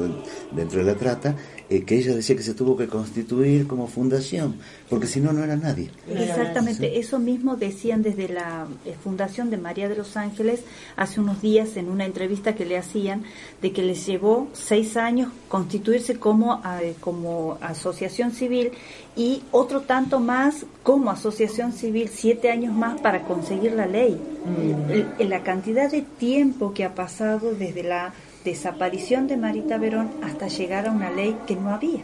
dentro 0.51 0.79
de 0.79 0.85
la 0.85 0.95
trata, 0.95 1.35
eh, 1.67 1.83
que 1.83 1.97
ella 1.97 2.15
decía 2.15 2.35
que 2.35 2.43
se 2.43 2.53
tuvo 2.53 2.77
que 2.77 2.87
constituir 2.87 3.65
como 3.65 3.87
fundación, 3.87 4.55
porque 4.87 5.07
si 5.07 5.19
no, 5.19 5.33
no 5.33 5.43
era 5.43 5.55
nadie. 5.55 5.89
Exactamente, 6.07 6.99
eso 6.99 7.17
mismo 7.17 7.55
decían 7.55 8.03
desde 8.03 8.29
la 8.29 8.67
eh, 8.85 8.95
Fundación 9.03 9.49
de 9.49 9.57
María 9.57 9.89
de 9.89 9.95
los 9.95 10.15
Ángeles 10.15 10.61
hace 10.95 11.19
unos 11.19 11.41
días 11.41 11.75
en 11.75 11.89
una 11.89 12.05
entrevista 12.05 12.53
que 12.53 12.65
le 12.65 12.77
hacían, 12.77 13.23
de 13.63 13.71
que 13.71 13.81
les 13.81 14.05
llevó 14.05 14.47
seis 14.53 14.95
años 14.95 15.31
constituirse 15.47 16.19
como, 16.19 16.61
eh, 16.81 16.93
como 16.99 17.57
asociación 17.61 18.31
civil 18.31 18.69
y 19.15 19.41
otro 19.51 19.81
tanto 19.81 20.19
más 20.19 20.67
como 20.83 21.09
asociación 21.09 21.73
civil, 21.73 22.11
siete 22.13 22.51
años 22.51 22.75
más 22.75 23.01
para 23.01 23.23
conseguir 23.23 23.73
la 23.73 23.87
ley. 23.87 24.21
Mm. 24.45 25.23
la 25.27 25.41
cantidad 25.41 25.89
de 25.89 26.03
tiempo 26.03 26.71
que 26.75 26.83
ha 26.83 26.93
pasado 26.93 27.55
desde 27.55 27.81
la 27.81 28.13
desaparición 28.45 29.27
de 29.27 29.35
Marita 29.35 29.77
Verón 29.77 30.11
hasta 30.23 30.47
llegar 30.47 30.87
a 30.87 30.91
una 30.91 31.11
ley 31.11 31.35
que 31.45 31.55
no 31.55 31.71
había. 31.71 32.03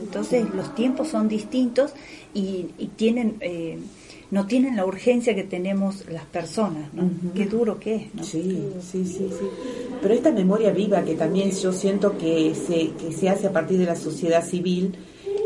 Entonces 0.00 0.46
los 0.54 0.74
tiempos 0.74 1.08
son 1.08 1.28
distintos 1.28 1.92
y, 2.34 2.66
tienen... 2.96 3.36
Eh, 3.40 3.78
no 4.30 4.46
tienen 4.46 4.76
la 4.76 4.84
urgencia 4.84 5.34
que 5.34 5.44
tenemos 5.44 6.04
las 6.10 6.26
personas, 6.26 6.92
¿no? 6.92 7.08
Qué 7.34 7.46
duro 7.46 7.80
que 7.80 7.94
es, 7.94 8.14
¿no? 8.14 8.22
Sí, 8.22 8.62
sí, 8.82 9.06
sí, 9.06 9.30
sí. 9.30 9.46
Pero 10.02 10.12
esta 10.12 10.30
memoria 10.30 10.70
viva 10.70 11.02
que 11.02 11.14
también 11.14 11.50
yo 11.50 11.72
siento 11.72 12.18
que 12.18 12.54
se, 12.54 12.90
que 12.90 13.10
se 13.10 13.30
hace 13.30 13.46
a 13.46 13.52
partir 13.52 13.78
de 13.78 13.86
la 13.86 13.96
sociedad 13.96 14.44
civil, 14.44 14.94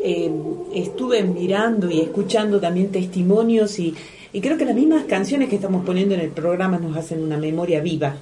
eh, 0.03 0.33
estuve 0.75 1.23
mirando 1.23 1.89
y 1.93 2.01
escuchando 2.01 2.59
también 2.59 2.91
testimonios 2.91 3.79
y, 3.79 3.95
y 4.33 4.41
creo 4.41 4.59
que 4.59 4.65
las 4.65 4.75
mismas 4.75 5.05
canciones 5.05 5.49
que 5.49 5.55
estamos 5.55 5.85
poniendo 5.85 6.17
en 6.17 6.21
el 6.21 6.31
programa 6.31 6.77
nos 6.79 6.97
hacen 6.97 7.23
una 7.23 7.37
memoria 7.37 7.81
viva. 7.81 8.17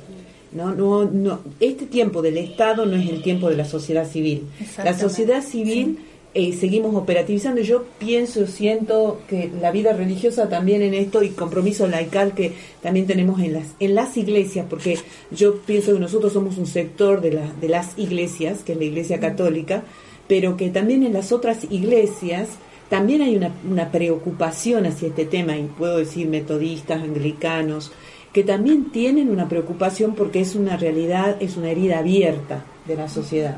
¿No? 0.52 0.74
No, 0.74 1.04
no, 1.04 1.40
este 1.60 1.86
tiempo 1.86 2.22
del 2.22 2.36
Estado 2.38 2.86
no 2.86 2.96
es 2.96 3.08
el 3.08 3.22
tiempo 3.22 3.48
de 3.48 3.56
la 3.56 3.64
sociedad 3.64 4.08
civil. 4.08 4.44
La 4.82 4.98
sociedad 4.98 5.42
civil 5.42 5.98
eh, 6.32 6.52
seguimos 6.52 6.94
operativizando. 6.94 7.60
Yo 7.60 7.84
pienso, 7.98 8.46
siento 8.46 9.20
que 9.28 9.50
la 9.60 9.72
vida 9.72 9.92
religiosa 9.92 10.48
también 10.48 10.82
en 10.82 10.94
esto 10.94 11.22
y 11.22 11.30
compromiso 11.30 11.88
laical 11.88 12.34
que 12.34 12.52
también 12.82 13.06
tenemos 13.06 13.40
en 13.40 13.54
las, 13.54 13.66
en 13.80 13.94
las 13.94 14.16
iglesias, 14.16 14.66
porque 14.70 14.98
yo 15.32 15.56
pienso 15.58 15.92
que 15.92 16.00
nosotros 16.00 16.32
somos 16.32 16.56
un 16.58 16.66
sector 16.66 17.20
de, 17.20 17.32
la, 17.32 17.52
de 17.60 17.68
las 17.68 17.98
iglesias, 17.98 18.62
que 18.62 18.72
es 18.72 18.78
la 18.78 18.84
iglesia 18.84 19.18
católica, 19.18 19.82
pero 20.28 20.56
que 20.56 20.70
también 20.70 21.02
en 21.02 21.12
las 21.12 21.32
otras 21.32 21.64
iglesias 21.70 22.48
también 22.88 23.22
hay 23.22 23.36
una, 23.36 23.52
una 23.68 23.90
preocupación 23.90 24.86
hacia 24.86 25.08
este 25.08 25.24
tema, 25.24 25.56
y 25.56 25.62
puedo 25.64 25.98
decir 25.98 26.28
metodistas, 26.28 27.02
anglicanos, 27.02 27.90
que 28.32 28.44
también 28.44 28.90
tienen 28.90 29.30
una 29.30 29.48
preocupación 29.48 30.14
porque 30.14 30.40
es 30.40 30.54
una 30.54 30.76
realidad, 30.76 31.36
es 31.40 31.56
una 31.56 31.70
herida 31.70 31.98
abierta 31.98 32.64
de 32.86 32.96
la 32.96 33.08
sociedad. 33.08 33.56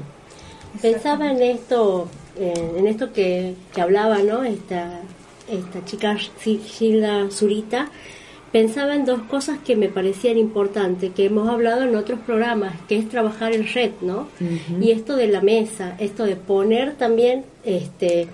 Pensaba 0.80 1.30
en 1.30 1.42
esto 1.42 2.08
en 2.36 2.86
esto 2.86 3.12
que, 3.12 3.54
que, 3.74 3.80
hablaba, 3.80 4.22
¿no? 4.22 4.42
Esta, 4.42 5.00
esta 5.48 5.84
chica 5.84 6.16
Gilda 6.16 7.30
Zurita, 7.30 7.90
pensaba 8.50 8.94
en 8.94 9.04
dos 9.04 9.22
cosas 9.22 9.58
que 9.64 9.76
me 9.76 9.88
parecían 9.88 10.38
importantes, 10.38 11.12
que 11.12 11.26
hemos 11.26 11.48
hablado 11.48 11.82
en 11.82 11.96
otros 11.96 12.20
programas, 12.20 12.74
que 12.88 12.96
es 12.96 13.08
trabajar 13.08 13.54
en 13.54 13.66
red, 13.66 13.92
¿no? 14.00 14.28
Y 14.80 14.90
esto 14.90 15.16
de 15.16 15.28
la 15.28 15.40
mesa, 15.40 15.96
esto 15.98 16.24
de 16.24 16.36
poner 16.36 16.94
también 16.94 17.44
este 17.64 18.28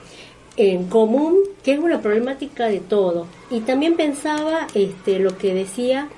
en 0.59 0.89
común, 0.89 1.37
que 1.63 1.73
es 1.73 1.79
una 1.79 2.03
problemática 2.03 2.67
de 2.67 2.81
todo. 2.81 3.27
Y 3.51 3.61
también 3.61 3.95
pensaba 3.95 4.67
este 4.75 5.21
lo 5.21 5.39
que 5.39 5.55
decía 5.55 6.09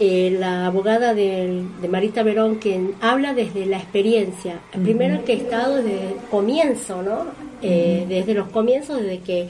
eh, 0.00 0.36
la 0.38 0.66
abogada 0.66 1.14
de, 1.14 1.64
Marita 1.88 2.24
Verón, 2.24 2.58
que 2.58 2.90
habla 3.00 3.32
desde 3.32 3.64
la 3.64 3.78
experiencia. 3.78 4.60
Primero 4.72 5.24
que 5.24 5.32
he 5.34 5.36
estado 5.36 5.76
desde 5.76 6.08
el 6.08 6.16
comienzo, 6.30 7.00
¿no? 7.02 7.26
Eh, 7.62 8.04
desde 8.08 8.34
los 8.34 8.48
comienzos, 8.48 9.00
desde 9.00 9.20
que 9.20 9.48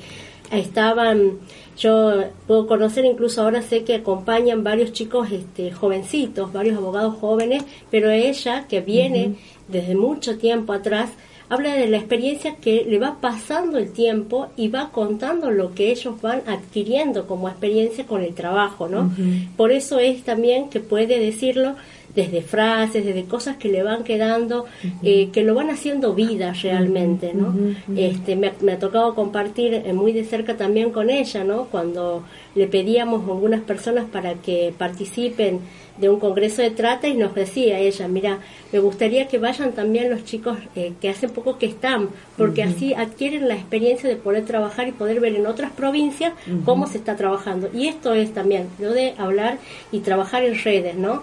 estaban, 0.53 1.39
yo 1.78 2.24
puedo 2.47 2.66
conocer, 2.66 3.07
incluso 3.07 3.43
ahora 3.43 3.62
sé 3.62 3.84
que 3.84 3.95
acompañan 3.95 4.62
varios 4.62 4.93
chicos 4.93 5.32
este, 5.32 5.72
jovencitos, 5.72 6.53
varios 6.53 6.76
abogados 6.76 7.16
jóvenes, 7.18 7.64
pero 7.91 8.11
ella, 8.11 8.66
que 8.68 8.82
viene 8.82 9.37
desde 9.66 9.97
mucho 9.97 10.39
tiempo 10.39 10.74
atrás, 10.74 11.11
habla 11.49 11.75
de 11.75 11.87
la 11.87 11.99
experiencia 11.99 12.57
que 12.57 12.85
le 12.89 12.99
va 12.99 13.19
pasando 13.21 13.79
el 13.79 13.93
tiempo 13.93 14.49
y 14.57 14.69
va 14.69 14.91
contando 14.91 15.51
lo 15.51 15.75
que 15.75 15.91
ellos 15.91 16.21
van 16.21 16.43
adquiriendo 16.47 17.27
como 17.27 17.49
experiencia 17.49 18.05
con 18.07 18.23
el 18.23 18.35
trabajo, 18.35 18.89
¿no? 18.89 19.13
Por 19.57 19.73
eso 19.73 19.99
es 19.99 20.23
también 20.25 20.69
que 20.69 20.81
puede 20.81 21.19
decirlo 21.19 21.77
desde 22.15 22.41
frases, 22.41 23.05
desde 23.05 23.25
cosas 23.25 23.59
que 23.59 23.69
le 23.69 23.83
van 23.83 24.03
quedando, 24.03 24.65
eh, 25.03 25.29
que 25.33 25.43
lo 25.43 25.55
van 25.55 25.71
haciendo 25.71 26.15
vida 26.15 26.53
realmente, 26.55 27.33
¿no? 27.35 27.55
Este, 27.95 28.35
me, 28.37 28.53
me, 28.63 28.73
ha 28.73 28.79
tocado 28.79 29.15
compartir 29.15 29.75
eh, 29.75 29.93
muy 29.93 30.13
de 30.13 30.25
cerca 30.25 30.57
también 30.57 30.91
con 30.91 31.11
ella, 31.11 31.45
¿no? 31.45 31.67
Cuando 31.67 32.25
le 32.55 32.67
pedíamos 32.67 33.29
a 33.29 33.33
algunas 33.33 33.61
personas 33.61 34.07
para 34.07 34.35
que 34.35 34.73
participen 34.77 35.61
de 35.99 36.09
un 36.09 36.21
congreso 36.21 36.63
de 36.63 36.71
trata 36.71 37.09
y 37.09 37.15
nos 37.15 37.35
decía 37.35 37.79
ella, 37.79 38.09
mira, 38.09 38.41
me 38.73 38.79
gustaría 38.79 39.29
que 39.29 39.39
vayan 39.39 39.73
también 39.73 40.11
los 40.11 40.25
chicos 40.25 40.59
eh, 40.75 40.93
que 41.01 41.09
hace 41.09 41.29
poco 41.29 41.59
que 41.59 41.67
están, 41.67 42.09
porque 42.37 42.63
así 42.63 42.95
adquieren 42.95 43.49
la 43.49 43.55
experiencia 43.55 44.09
de 44.09 44.17
poder 44.17 44.45
trabajar 44.45 44.89
y 44.89 44.93
poder 44.93 45.21
ver 45.21 45.35
en 45.35 45.47
otras 45.47 45.73
provincias 45.73 46.33
cómo 46.65 46.87
se 46.87 46.99
está 46.99 47.17
trabajando. 47.17 47.69
Y 47.73 47.89
esto 47.89 48.15
es 48.15 48.35
también 48.35 48.69
lo 48.79 48.93
de 48.93 49.15
hablar 49.19 49.59
y 49.93 50.01
trabajar 50.01 50.45
en 50.45 50.59
redes, 50.63 50.97
¿no? 50.97 51.23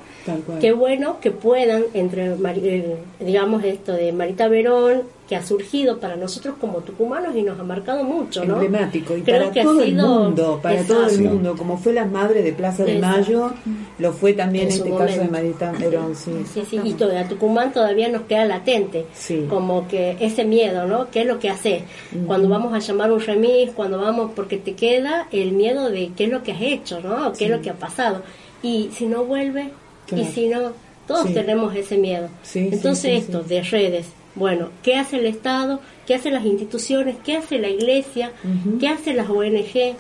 Qué 0.60 0.72
bueno 0.72 1.20
que 1.20 1.32
puedan, 1.32 1.84
entre, 1.94 2.34
eh, 2.34 2.98
digamos, 3.20 3.64
esto 3.64 3.94
de 3.94 4.12
Marita 4.14 4.48
Verón, 4.48 5.04
que 5.34 5.38
ha 5.38 5.44
surgido 5.44 5.98
para 6.00 6.16
nosotros 6.16 6.54
como 6.62 6.82
tucumanos 6.82 7.36
y 7.36 7.42
nos 7.42 7.60
ha 7.60 7.64
marcado 7.64 8.04
mucho, 8.04 8.46
¿no? 8.46 8.62
Emblemático, 8.62 9.18
y 9.18 9.22
para 9.22 9.52
todo 9.52 9.82
el 9.82 9.96
mundo, 9.96 10.60
para 10.62 10.84
todo 10.84 11.08
el 11.08 11.24
mundo, 11.24 11.56
como 11.58 11.80
fue 11.80 11.92
las 11.92 12.08
madres 12.12 12.44
de 12.44 12.54
Plaza 12.54 12.84
de 12.84 13.00
Mayo, 13.00 13.50
lo 13.98 14.14
fue 14.14 14.34
también 14.34 14.68
en, 14.68 14.74
este 14.74 14.92
caso 14.92 15.22
de 15.22 15.28
Marita 15.28 15.72
Verón, 15.72 16.16
sí. 16.16 16.32
Sí, 16.54 16.62
sí, 16.70 16.80
y 16.84 17.04
a 17.16 17.28
Tucumán 17.28 17.74
todavía 17.74 18.10
nos 18.10 18.24
queda 18.24 18.46
latente, 18.46 19.08
como 19.50 19.88
que 19.88 20.18
ese 20.20 20.46
miedo, 20.46 20.86
¿no? 20.86 21.10
¿Qué 21.10 21.22
es 21.22 21.28
lo 21.28 21.40
que 21.40 21.50
hace? 21.50 21.84
Cuando 22.28 22.48
vamos 22.48 22.72
a 22.72 22.78
llamar 22.78 23.12
un 23.12 23.20
remis, 23.20 23.72
cuando 23.72 23.98
vamos, 23.98 24.34
porque 24.36 24.58
te 24.58 24.76
queda 24.76 25.28
el 25.32 25.54
miedo 25.54 25.90
de 25.90 26.12
qué 26.16 26.26
es 26.26 26.30
lo 26.30 26.44
que 26.44 26.52
has 26.52 26.62
hecho, 26.62 27.02
¿no? 27.02 27.34
¿Qué 27.34 27.46
es 27.46 27.50
lo 27.50 27.60
que 27.60 27.72
ha 27.72 27.76
pasado? 27.76 28.22
Y 28.62 28.92
si 28.94 29.08
no 29.08 29.26
vuelve, 29.26 29.72
y 30.16 30.26
si 30.26 30.48
no, 30.48 30.74
todos 31.08 31.34
tenemos 31.34 31.76
ese 31.76 31.98
miedo. 31.98 32.30
Entonces 32.54 33.24
esto 33.24 33.42
de 33.42 33.64
redes, 33.64 34.06
bueno, 34.36 34.70
¿qué 34.82 34.96
hace 34.96 35.18
el 35.18 35.26
Estado? 35.26 35.80
¿Qué 36.08 36.16
hacen 36.16 36.34
las 36.34 36.46
instituciones? 36.46 37.16
¿Qué 37.24 37.38
hace 37.38 37.60
la 37.60 37.70
Iglesia? 37.70 38.32
¿Qué 38.80 38.88
hacen 38.88 39.18
las 39.18 39.30
ONG? 39.30 39.96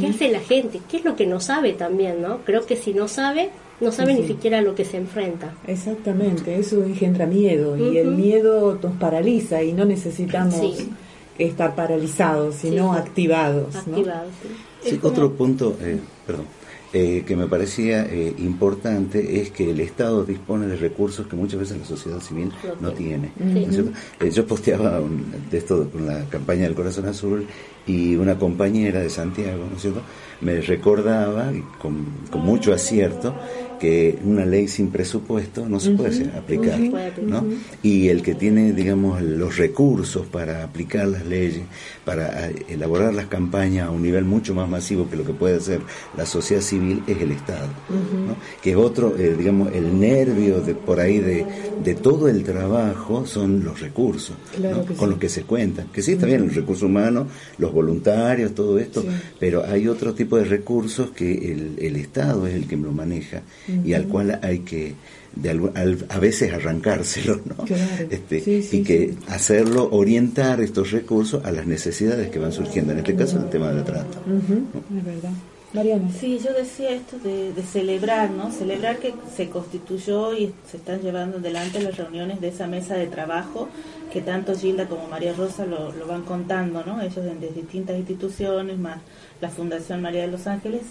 ¿Qué 0.00 0.06
hace 0.08 0.30
la 0.30 0.40
gente? 0.40 0.80
¿Qué 0.90 0.98
es 0.98 1.04
lo 1.04 1.16
que 1.16 1.26
no 1.26 1.40
sabe 1.40 1.72
también, 1.72 2.22
no? 2.22 2.38
Creo 2.44 2.66
que 2.66 2.76
si 2.76 2.94
no 2.94 3.08
sabe, 3.08 3.50
no 3.80 3.90
sabe 3.90 4.14
ni 4.14 4.26
siquiera 4.26 4.58
a 4.58 4.62
lo 4.62 4.74
que 4.74 4.84
se 4.84 4.98
enfrenta. 4.98 5.54
Exactamente, 5.66 6.58
eso 6.58 6.82
engendra 6.84 7.26
miedo 7.26 7.76
y 7.76 7.98
el 7.98 8.12
miedo 8.12 8.78
nos 8.80 8.92
paraliza 8.96 9.62
y 9.62 9.72
no 9.72 9.84
necesitamos 9.84 10.86
estar 11.38 11.74
paralizados, 11.74 12.56
sino 12.56 12.92
activados. 12.92 13.74
activados 13.74 14.32
sí. 14.82 15.00
otro 15.02 15.32
punto, 15.32 15.76
eh, 15.80 15.98
perdón 16.26 16.61
eh, 16.94 17.24
que 17.26 17.36
me 17.36 17.46
parecía 17.46 18.04
eh, 18.04 18.34
importante 18.38 19.40
es 19.40 19.50
que 19.50 19.70
el 19.70 19.80
Estado 19.80 20.24
dispone 20.24 20.66
de 20.66 20.76
recursos 20.76 21.26
que 21.26 21.36
muchas 21.36 21.60
veces 21.60 21.78
la 21.78 21.86
sociedad 21.86 22.20
civil 22.20 22.52
no 22.80 22.92
tiene. 22.92 23.32
Eh, 24.20 24.30
yo 24.30 24.46
posteaba 24.46 25.00
de 25.50 25.58
esto 25.58 25.88
con 25.90 26.06
la 26.06 26.24
campaña 26.28 26.64
del 26.64 26.74
Corazón 26.74 27.06
Azul 27.06 27.46
y 27.86 28.14
una 28.16 28.38
compañera 28.38 29.00
de 29.00 29.08
Santiago, 29.08 29.64
¿no 29.70 29.76
es 29.76 29.82
cierto? 29.82 30.02
Me 30.42 30.60
recordaba, 30.60 31.52
con, 31.78 32.04
con 32.30 32.42
mucho 32.42 32.72
acierto, 32.72 33.34
que 33.82 34.16
una 34.24 34.46
ley 34.46 34.68
sin 34.68 34.92
presupuesto 34.92 35.68
no 35.68 35.80
se 35.80 35.90
puede 35.90 36.30
aplicar, 36.38 36.78
¿no? 37.20 37.44
Y 37.82 38.10
el 38.10 38.22
que 38.22 38.36
tiene, 38.36 38.72
digamos, 38.72 39.20
los 39.20 39.56
recursos 39.56 40.24
para 40.28 40.62
aplicar 40.62 41.08
las 41.08 41.26
leyes, 41.26 41.62
para 42.04 42.48
eh, 42.48 42.64
elaborar 42.68 43.12
las 43.12 43.26
campañas 43.26 43.88
a 43.88 43.90
un 43.90 44.02
nivel 44.02 44.24
mucho 44.24 44.54
más 44.54 44.68
masivo 44.68 45.10
que 45.10 45.16
lo 45.16 45.24
que 45.24 45.32
puede 45.32 45.56
hacer 45.56 45.80
la 46.16 46.26
sociedad 46.26 46.62
civil 46.62 47.02
es 47.08 47.20
el 47.20 47.32
Estado, 47.32 47.66
¿no? 47.90 48.36
Que 48.62 48.70
es 48.70 48.76
otro, 48.76 49.16
eh, 49.18 49.34
digamos, 49.36 49.74
el 49.74 49.98
nervio 49.98 50.60
de 50.60 50.76
por 50.76 51.00
ahí 51.00 51.18
de, 51.18 51.44
de 51.82 51.94
todo 51.96 52.28
el 52.28 52.44
trabajo 52.44 53.26
son 53.26 53.64
los 53.64 53.80
recursos, 53.80 54.36
con 54.96 55.10
los 55.10 55.18
que 55.18 55.28
se 55.28 55.42
cuentan, 55.42 55.88
que 55.88 56.02
sí, 56.02 56.14
también 56.14 56.44
el 56.44 56.54
recurso 56.54 56.86
humano, 56.86 57.26
los 57.58 57.72
voluntarios, 57.72 58.54
todo 58.54 58.78
esto, 58.78 59.02
pero 59.40 59.64
hay 59.64 59.88
otro 59.88 60.14
tipo 60.14 60.31
de 60.36 60.44
recursos 60.44 61.10
que 61.10 61.52
el, 61.52 61.76
el 61.78 61.96
Estado 61.96 62.46
es 62.46 62.54
el 62.54 62.66
que 62.66 62.76
lo 62.76 62.92
maneja 62.92 63.42
y 63.84 63.92
al 63.94 64.06
cual 64.08 64.38
hay 64.42 64.60
que 64.60 64.94
de 65.34 66.04
a 66.08 66.18
veces 66.18 66.52
arrancárselo, 66.52 67.40
¿no? 67.44 67.64
este, 68.10 68.42
y 68.70 68.82
que 68.82 69.14
hacerlo, 69.28 69.88
orientar 69.90 70.60
estos 70.60 70.90
recursos 70.90 71.44
a 71.44 71.50
las 71.50 71.66
necesidades 71.66 72.30
que 72.30 72.38
van 72.38 72.52
surgiendo, 72.52 72.92
en 72.92 72.98
este 72.98 73.14
caso 73.14 73.38
el 73.38 73.48
tema 73.48 73.70
de 73.70 73.76
la 73.76 73.84
trata. 73.84 74.18
Es 74.18 75.04
verdad. 75.04 75.32
Mariana. 75.72 76.10
Sí, 76.20 76.38
yo 76.44 76.52
decía 76.52 76.90
esto 76.90 77.18
de, 77.18 77.54
celebrar, 77.62 78.30
¿no? 78.30 78.50
Celebrar 78.50 78.98
que 78.98 79.14
se 79.34 79.48
constituyó 79.48 80.34
y 80.34 80.52
se 80.70 80.76
están 80.76 81.00
llevando 81.00 81.38
adelante 81.38 81.80
las 81.80 81.96
reuniones 81.96 82.42
de 82.42 82.48
esa 82.48 82.66
mesa 82.66 82.94
de 82.94 83.06
trabajo 83.06 83.68
que 84.12 84.20
tanto 84.20 84.54
Gilda 84.54 84.86
como 84.86 85.08
María 85.08 85.32
Rosa 85.32 85.64
lo, 85.64 85.90
lo 85.92 86.06
van 86.06 86.24
contando, 86.24 86.84
¿no? 86.84 87.00
Ellos 87.00 87.24
desde 87.24 87.54
distintas 87.54 87.96
instituciones, 87.96 88.78
más 88.78 88.98
la 89.42 89.50
Fundación 89.50 90.00
María 90.00 90.22
de 90.22 90.28
los 90.28 90.46
Ángeles, 90.46 90.82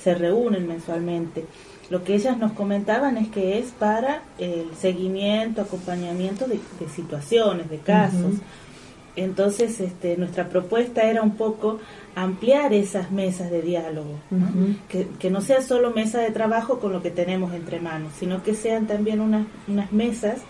se 0.00 0.14
reúnen 0.14 0.68
mensualmente. 0.68 1.44
Lo 1.90 2.04
que 2.04 2.14
ellas 2.14 2.38
nos 2.38 2.52
comentaban 2.52 3.16
es 3.16 3.28
que 3.28 3.58
es 3.58 3.70
para 3.72 4.22
el 4.38 4.68
seguimiento, 4.78 5.62
acompañamiento 5.62 6.46
de, 6.46 6.60
situaciones, 6.94 7.68
de 7.68 7.78
casos. 7.78 8.34
Entonces, 9.16 9.80
este, 9.80 10.16
nuestra 10.16 10.48
propuesta 10.48 11.02
era 11.02 11.22
un 11.22 11.36
poco 11.36 11.78
ampliar 12.16 12.72
esas 12.72 13.10
mesas 13.10 13.50
de 13.50 13.62
diálogo, 13.62 14.14
que, 14.88 15.08
que, 15.18 15.30
no 15.30 15.40
sea 15.40 15.62
solo 15.62 15.90
mesa 15.90 16.20
de 16.20 16.30
trabajo 16.30 16.78
con 16.78 16.92
lo 16.92 17.02
que 17.02 17.10
tenemos 17.10 17.52
entre 17.54 17.80
manos, 17.80 18.12
sino 18.18 18.42
que 18.42 18.54
sean 18.54 18.86
también 18.86 19.20
unas, 19.20 19.46
unas 19.66 19.92
mesas 19.92 20.42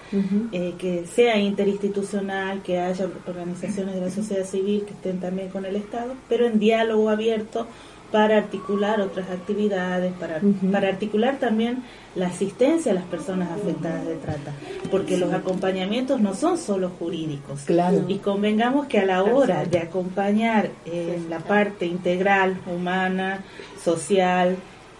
eh, 0.53 0.75
que 0.79 1.07
sea 1.07 1.39
interinstitucional, 1.39 2.63
que 2.63 2.79
haya 2.79 3.09
organizaciones 3.27 3.95
de 3.95 4.01
la 4.03 4.11
sociedad 4.11 4.45
civil 4.45 4.85
que 4.87 4.93
estén 4.93 5.21
también 5.21 5.49
con 5.49 5.65
el 5.65 5.77
Estado, 5.77 6.13
pero 6.29 6.47
en 6.47 6.59
diálogo 6.59 7.09
abierto 7.09 7.67
para 8.15 8.37
articular 8.39 9.01
otras 9.01 9.29
actividades, 9.29 10.13
para, 10.13 10.41
para 10.71 10.87
articular 10.87 11.41
también 11.41 11.83
la 12.15 12.29
asistencia 12.29 12.93
a 12.93 12.95
las 12.95 13.03
personas 13.07 13.51
afectadas 13.51 14.07
de 14.07 14.15
trata, 14.15 14.53
porque 14.89 15.19
los 15.19 15.33
acompañamientos 15.33 16.21
no 16.21 16.33
son 16.33 16.57
solo 16.57 16.91
jurídicos. 16.97 17.63
Claro. 17.63 18.05
Y 18.07 18.19
convengamos 18.19 18.87
que 18.87 19.01
a 19.01 19.05
la 19.05 19.25
hora 19.25 19.65
de 19.65 19.81
acompañar 19.81 20.71
en 20.85 21.29
la 21.29 21.41
parte 21.41 21.87
integral, 21.87 22.57
humana, 22.73 23.43
social, 23.83 24.59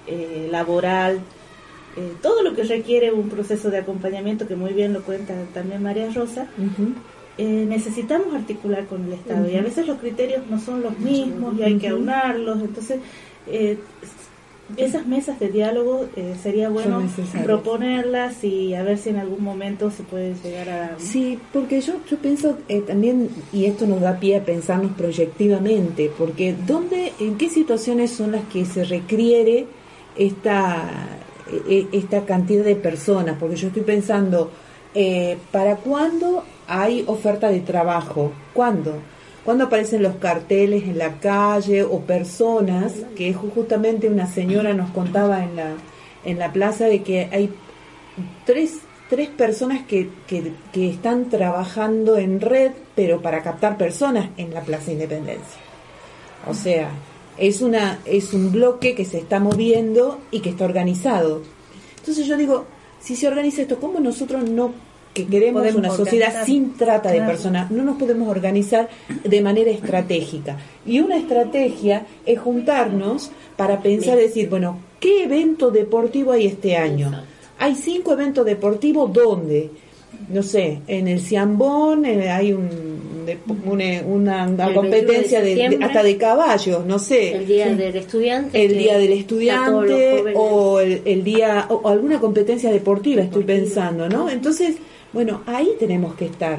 eh, 0.09 0.49
laboral, 0.51 1.21
eh, 1.97 2.15
todo 2.21 2.43
lo 2.43 2.57
que 2.57 2.65
requiere 2.65 3.13
un 3.13 3.29
proceso 3.29 3.71
de 3.71 3.79
acompañamiento, 3.79 4.49
que 4.49 4.57
muy 4.57 4.73
bien 4.73 4.93
lo 4.93 5.03
cuenta 5.03 5.35
también 5.55 5.85
María 5.85 6.11
Rosa, 6.13 6.49
eh, 7.37 7.67
necesitamos 7.69 8.33
articular 8.33 8.87
con 8.87 9.07
el 9.07 9.15
Estado 9.15 9.51
y 9.51 9.57
a 9.57 9.63
veces 9.63 9.89
los 9.89 9.99
criterios 9.99 10.43
no 10.49 10.61
son 10.61 10.83
los 10.83 10.97
mismos 11.01 11.59
y 11.59 11.65
hay 11.65 11.79
que 11.79 11.89
aunarlos. 11.89 12.63
Entonces, 12.63 13.01
eh, 13.49 13.77
esas 14.77 15.07
mesas 15.07 15.41
de 15.41 15.49
diálogo 15.49 16.07
eh, 16.15 16.37
sería 16.41 16.69
bueno 16.69 17.03
proponerlas 17.43 18.45
y 18.45 18.75
a 18.75 18.85
ver 18.85 18.99
si 18.99 19.11
en 19.11 19.17
algún 19.17 19.43
momento 19.43 19.91
se 19.91 20.05
puede 20.05 20.35
llegar 20.45 20.69
a... 20.71 20.99
Sí, 20.99 21.41
porque 21.53 21.81
yo, 21.81 21.95
yo 22.09 22.19
pienso 22.19 22.57
también, 22.87 23.29
y 23.53 23.65
esto 23.65 23.87
nos 23.87 24.01
da 24.01 24.21
pie 24.21 24.37
a 24.37 24.45
pensarnos 24.45 24.93
proyectivamente, 24.93 26.13
porque 26.17 26.55
¿dónde, 26.67 27.13
en 27.19 27.37
qué 27.37 27.51
situaciones 27.51 28.13
son 28.13 28.31
las 28.31 28.45
que 28.45 28.65
se 28.65 28.85
requiere 28.85 29.67
esta, 30.17 30.89
e, 31.69 31.89
e, 31.93 31.99
esta 31.99 32.25
cantidad 32.25 32.65
de 32.65 32.77
personas? 32.77 33.37
Porque 33.39 33.57
yo 33.57 33.67
estoy 33.67 33.83
pensando, 33.83 34.53
¿para 35.51 35.77
cuándo 35.77 36.45
hay 36.67 37.05
oferta 37.07 37.49
de 37.49 37.61
trabajo. 37.61 38.33
¿Cuándo? 38.53 38.99
Cuando 39.45 39.65
aparecen 39.65 40.03
los 40.03 40.17
carteles 40.17 40.85
en 40.85 40.99
la 40.99 41.19
calle 41.21 41.83
o 41.83 42.01
personas, 42.01 42.95
que 43.15 43.35
justamente 43.35 44.09
una 44.09 44.27
señora 44.27 44.73
nos 44.73 44.91
contaba 44.91 45.45
en 45.45 45.57
la, 45.57 45.73
en 46.25 46.39
la 46.39 46.53
plaza 46.53 46.87
de 46.87 47.03
que 47.03 47.29
hay 47.31 47.51
tres, 48.47 48.79
tres 49.11 49.29
personas 49.29 49.83
que, 49.87 50.09
que, 50.27 50.53
que 50.73 50.89
están 50.89 51.29
trabajando 51.29 52.17
en 52.17 52.41
red, 52.41 52.73
pero 52.95 53.21
para 53.21 53.43
captar 53.43 53.77
personas 53.77 54.31
en 54.39 54.55
la 54.55 54.63
Plaza 54.63 54.93
Independencia. 54.93 55.61
O 56.47 56.55
sea, 56.55 56.91
es, 57.37 57.61
una, 57.61 58.01
es 58.07 58.33
un 58.33 58.51
bloque 58.51 58.95
que 58.95 59.05
se 59.05 59.19
está 59.19 59.41
moviendo 59.41 60.21
y 60.31 60.41
que 60.41 60.51
está 60.51 60.65
organizado. 60.65 61.43
Entonces 61.99 62.27
yo 62.27 62.37
digo, 62.37 62.65
si 63.01 63.17
se 63.17 63.29
organiza 63.29 63.63
esto, 63.63 63.79
¿cómo 63.79 64.01
nosotros 64.01 64.49
no 64.49 64.73
que 65.15 65.27
queremos 65.27 65.73
una 65.75 65.91
sociedad 65.91 66.45
sin 66.45 66.77
trata 66.77 67.11
de 67.11 67.21
personas. 67.23 67.71
No 67.71 67.85
nos 67.85 67.97
podemos 67.97 68.29
organizar 68.29 68.89
de 69.23 69.41
manera 69.41 69.71
estratégica. 69.71 70.59
Y 70.85 70.99
una 70.99 71.17
estrategia 71.17 72.05
es 72.27 72.39
juntarnos 72.39 73.31
para 73.57 73.81
pensar, 73.81 74.19
decir, 74.19 74.51
bueno, 74.51 74.79
¿qué 74.99 75.25
evento 75.25 75.71
deportivo 75.71 76.33
hay 76.33 76.47
este 76.47 76.77
año? 76.77 77.13
Hay 77.59 77.77
cinco 77.77 78.13
eventos 78.13 78.45
deportivos, 78.45 79.13
¿dónde? 79.13 79.71
No 80.29 80.43
sé, 80.43 80.81
en 80.87 81.07
el 81.07 81.21
Ciambón 81.21 82.05
eh, 82.05 82.31
hay 82.31 82.53
un, 82.53 82.69
una, 83.67 84.47
competencia 84.75 85.41
de, 85.41 85.79
hasta 85.81 86.03
de 86.03 86.17
caballos, 86.17 86.85
no 86.87 86.99
sé. 86.99 87.37
El 87.37 87.47
día 87.47 87.75
del 87.75 87.97
estudiante. 87.97 88.65
El 88.65 88.79
día 88.79 88.99
del 88.99 89.13
estudiante 89.13 90.25
o 90.35 90.81
el, 90.81 91.03
el, 91.05 91.25
día 91.25 91.67
o 91.69 91.89
alguna 91.89 92.21
competencia 92.21 92.71
deportiva, 92.73 93.23
estoy 93.23 93.45
pensando, 93.45 94.09
¿no? 94.09 94.31
Entonces 94.31 94.77
bueno, 95.15 95.43
ahí 95.47 95.77
tenemos 95.79 96.17
que 96.17 96.27
estar. 96.27 96.59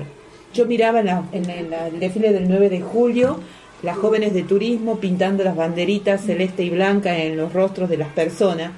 Yo 0.53 0.65
miraba 0.65 1.01
en, 1.01 1.49
el 1.49 1.99
desfile 1.99 2.31
del 2.31 2.47
9 2.47 2.69
de 2.69 2.81
julio 2.81 3.37
las 3.83 3.97
jóvenes 3.97 4.33
de 4.33 4.43
turismo 4.43 4.97
pintando 4.97 5.43
las 5.43 5.57
banderitas 5.57 6.23
celeste 6.25 6.63
y 6.63 6.69
blanca 6.69 7.17
en 7.17 7.35
los 7.35 7.51
rostros 7.51 7.89
de 7.89 7.97
las 7.97 8.07
personas. 8.13 8.71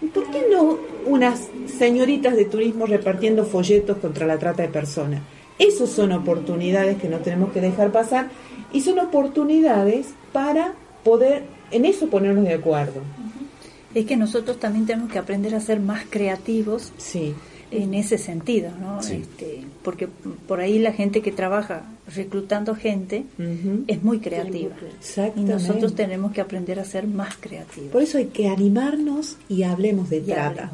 ¿Y 0.00 0.06
por 0.06 0.30
qué 0.30 0.46
no 0.50 0.78
unas 1.06 1.48
señoritas 1.66 2.36
de 2.36 2.44
turismo 2.44 2.86
repartiendo 2.86 3.44
folletos 3.44 3.98
contra 3.98 4.26
la 4.26 4.38
trata 4.38 4.62
de 4.62 4.68
personas? 4.68 5.20
Esas 5.58 5.90
son 5.90 6.12
oportunidades 6.12 6.98
que 6.98 7.08
no 7.08 7.18
tenemos 7.18 7.52
que 7.52 7.60
dejar 7.60 7.90
pasar 7.90 8.28
y 8.72 8.82
son 8.82 9.00
oportunidades 9.00 10.14
para 10.32 10.74
poder 11.02 11.42
en 11.72 11.84
eso 11.84 12.06
ponernos 12.06 12.44
de 12.44 12.54
acuerdo. 12.54 13.00
Es 13.94 14.06
que 14.06 14.16
nosotros 14.16 14.60
también 14.60 14.86
tenemos 14.86 15.10
que 15.10 15.18
aprender 15.18 15.56
a 15.56 15.60
ser 15.60 15.80
más 15.80 16.04
creativos. 16.08 16.92
Sí 16.96 17.34
en 17.82 17.94
ese 17.94 18.18
sentido, 18.18 18.70
¿no? 18.80 19.00
Este, 19.00 19.62
porque 19.82 20.08
por 20.46 20.60
ahí 20.60 20.78
la 20.78 20.92
gente 20.92 21.20
que 21.22 21.32
trabaja 21.32 21.84
reclutando 22.14 22.74
gente 22.74 23.24
es 23.86 24.02
muy 24.02 24.20
creativa. 24.20 24.74
Y 25.36 25.40
nosotros 25.40 25.94
tenemos 25.94 26.32
que 26.32 26.40
aprender 26.40 26.80
a 26.80 26.84
ser 26.84 27.06
más 27.06 27.36
creativos. 27.36 27.90
Por 27.90 28.02
eso 28.02 28.18
hay 28.18 28.26
que 28.26 28.48
animarnos 28.48 29.36
y 29.48 29.62
hablemos 29.62 30.10
de, 30.10 30.20
trata. 30.20 30.70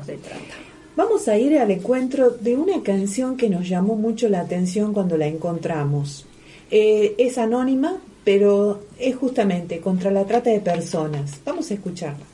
Vamos 0.97 1.29
a 1.29 1.39
ir 1.39 1.59
al 1.59 1.71
encuentro 1.71 2.31
de 2.31 2.57
una 2.57 2.83
canción 2.83 3.37
que 3.37 3.49
nos 3.49 3.69
llamó 3.69 3.95
mucho 3.95 4.29
la 4.29 4.41
atención 4.41 4.93
cuando 4.93 5.17
la 5.17 5.27
encontramos. 5.27 6.27
Eh, 6.71 7.15
es 7.19 7.39
anónima, 7.39 7.97
pero 8.25 8.83
es 8.99 9.17
justamente 9.17 9.81
contra 9.81 10.11
la 10.11 10.25
trata 10.25 10.51
de 10.51 10.61
personas. 10.61 11.41
Vamos 11.45 11.71
a 11.71 11.75
escucharla. 11.75 12.25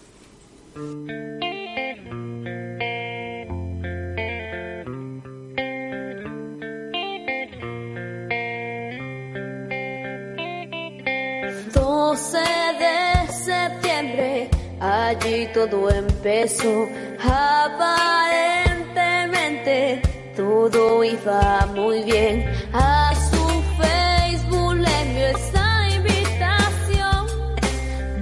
De 12.15 13.27
septiembre, 13.33 14.49
allí 14.81 15.49
todo 15.53 15.91
empezó. 15.91 16.87
Aparentemente 17.21 20.01
todo 20.37 21.03
iba 21.03 21.67
muy 21.75 22.05
bien. 22.05 22.49
A 22.73 23.13
su 23.13 23.65
Facebook 23.81 24.77
le 24.77 25.03
envió 25.03 25.27
esa 25.27 25.89
invitación. 25.97 27.27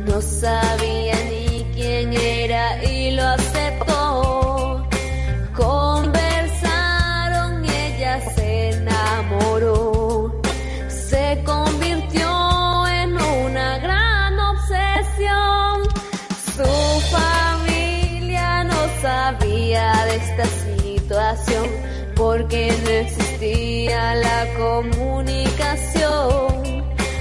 No 0.07 0.23
sabía 0.23 1.04
porque 22.15 22.73
no 22.85 22.91
existía 22.91 24.15
la 24.15 24.47
comunicación. 24.57 26.05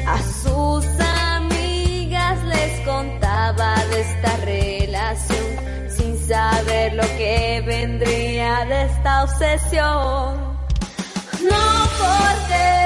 A 0.07 0.17
sus 0.41 0.85
amigas 1.29 2.43
les 2.43 2.79
contaba 2.81 3.75
de 3.91 4.01
esta 4.01 4.37
relación 4.37 5.45
sin 5.89 6.17
saber 6.27 6.93
lo 6.93 7.03
que 7.17 7.63
vendría 7.65 8.65
de 8.65 8.83
esta 8.83 9.23
obsesión. 9.23 10.53
No 11.49 11.89
porque 11.99 12.82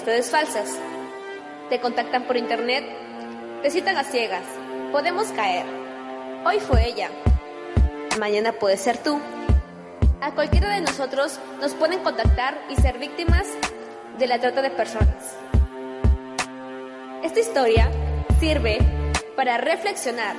amistades 0.00 0.30
falsas. 0.30 0.78
Te 1.68 1.78
contactan 1.78 2.24
por 2.24 2.38
internet, 2.38 2.84
te 3.62 3.70
citan 3.70 3.98
a 3.98 4.04
ciegas, 4.04 4.44
podemos 4.92 5.26
caer. 5.28 5.66
Hoy 6.46 6.58
fue 6.58 6.88
ella, 6.88 7.10
mañana 8.18 8.52
puede 8.52 8.78
ser 8.78 8.96
tú. 8.96 9.20
A 10.22 10.30
cualquiera 10.30 10.70
de 10.70 10.80
nosotros 10.80 11.38
nos 11.60 11.74
pueden 11.74 12.02
contactar 12.02 12.58
y 12.70 12.76
ser 12.76 12.98
víctimas 12.98 13.46
de 14.18 14.26
la 14.26 14.38
trata 14.38 14.62
de 14.62 14.70
personas. 14.70 15.36
Esta 17.22 17.40
historia 17.40 17.90
sirve 18.38 18.78
para 19.36 19.58
reflexionar, 19.58 20.34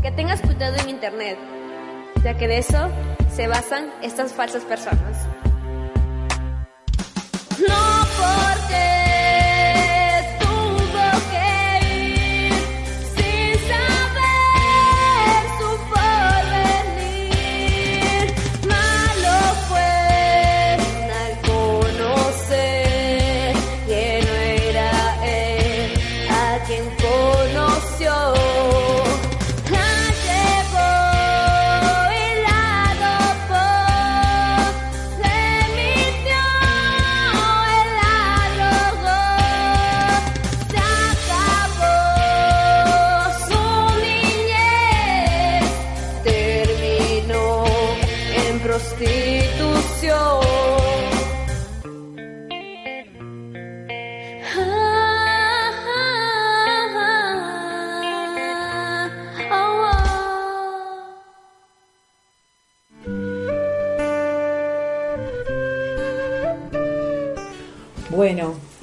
que 0.00 0.12
tengas 0.12 0.40
cuidado 0.40 0.76
en 0.78 0.88
internet, 0.88 1.38
ya 2.24 2.38
que 2.38 2.48
de 2.48 2.56
eso 2.56 2.88
se 3.36 3.48
basan 3.48 3.92
estas 4.00 4.32
falsas 4.32 4.64
personas. 4.64 5.26
No 7.58 8.06
porque 8.16 8.57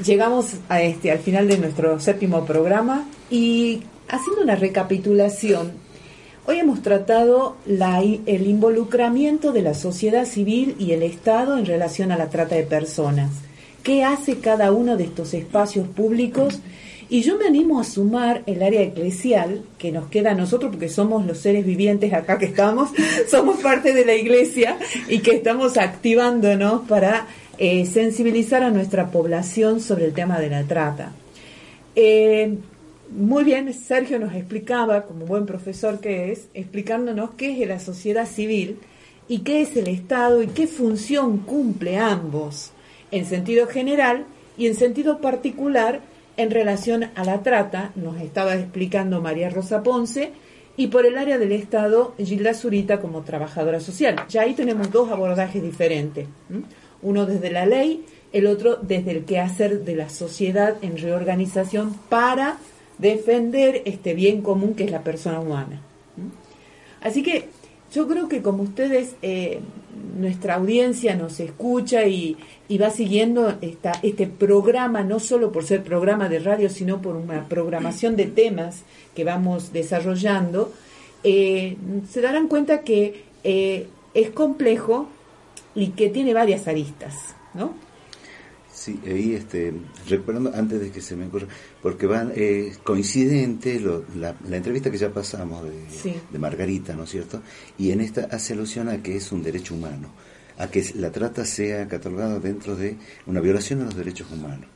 llegamos 0.06 0.53
a 0.70 0.82
este, 0.82 1.12
al 1.12 1.20
final 1.20 1.47
de 1.47 1.58
nuestro 1.58 1.99
séptimo 1.99 2.45
programa 2.45 3.08
y 3.30 3.82
haciendo 4.08 4.43
una 4.43 4.56
recapitulación, 4.56 5.72
hoy 6.45 6.60
hemos 6.60 6.82
tratado 6.82 7.56
la, 7.66 8.01
el 8.01 8.47
involucramiento 8.47 9.51
de 9.51 9.64
la 9.64 9.74
sociedad 9.74 10.26
civil 10.26 10.76
y 10.78 10.91
el 10.91 11.01
Estado 11.01 11.58
en 11.58 11.66
relación 11.66 12.12
a 12.12 12.18
la 12.18 12.30
trata 12.30 12.56
de 12.56 12.64
personas. 12.64 13.32
¿Qué 13.84 14.03
hace 14.03 14.39
cada 14.39 14.72
uno 14.72 14.97
de 14.97 15.06
estos 15.06 15.34
espacios 15.34 15.88
públicos? 15.88 16.60
Y 17.08 17.22
yo 17.22 17.38
me 17.38 17.45
animo 17.45 17.80
a 17.80 17.84
sumar 17.84 18.41
el 18.47 18.64
área 18.64 18.82
eclesial 18.82 19.62
que 19.78 19.91
nos 19.91 20.08
queda 20.08 20.32
a 20.32 20.36
nosotros, 20.36 20.72
porque 20.72 20.89
somos 20.89 21.24
los 21.26 21.38
seres 21.38 21.64
vivientes 21.64 22.12
acá 22.14 22.39
que 22.39 22.45
estamos, 22.45 22.89
somos 23.30 23.58
parte 23.58 23.93
de 23.93 24.06
la 24.06 24.16
iglesia 24.16 24.78
y 25.08 25.20
que 25.20 25.36
estamos 25.36 25.78
activándonos 25.78 26.88
para 26.88 27.28
eh, 27.58 27.86
sensibilizar 27.86 28.64
a 28.64 28.72
nuestra 28.72 29.12
población 29.12 29.80
sobre 29.80 30.06
el 30.06 30.14
tema 30.14 30.39
de 30.39 30.49
la 30.49 30.64
trata. 30.64 31.12
Eh, 31.95 32.58
muy 33.12 33.43
bien, 33.43 33.74
Sergio 33.74 34.20
nos 34.20 34.34
explicaba, 34.34 35.03
como 35.03 35.26
buen 35.26 35.45
profesor 35.45 35.99
que 35.99 36.32
es, 36.32 36.47
explicándonos 36.53 37.32
qué 37.36 37.62
es 37.62 37.68
la 37.68 37.80
sociedad 37.80 38.28
civil 38.28 38.80
y 39.28 39.39
qué 39.39 39.62
es 39.62 39.76
el 39.78 39.88
Estado 39.88 40.41
y 40.43 40.47
qué 40.47 40.68
función 40.68 41.39
cumple 41.39 41.97
ambos, 41.97 42.72
en 43.12 43.26
sentido 43.26 43.68
general 43.68 44.26
y 44.58 44.68
en 44.68 44.76
sentido 44.76 45.22
particular 45.22 46.01
en 46.38 46.51
relación 46.51 47.06
a 47.16 47.24
la 47.24 47.43
trata, 47.43 47.91
nos 47.95 48.20
estaba 48.20 48.56
explicando 48.56 49.22
María 49.22 49.49
Rosa 49.49 49.84
Ponce, 49.84 50.32
y 50.78 50.88
por 50.88 51.06
el 51.06 51.18
área 51.18 51.38
del 51.38 51.53
Estado, 51.53 52.14
Gilda 52.18 52.53
Zurita 52.53 52.99
como 52.99 53.22
trabajadora 53.22 53.80
social. 53.80 54.18
Ya 54.28 54.41
ahí 54.41 54.53
tenemos 54.53 54.91
dos 54.91 55.10
abordajes 55.10 55.64
diferentes 55.64 56.28
uno 57.02 57.26
desde 57.26 57.52
la 57.52 57.66
ley, 57.66 58.06
el 58.34 58.48
otro 58.48 58.78
desde 58.82 59.12
el 59.12 59.26
quehacer 59.26 59.86
de 59.86 59.96
la 59.96 60.10
sociedad 60.10 60.76
en 60.82 60.98
reorganización 60.98 61.93
para 62.10 62.58
defender 62.98 63.82
este 63.86 64.14
bien 64.14 64.41
común 64.41 64.74
que 64.76 64.86
es 64.86 64.91
la 64.91 65.04
persona 65.04 65.39
humana. 65.39 65.82
Así 67.02 67.24
que 67.24 67.50
yo 67.93 68.08
creo 68.08 68.28
que 68.28 68.41
como 68.41 68.64
ustedes, 68.64 69.16
eh, 69.22 69.60
nuestra 70.18 70.56
audiencia 70.56 71.16
nos 71.16 71.39
escucha 71.39 72.06
y, 72.08 72.38
va 72.82 72.89
siguiendo 72.89 73.56
esta, 73.62 73.93
este 74.02 74.28
programa, 74.28 75.04
no 75.04 75.20
solo 75.20 75.52
por 75.52 75.64
ser 75.66 75.84
programa 75.84 76.28
de 76.28 76.39
radio, 76.39 76.70
sino 76.70 77.02
por 77.02 77.16
una 77.16 77.48
programación 77.48 78.16
de 78.16 78.26
temas 78.26 78.82
que 79.16 79.24
vamos 79.24 79.72
desarrollando, 79.72 80.74
eh, 81.24 81.78
se 82.10 82.22
darán 82.22 82.48
cuenta 82.48 82.82
que 82.82 83.24
eh, 83.43 83.88
es 84.14 84.30
complejo 84.32 85.08
y 85.76 85.89
que 85.89 86.09
tiene 86.09 86.34
varias 86.34 86.67
aristas, 86.67 87.36
¿no? 87.53 87.73
Sí, 88.76 88.99
ahí 89.07 89.34
este, 89.34 89.73
recuerdo 90.09 90.51
antes 90.53 90.82
de 90.82 90.91
que 90.91 91.01
se 91.01 91.15
me 91.15 91.28
ocurra, 91.28 91.47
porque 91.82 92.07
van 92.07 92.34
eh, 92.36 92.73
coincidente 92.84 93.80
la, 93.80 94.36
entrevista 94.51 94.91
que 94.91 94.97
ya 94.97 95.11
pasamos 95.11 95.63
de, 95.63 96.38
Margarita, 96.38 96.93
¿no 96.93 97.03
es 97.03 97.09
cierto? 97.09 97.41
Y 97.78 97.91
en 97.91 98.01
esta 98.01 98.28
hace 98.32 98.53
alusión 98.53 98.89
a 98.89 99.01
que 99.01 99.15
es 99.15 99.32
un 99.32 99.43
derecho 99.43 99.76
humano, 99.76 100.09
a 100.57 100.67
que 100.67 100.86
la 100.95 101.09
trata 101.11 101.45
sea 101.45 101.88
catalogada 101.88 102.39
dentro 102.39 102.76
de 102.76 102.97
una 103.26 103.39
violación 103.39 103.80
de 103.80 103.86
los 103.86 103.95
derechos 103.95 104.28
humanos, 104.30 104.67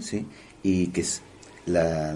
¿sí? 0.00 0.24
Y 0.62 0.86
que 0.86 1.00
es 1.00 1.20
la, 1.66 2.14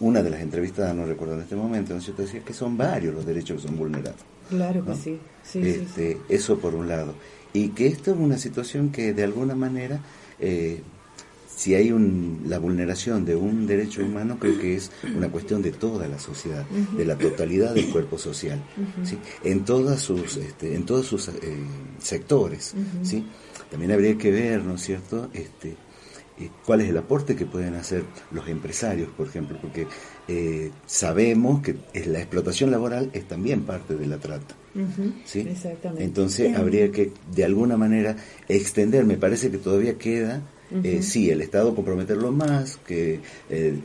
una 0.00 0.22
de 0.22 0.30
las 0.30 0.40
entrevistas, 0.40 0.94
no 0.94 1.04
recuerdo 1.04 1.34
en 1.34 1.40
este 1.42 1.56
momento, 1.56 1.92
¿no 1.92 1.98
es 1.98 2.04
cierto? 2.04 2.22
Decía 2.22 2.40
que 2.40 2.54
son 2.54 2.76
varios 2.76 3.12
los 3.12 3.26
derechos 3.26 3.60
que 3.60 3.68
son 3.68 3.76
vulnerados. 3.76 4.20
Claro 4.48 4.84
que 4.84 4.94
sí. 4.94 5.18
Sí, 5.42 5.60
este, 5.60 6.12
sí. 6.12 6.18
Eso 6.28 6.58
por 6.58 6.74
un 6.74 6.88
lado 6.88 7.14
y 7.52 7.68
que 7.68 7.86
esto 7.86 8.12
es 8.12 8.18
una 8.18 8.38
situación 8.38 8.90
que 8.90 9.12
de 9.12 9.24
alguna 9.24 9.54
manera, 9.54 10.00
eh, 10.38 10.82
si 11.48 11.74
hay 11.74 11.90
un, 11.90 12.44
la 12.46 12.58
vulneración 12.58 13.24
de 13.24 13.34
un 13.34 13.66
derecho 13.66 14.04
humano, 14.04 14.36
creo 14.38 14.58
que 14.58 14.76
es 14.76 14.90
una 15.16 15.30
cuestión 15.30 15.62
de 15.62 15.72
toda 15.72 16.06
la 16.06 16.18
sociedad, 16.18 16.66
de 16.66 17.04
la 17.04 17.16
totalidad 17.16 17.74
del 17.74 17.88
cuerpo 17.90 18.18
social, 18.18 18.62
¿sí? 19.04 19.18
en, 19.42 19.64
todas 19.64 20.00
sus, 20.00 20.36
este, 20.36 20.74
en 20.74 20.84
todos 20.84 21.06
sus 21.06 21.28
eh, 21.28 21.34
sectores. 21.98 22.74
¿sí? 23.02 23.24
También 23.70 23.92
habría 23.92 24.18
que 24.18 24.30
ver, 24.30 24.62
¿no 24.62 24.74
es 24.74 24.82
cierto?, 24.82 25.30
este, 25.32 25.76
eh, 26.38 26.50
cuál 26.66 26.82
es 26.82 26.90
el 26.90 26.98
aporte 26.98 27.34
que 27.34 27.46
pueden 27.46 27.74
hacer 27.74 28.04
los 28.32 28.46
empresarios, 28.48 29.08
por 29.16 29.28
ejemplo, 29.28 29.58
porque 29.58 29.86
sabemos 30.84 31.62
que 31.62 31.76
la 32.04 32.18
explotación 32.18 32.70
laboral 32.70 33.08
es 33.14 33.26
también 33.26 33.62
parte 33.62 33.96
de 33.96 34.06
la 34.06 34.18
trata. 34.18 34.54
¿Sí? 35.24 35.40
Exactamente. 35.40 36.04
Entonces 36.04 36.56
habría 36.56 36.90
que 36.90 37.12
de 37.34 37.44
alguna 37.44 37.76
manera 37.76 38.16
extender, 38.48 39.04
me 39.04 39.16
parece 39.16 39.50
que 39.50 39.58
todavía 39.58 39.96
queda, 39.96 40.42
eh, 40.82 41.02
sí, 41.02 41.30
el 41.30 41.42
Estado 41.42 41.74
comprometerlo 41.74 42.32
más, 42.32 42.78
que 42.86 43.20
eh, 43.48 43.78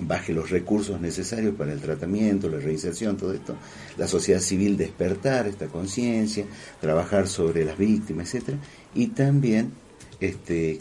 baje 0.00 0.32
los 0.32 0.50
recursos 0.50 1.00
necesarios 1.00 1.54
para 1.54 1.72
el 1.72 1.80
tratamiento, 1.80 2.48
la 2.48 2.58
reinserción, 2.58 3.16
todo 3.16 3.32
esto, 3.32 3.56
la 3.96 4.06
sociedad 4.06 4.40
civil 4.40 4.76
despertar 4.76 5.46
esta 5.46 5.66
conciencia, 5.66 6.44
trabajar 6.80 7.26
sobre 7.26 7.64
las 7.64 7.76
víctimas, 7.76 8.34
etcétera, 8.34 8.58
y 8.94 9.08
también 9.08 9.72
este 10.20 10.78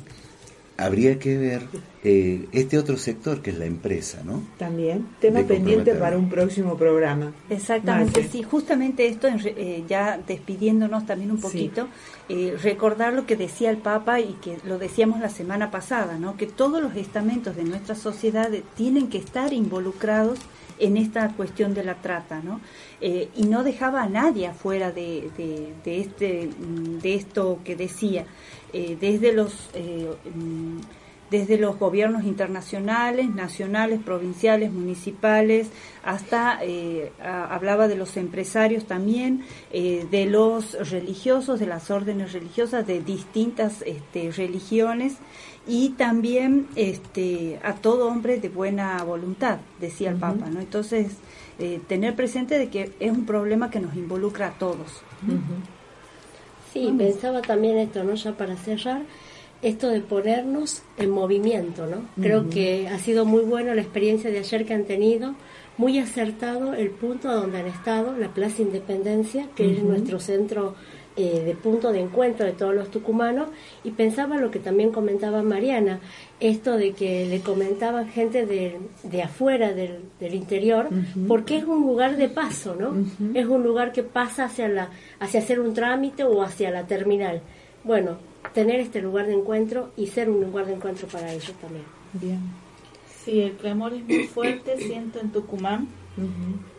habría 0.77 1.17
que 1.17 1.37
ver 1.37 1.63
eh, 2.03 2.47
este 2.51 2.77
otro 2.77 2.97
sector 2.97 3.41
que 3.41 3.49
es 3.49 3.57
la 3.57 3.65
empresa, 3.65 4.21
¿no? 4.23 4.43
También, 4.57 5.07
tema 5.19 5.41
pendiente 5.41 5.93
para 5.95 6.17
un 6.17 6.29
próximo 6.29 6.77
programa. 6.77 7.33
Exactamente, 7.49 8.27
sí, 8.31 8.43
justamente 8.43 9.07
esto, 9.07 9.27
eh, 9.27 9.83
ya 9.89 10.19
despidiéndonos 10.25 11.05
también 11.05 11.31
un 11.31 11.41
poquito, 11.41 11.87
eh, 12.29 12.55
recordar 12.61 13.13
lo 13.13 13.25
que 13.25 13.35
decía 13.35 13.71
el 13.71 13.77
Papa 13.77 14.19
y 14.19 14.37
que 14.41 14.57
lo 14.65 14.77
decíamos 14.77 15.19
la 15.19 15.29
semana 15.29 15.71
pasada, 15.71 16.19
¿no? 16.19 16.37
Que 16.37 16.45
todos 16.45 16.81
los 16.81 16.95
estamentos 16.95 17.55
de 17.55 17.63
nuestra 17.63 17.95
sociedad 17.95 18.49
tienen 18.75 19.09
que 19.09 19.17
estar 19.17 19.53
involucrados 19.53 20.39
en 20.79 20.95
esta 20.95 21.29
cuestión 21.29 21.73
de 21.73 21.83
la 21.83 21.95
trata, 21.95 22.39
¿no? 22.39 22.61
y 22.99 23.43
no 23.43 23.63
dejaba 23.63 24.03
a 24.03 24.09
nadie 24.09 24.47
afuera 24.47 24.91
de, 24.91 25.29
de, 25.37 25.73
de, 25.83 25.99
este, 25.99 26.49
de 27.01 27.15
esto 27.15 27.59
que 27.63 27.75
decía. 27.75 28.25
Eh, 28.73 28.97
desde 28.99 29.31
los 29.33 29.69
eh, 29.73 30.09
mm, 30.35 30.77
desde 31.29 31.57
los 31.57 31.77
gobiernos 31.77 32.23
internacionales, 32.23 33.29
nacionales, 33.29 33.99
provinciales, 34.01 34.71
municipales, 34.71 35.67
hasta 36.01 36.59
eh, 36.61 37.11
hablaba 37.19 37.89
de 37.89 37.97
los 37.97 38.15
empresarios 38.15 38.85
también, 38.85 39.43
de 39.69 40.25
los 40.25 40.89
religiosos, 40.89 41.59
de 41.59 41.65
las 41.65 41.91
órdenes 41.91 42.31
religiosas, 42.31 42.87
de 42.87 43.01
distintas 43.01 43.81
este, 43.85 44.31
religiones 44.31 45.17
y 45.67 45.89
también 45.97 46.69
este, 46.77 47.59
a 47.61 47.73
todo 47.73 48.07
hombre 48.07 48.39
de 48.39 48.47
buena 48.47 49.03
voluntad, 49.03 49.57
decía 49.81 50.11
el 50.11 50.15
Papa. 50.15 50.47
¿no? 50.49 50.61
Entonces, 50.61 51.17
tener 51.89 52.15
presente 52.15 52.57
de 52.57 52.69
que 52.69 52.93
es 53.01 53.11
un 53.11 53.25
problema 53.25 53.69
que 53.69 53.81
nos 53.81 53.97
involucra 53.97 54.47
a 54.47 54.51
todos. 54.51 55.01
Sí, 56.77 56.93
pensaba 56.97 57.41
también 57.41 57.77
esto, 57.77 58.03
¿no? 58.03 58.13
Ya 58.15 58.33
para 58.33 58.55
cerrar, 58.55 59.01
esto 59.61 59.89
de 59.89 60.01
ponernos 60.01 60.83
en 60.97 61.09
movimiento, 61.09 61.87
¿no? 61.87 62.03
Creo 62.21 62.49
que 62.49 62.87
ha 62.87 62.99
sido 62.99 63.25
muy 63.25 63.43
buena 63.43 63.73
la 63.73 63.81
experiencia 63.81 64.29
de 64.29 64.39
ayer 64.39 64.65
que 64.65 64.73
han 64.73 64.83
tenido, 64.83 65.35
muy 65.77 65.99
acertado 65.99 66.73
el 66.73 66.91
punto 66.91 67.31
donde 67.31 67.59
han 67.59 67.67
estado, 67.67 68.15
la 68.17 68.29
Plaza 68.29 68.61
Independencia, 68.61 69.47
que 69.55 69.71
es 69.71 69.83
nuestro 69.83 70.19
centro 70.19 70.75
eh, 71.17 71.41
de 71.43 71.55
punto 71.55 71.91
de 71.91 71.99
encuentro 71.99 72.45
de 72.45 72.51
todos 72.51 72.75
los 72.75 72.91
tucumanos 72.91 73.49
y 73.83 73.91
pensaba 73.91 74.37
lo 74.37 74.51
que 74.51 74.59
también 74.59 74.91
comentaba 74.91 75.41
Mariana, 75.41 75.99
esto 76.39 76.77
de 76.77 76.93
que 76.93 77.25
le 77.25 77.41
comentaban 77.41 78.07
gente 78.07 78.45
de, 78.45 78.77
de 79.01 79.23
afuera 79.23 79.73
del, 79.73 80.01
del 80.19 80.35
interior, 80.35 80.89
porque 81.27 81.57
es 81.57 81.63
un 81.63 81.81
lugar 81.81 82.17
de 82.17 82.29
paso, 82.29 82.75
¿no? 82.75 82.93
Es 83.33 83.47
un 83.47 83.63
lugar 83.63 83.91
que 83.91 84.03
pasa 84.03 84.45
hacia, 84.45 84.67
la, 84.67 84.91
hacia 85.19 85.39
hacer 85.39 85.59
un 85.59 85.73
trámite 85.73 86.23
o 86.23 86.43
hacia 86.43 86.69
la 86.69 86.85
terminal. 86.85 87.41
Bueno, 87.83 88.17
tener 88.53 88.79
este 88.79 89.01
lugar 89.01 89.25
de 89.25 89.33
encuentro 89.33 89.89
y 89.97 90.05
ser 90.07 90.29
un 90.29 90.41
lugar 90.41 90.67
de 90.67 90.73
encuentro 90.73 91.07
para 91.07 91.33
ellos 91.33 91.53
también. 91.59 91.85
Bien. 92.13 92.39
Sí, 93.25 93.41
el 93.41 93.53
clamor 93.53 93.93
es 93.93 94.03
muy 94.03 94.27
fuerte, 94.27 94.77
siento 94.77 95.19
en 95.19 95.31
Tucumán, 95.31 95.87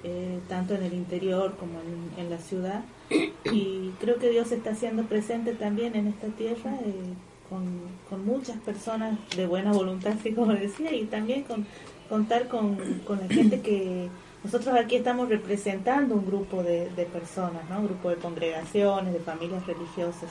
eh, 0.04 0.38
tanto 0.48 0.74
en 0.76 0.84
el 0.84 0.94
interior 0.94 1.56
como 1.58 1.80
en, 1.80 2.24
en 2.24 2.30
la 2.30 2.38
ciudad 2.38 2.84
y 3.10 3.92
creo 4.00 4.16
que 4.18 4.30
Dios 4.30 4.52
está 4.52 4.74
siendo 4.74 5.04
presente 5.04 5.52
también 5.54 5.96
en 5.96 6.08
esta 6.08 6.28
tierra 6.28 6.74
eh, 6.84 7.14
con, 7.48 7.64
con, 8.10 8.24
muchas 8.26 8.58
personas 8.58 9.18
de 9.34 9.46
buena 9.46 9.72
voluntad, 9.72 10.12
así 10.18 10.32
como 10.32 10.52
decía, 10.52 10.92
y 10.92 11.04
también 11.04 11.44
con 11.44 11.66
contar 12.08 12.48
con, 12.48 12.76
con 13.06 13.20
la 13.20 13.28
gente 13.28 13.60
que 13.60 14.08
nosotros 14.44 14.74
aquí 14.76 14.96
estamos 14.96 15.28
representando 15.28 16.14
un 16.14 16.26
grupo 16.26 16.62
de, 16.62 16.90
de 16.90 17.04
personas, 17.04 17.68
¿no? 17.70 17.80
un 17.80 17.86
grupo 17.86 18.10
de 18.10 18.16
congregaciones, 18.16 19.12
de 19.12 19.20
familias 19.20 19.66
religiosas, 19.66 20.30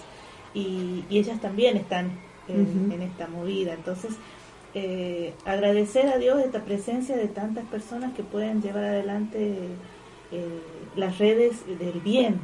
y, 0.53 1.03
y 1.09 1.17
ellas 1.17 1.41
también 1.41 1.77
están 1.77 2.11
en, 2.47 2.91
en 2.91 3.01
esta 3.01 3.27
movida. 3.27 3.73
Entonces, 3.73 4.13
eh, 4.73 5.33
agradecer 5.45 6.07
a 6.07 6.17
Dios 6.17 6.39
esta 6.39 6.63
presencia 6.63 7.15
de 7.15 7.27
tantas 7.27 7.65
personas 7.65 8.13
que 8.13 8.23
pueden 8.23 8.61
llevar 8.61 8.83
adelante 8.83 9.55
eh, 10.31 10.61
las 10.97 11.17
redes 11.19 11.63
del 11.79 11.99
bien 12.01 12.39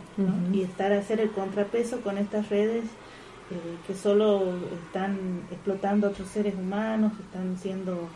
y 0.53 0.61
estar 0.61 0.93
a 0.93 0.99
hacer 0.99 1.19
el 1.19 1.31
contrapeso 1.31 2.01
con 2.01 2.17
estas 2.17 2.49
redes 2.49 2.83
eh, 3.51 3.55
que 3.85 3.93
solo 3.93 4.41
están 4.85 5.41
explotando 5.51 6.07
a 6.07 6.11
otros 6.11 6.29
seres 6.29 6.55
humanos, 6.55 7.11
están 7.19 7.57
siendo 7.57 8.07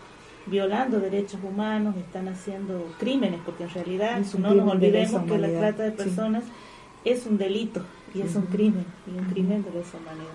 violando 0.46 1.00
derechos 1.00 1.40
humanos, 1.44 1.96
están 1.98 2.28
haciendo 2.30 2.88
crímenes, 3.00 3.42
porque 3.46 3.64
en 3.66 3.70
realidad 3.72 4.22
no 4.38 4.54
nos 4.54 4.74
olvidemos 4.74 5.24
que 5.24 5.38
la 5.38 5.50
trata 5.50 5.84
de 5.84 5.92
personas 5.92 6.44
es 7.04 7.26
un 7.26 7.38
delito 7.38 7.82
y 8.14 8.22
es 8.22 8.36
un 8.36 8.44
crimen, 8.44 8.86
y 9.06 9.18
un 9.18 9.26
crimen 9.26 9.64
de 9.64 9.72
lesa 9.72 9.98
humanidad. 9.98 10.34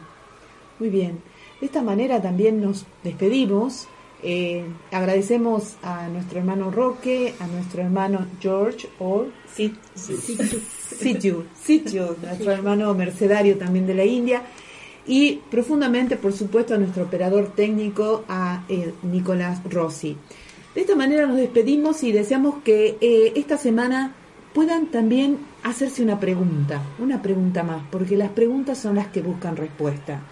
Muy 0.78 0.90
bien, 0.90 1.20
de 1.61 1.66
esta 1.66 1.82
manera 1.82 2.20
también 2.20 2.61
nos 2.61 2.84
despedimos 3.03 3.88
eh, 4.22 4.64
agradecemos 4.90 5.74
a 5.82 6.08
nuestro 6.08 6.38
hermano 6.38 6.70
Roque, 6.70 7.34
a 7.40 7.46
nuestro 7.46 7.82
hermano 7.82 8.26
George 8.40 8.88
o 9.00 9.26
Sitio, 11.60 12.16
nuestro 12.22 12.52
hermano 12.52 12.94
mercedario 12.94 13.58
también 13.58 13.86
de 13.86 13.94
la 13.94 14.04
India, 14.04 14.42
y 15.06 15.40
profundamente, 15.50 16.16
por 16.16 16.32
supuesto, 16.32 16.74
a 16.74 16.78
nuestro 16.78 17.04
operador 17.04 17.52
técnico, 17.54 18.24
a 18.28 18.64
eh, 18.68 18.94
Nicolás 19.02 19.60
Rossi. 19.68 20.16
De 20.74 20.80
esta 20.80 20.94
manera 20.94 21.26
nos 21.26 21.36
despedimos 21.36 22.02
y 22.02 22.12
deseamos 22.12 22.62
que 22.62 22.96
eh, 23.00 23.32
esta 23.34 23.56
semana 23.58 24.14
puedan 24.54 24.86
también 24.86 25.38
hacerse 25.64 26.02
una 26.02 26.20
pregunta, 26.20 26.80
una 26.98 27.20
pregunta 27.20 27.62
más, 27.62 27.82
porque 27.90 28.16
las 28.16 28.30
preguntas 28.30 28.78
son 28.78 28.94
las 28.94 29.08
que 29.08 29.20
buscan 29.20 29.56
respuesta 29.56 30.22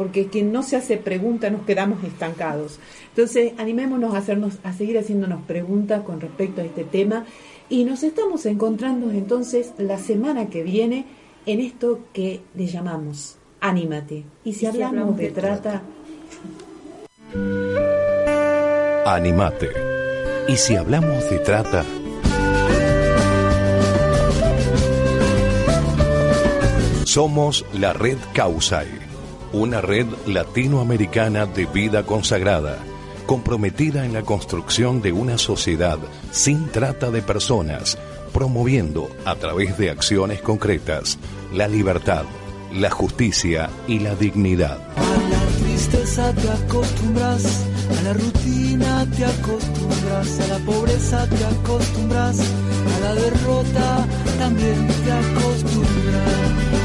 porque 0.00 0.28
quien 0.28 0.50
no 0.50 0.62
se 0.62 0.76
hace 0.76 0.96
pregunta 0.96 1.50
nos 1.50 1.66
quedamos 1.66 2.02
estancados. 2.04 2.78
Entonces, 3.10 3.52
animémonos 3.58 4.14
a, 4.14 4.16
hacernos, 4.16 4.54
a 4.64 4.72
seguir 4.72 4.96
haciéndonos 4.96 5.42
preguntas 5.42 6.04
con 6.04 6.22
respecto 6.22 6.62
a 6.62 6.64
este 6.64 6.84
tema 6.84 7.26
y 7.68 7.84
nos 7.84 8.02
estamos 8.02 8.46
encontrando 8.46 9.10
entonces 9.10 9.74
la 9.76 9.98
semana 9.98 10.48
que 10.48 10.62
viene 10.62 11.04
en 11.44 11.60
esto 11.60 12.00
que 12.14 12.40
le 12.54 12.66
llamamos 12.66 13.36
Anímate. 13.60 14.24
Y 14.42 14.54
si, 14.54 14.64
hablamos, 14.64 15.18
de, 15.18 15.32
trata... 15.32 15.82
Anímate. 19.04 19.68
Y 20.48 20.56
si 20.56 20.76
hablamos 20.76 21.28
de 21.28 21.38
trata... 21.40 21.84
Somos 27.04 27.66
la 27.74 27.92
red 27.92 28.16
Causai 28.32 28.99
una 29.52 29.80
red 29.80 30.06
latinoamericana 30.26 31.46
de 31.46 31.66
vida 31.66 32.04
consagrada, 32.04 32.78
comprometida 33.26 34.04
en 34.04 34.12
la 34.12 34.22
construcción 34.22 35.02
de 35.02 35.12
una 35.12 35.38
sociedad 35.38 35.98
sin 36.30 36.68
trata 36.68 37.10
de 37.10 37.22
personas, 37.22 37.98
promoviendo 38.32 39.08
a 39.24 39.34
través 39.36 39.76
de 39.78 39.90
acciones 39.90 40.40
concretas 40.40 41.18
la 41.52 41.68
libertad, 41.68 42.24
la 42.72 42.90
justicia 42.90 43.70
y 43.86 43.98
la 43.98 44.14
dignidad. 44.14 44.78
A 44.96 45.28
la 45.30 45.64
tristeza 45.64 46.32
te 46.34 46.50
acostumbras, 46.50 47.66
a 47.98 48.02
la 48.02 48.12
rutina 48.12 49.06
te 49.16 49.24
acostumbras, 49.24 50.40
a 50.40 50.46
la 50.46 50.58
pobreza 50.64 51.28
te 51.28 51.44
acostumbras, 51.44 52.40
a 52.40 53.00
la 53.00 53.14
derrota 53.14 54.06
también 54.38 54.86
te 54.86 55.12
acostumbras. 55.12 56.79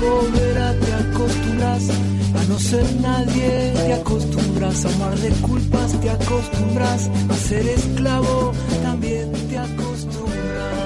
Te 0.00 0.92
acostumbras. 0.94 1.90
A 2.34 2.44
no 2.48 2.58
ser 2.58 2.84
nadie, 3.00 3.72
te 3.74 3.92
acostumbras. 3.92 4.84
A 4.84 4.88
amar 4.88 5.18
de 5.18 5.30
culpas, 5.40 6.00
te 6.00 6.10
acostumbras. 6.10 7.10
A 7.28 7.34
ser 7.34 7.66
esclavo, 7.66 8.52
también 8.82 9.32
te 9.48 9.58
acostumbras. 9.58 10.79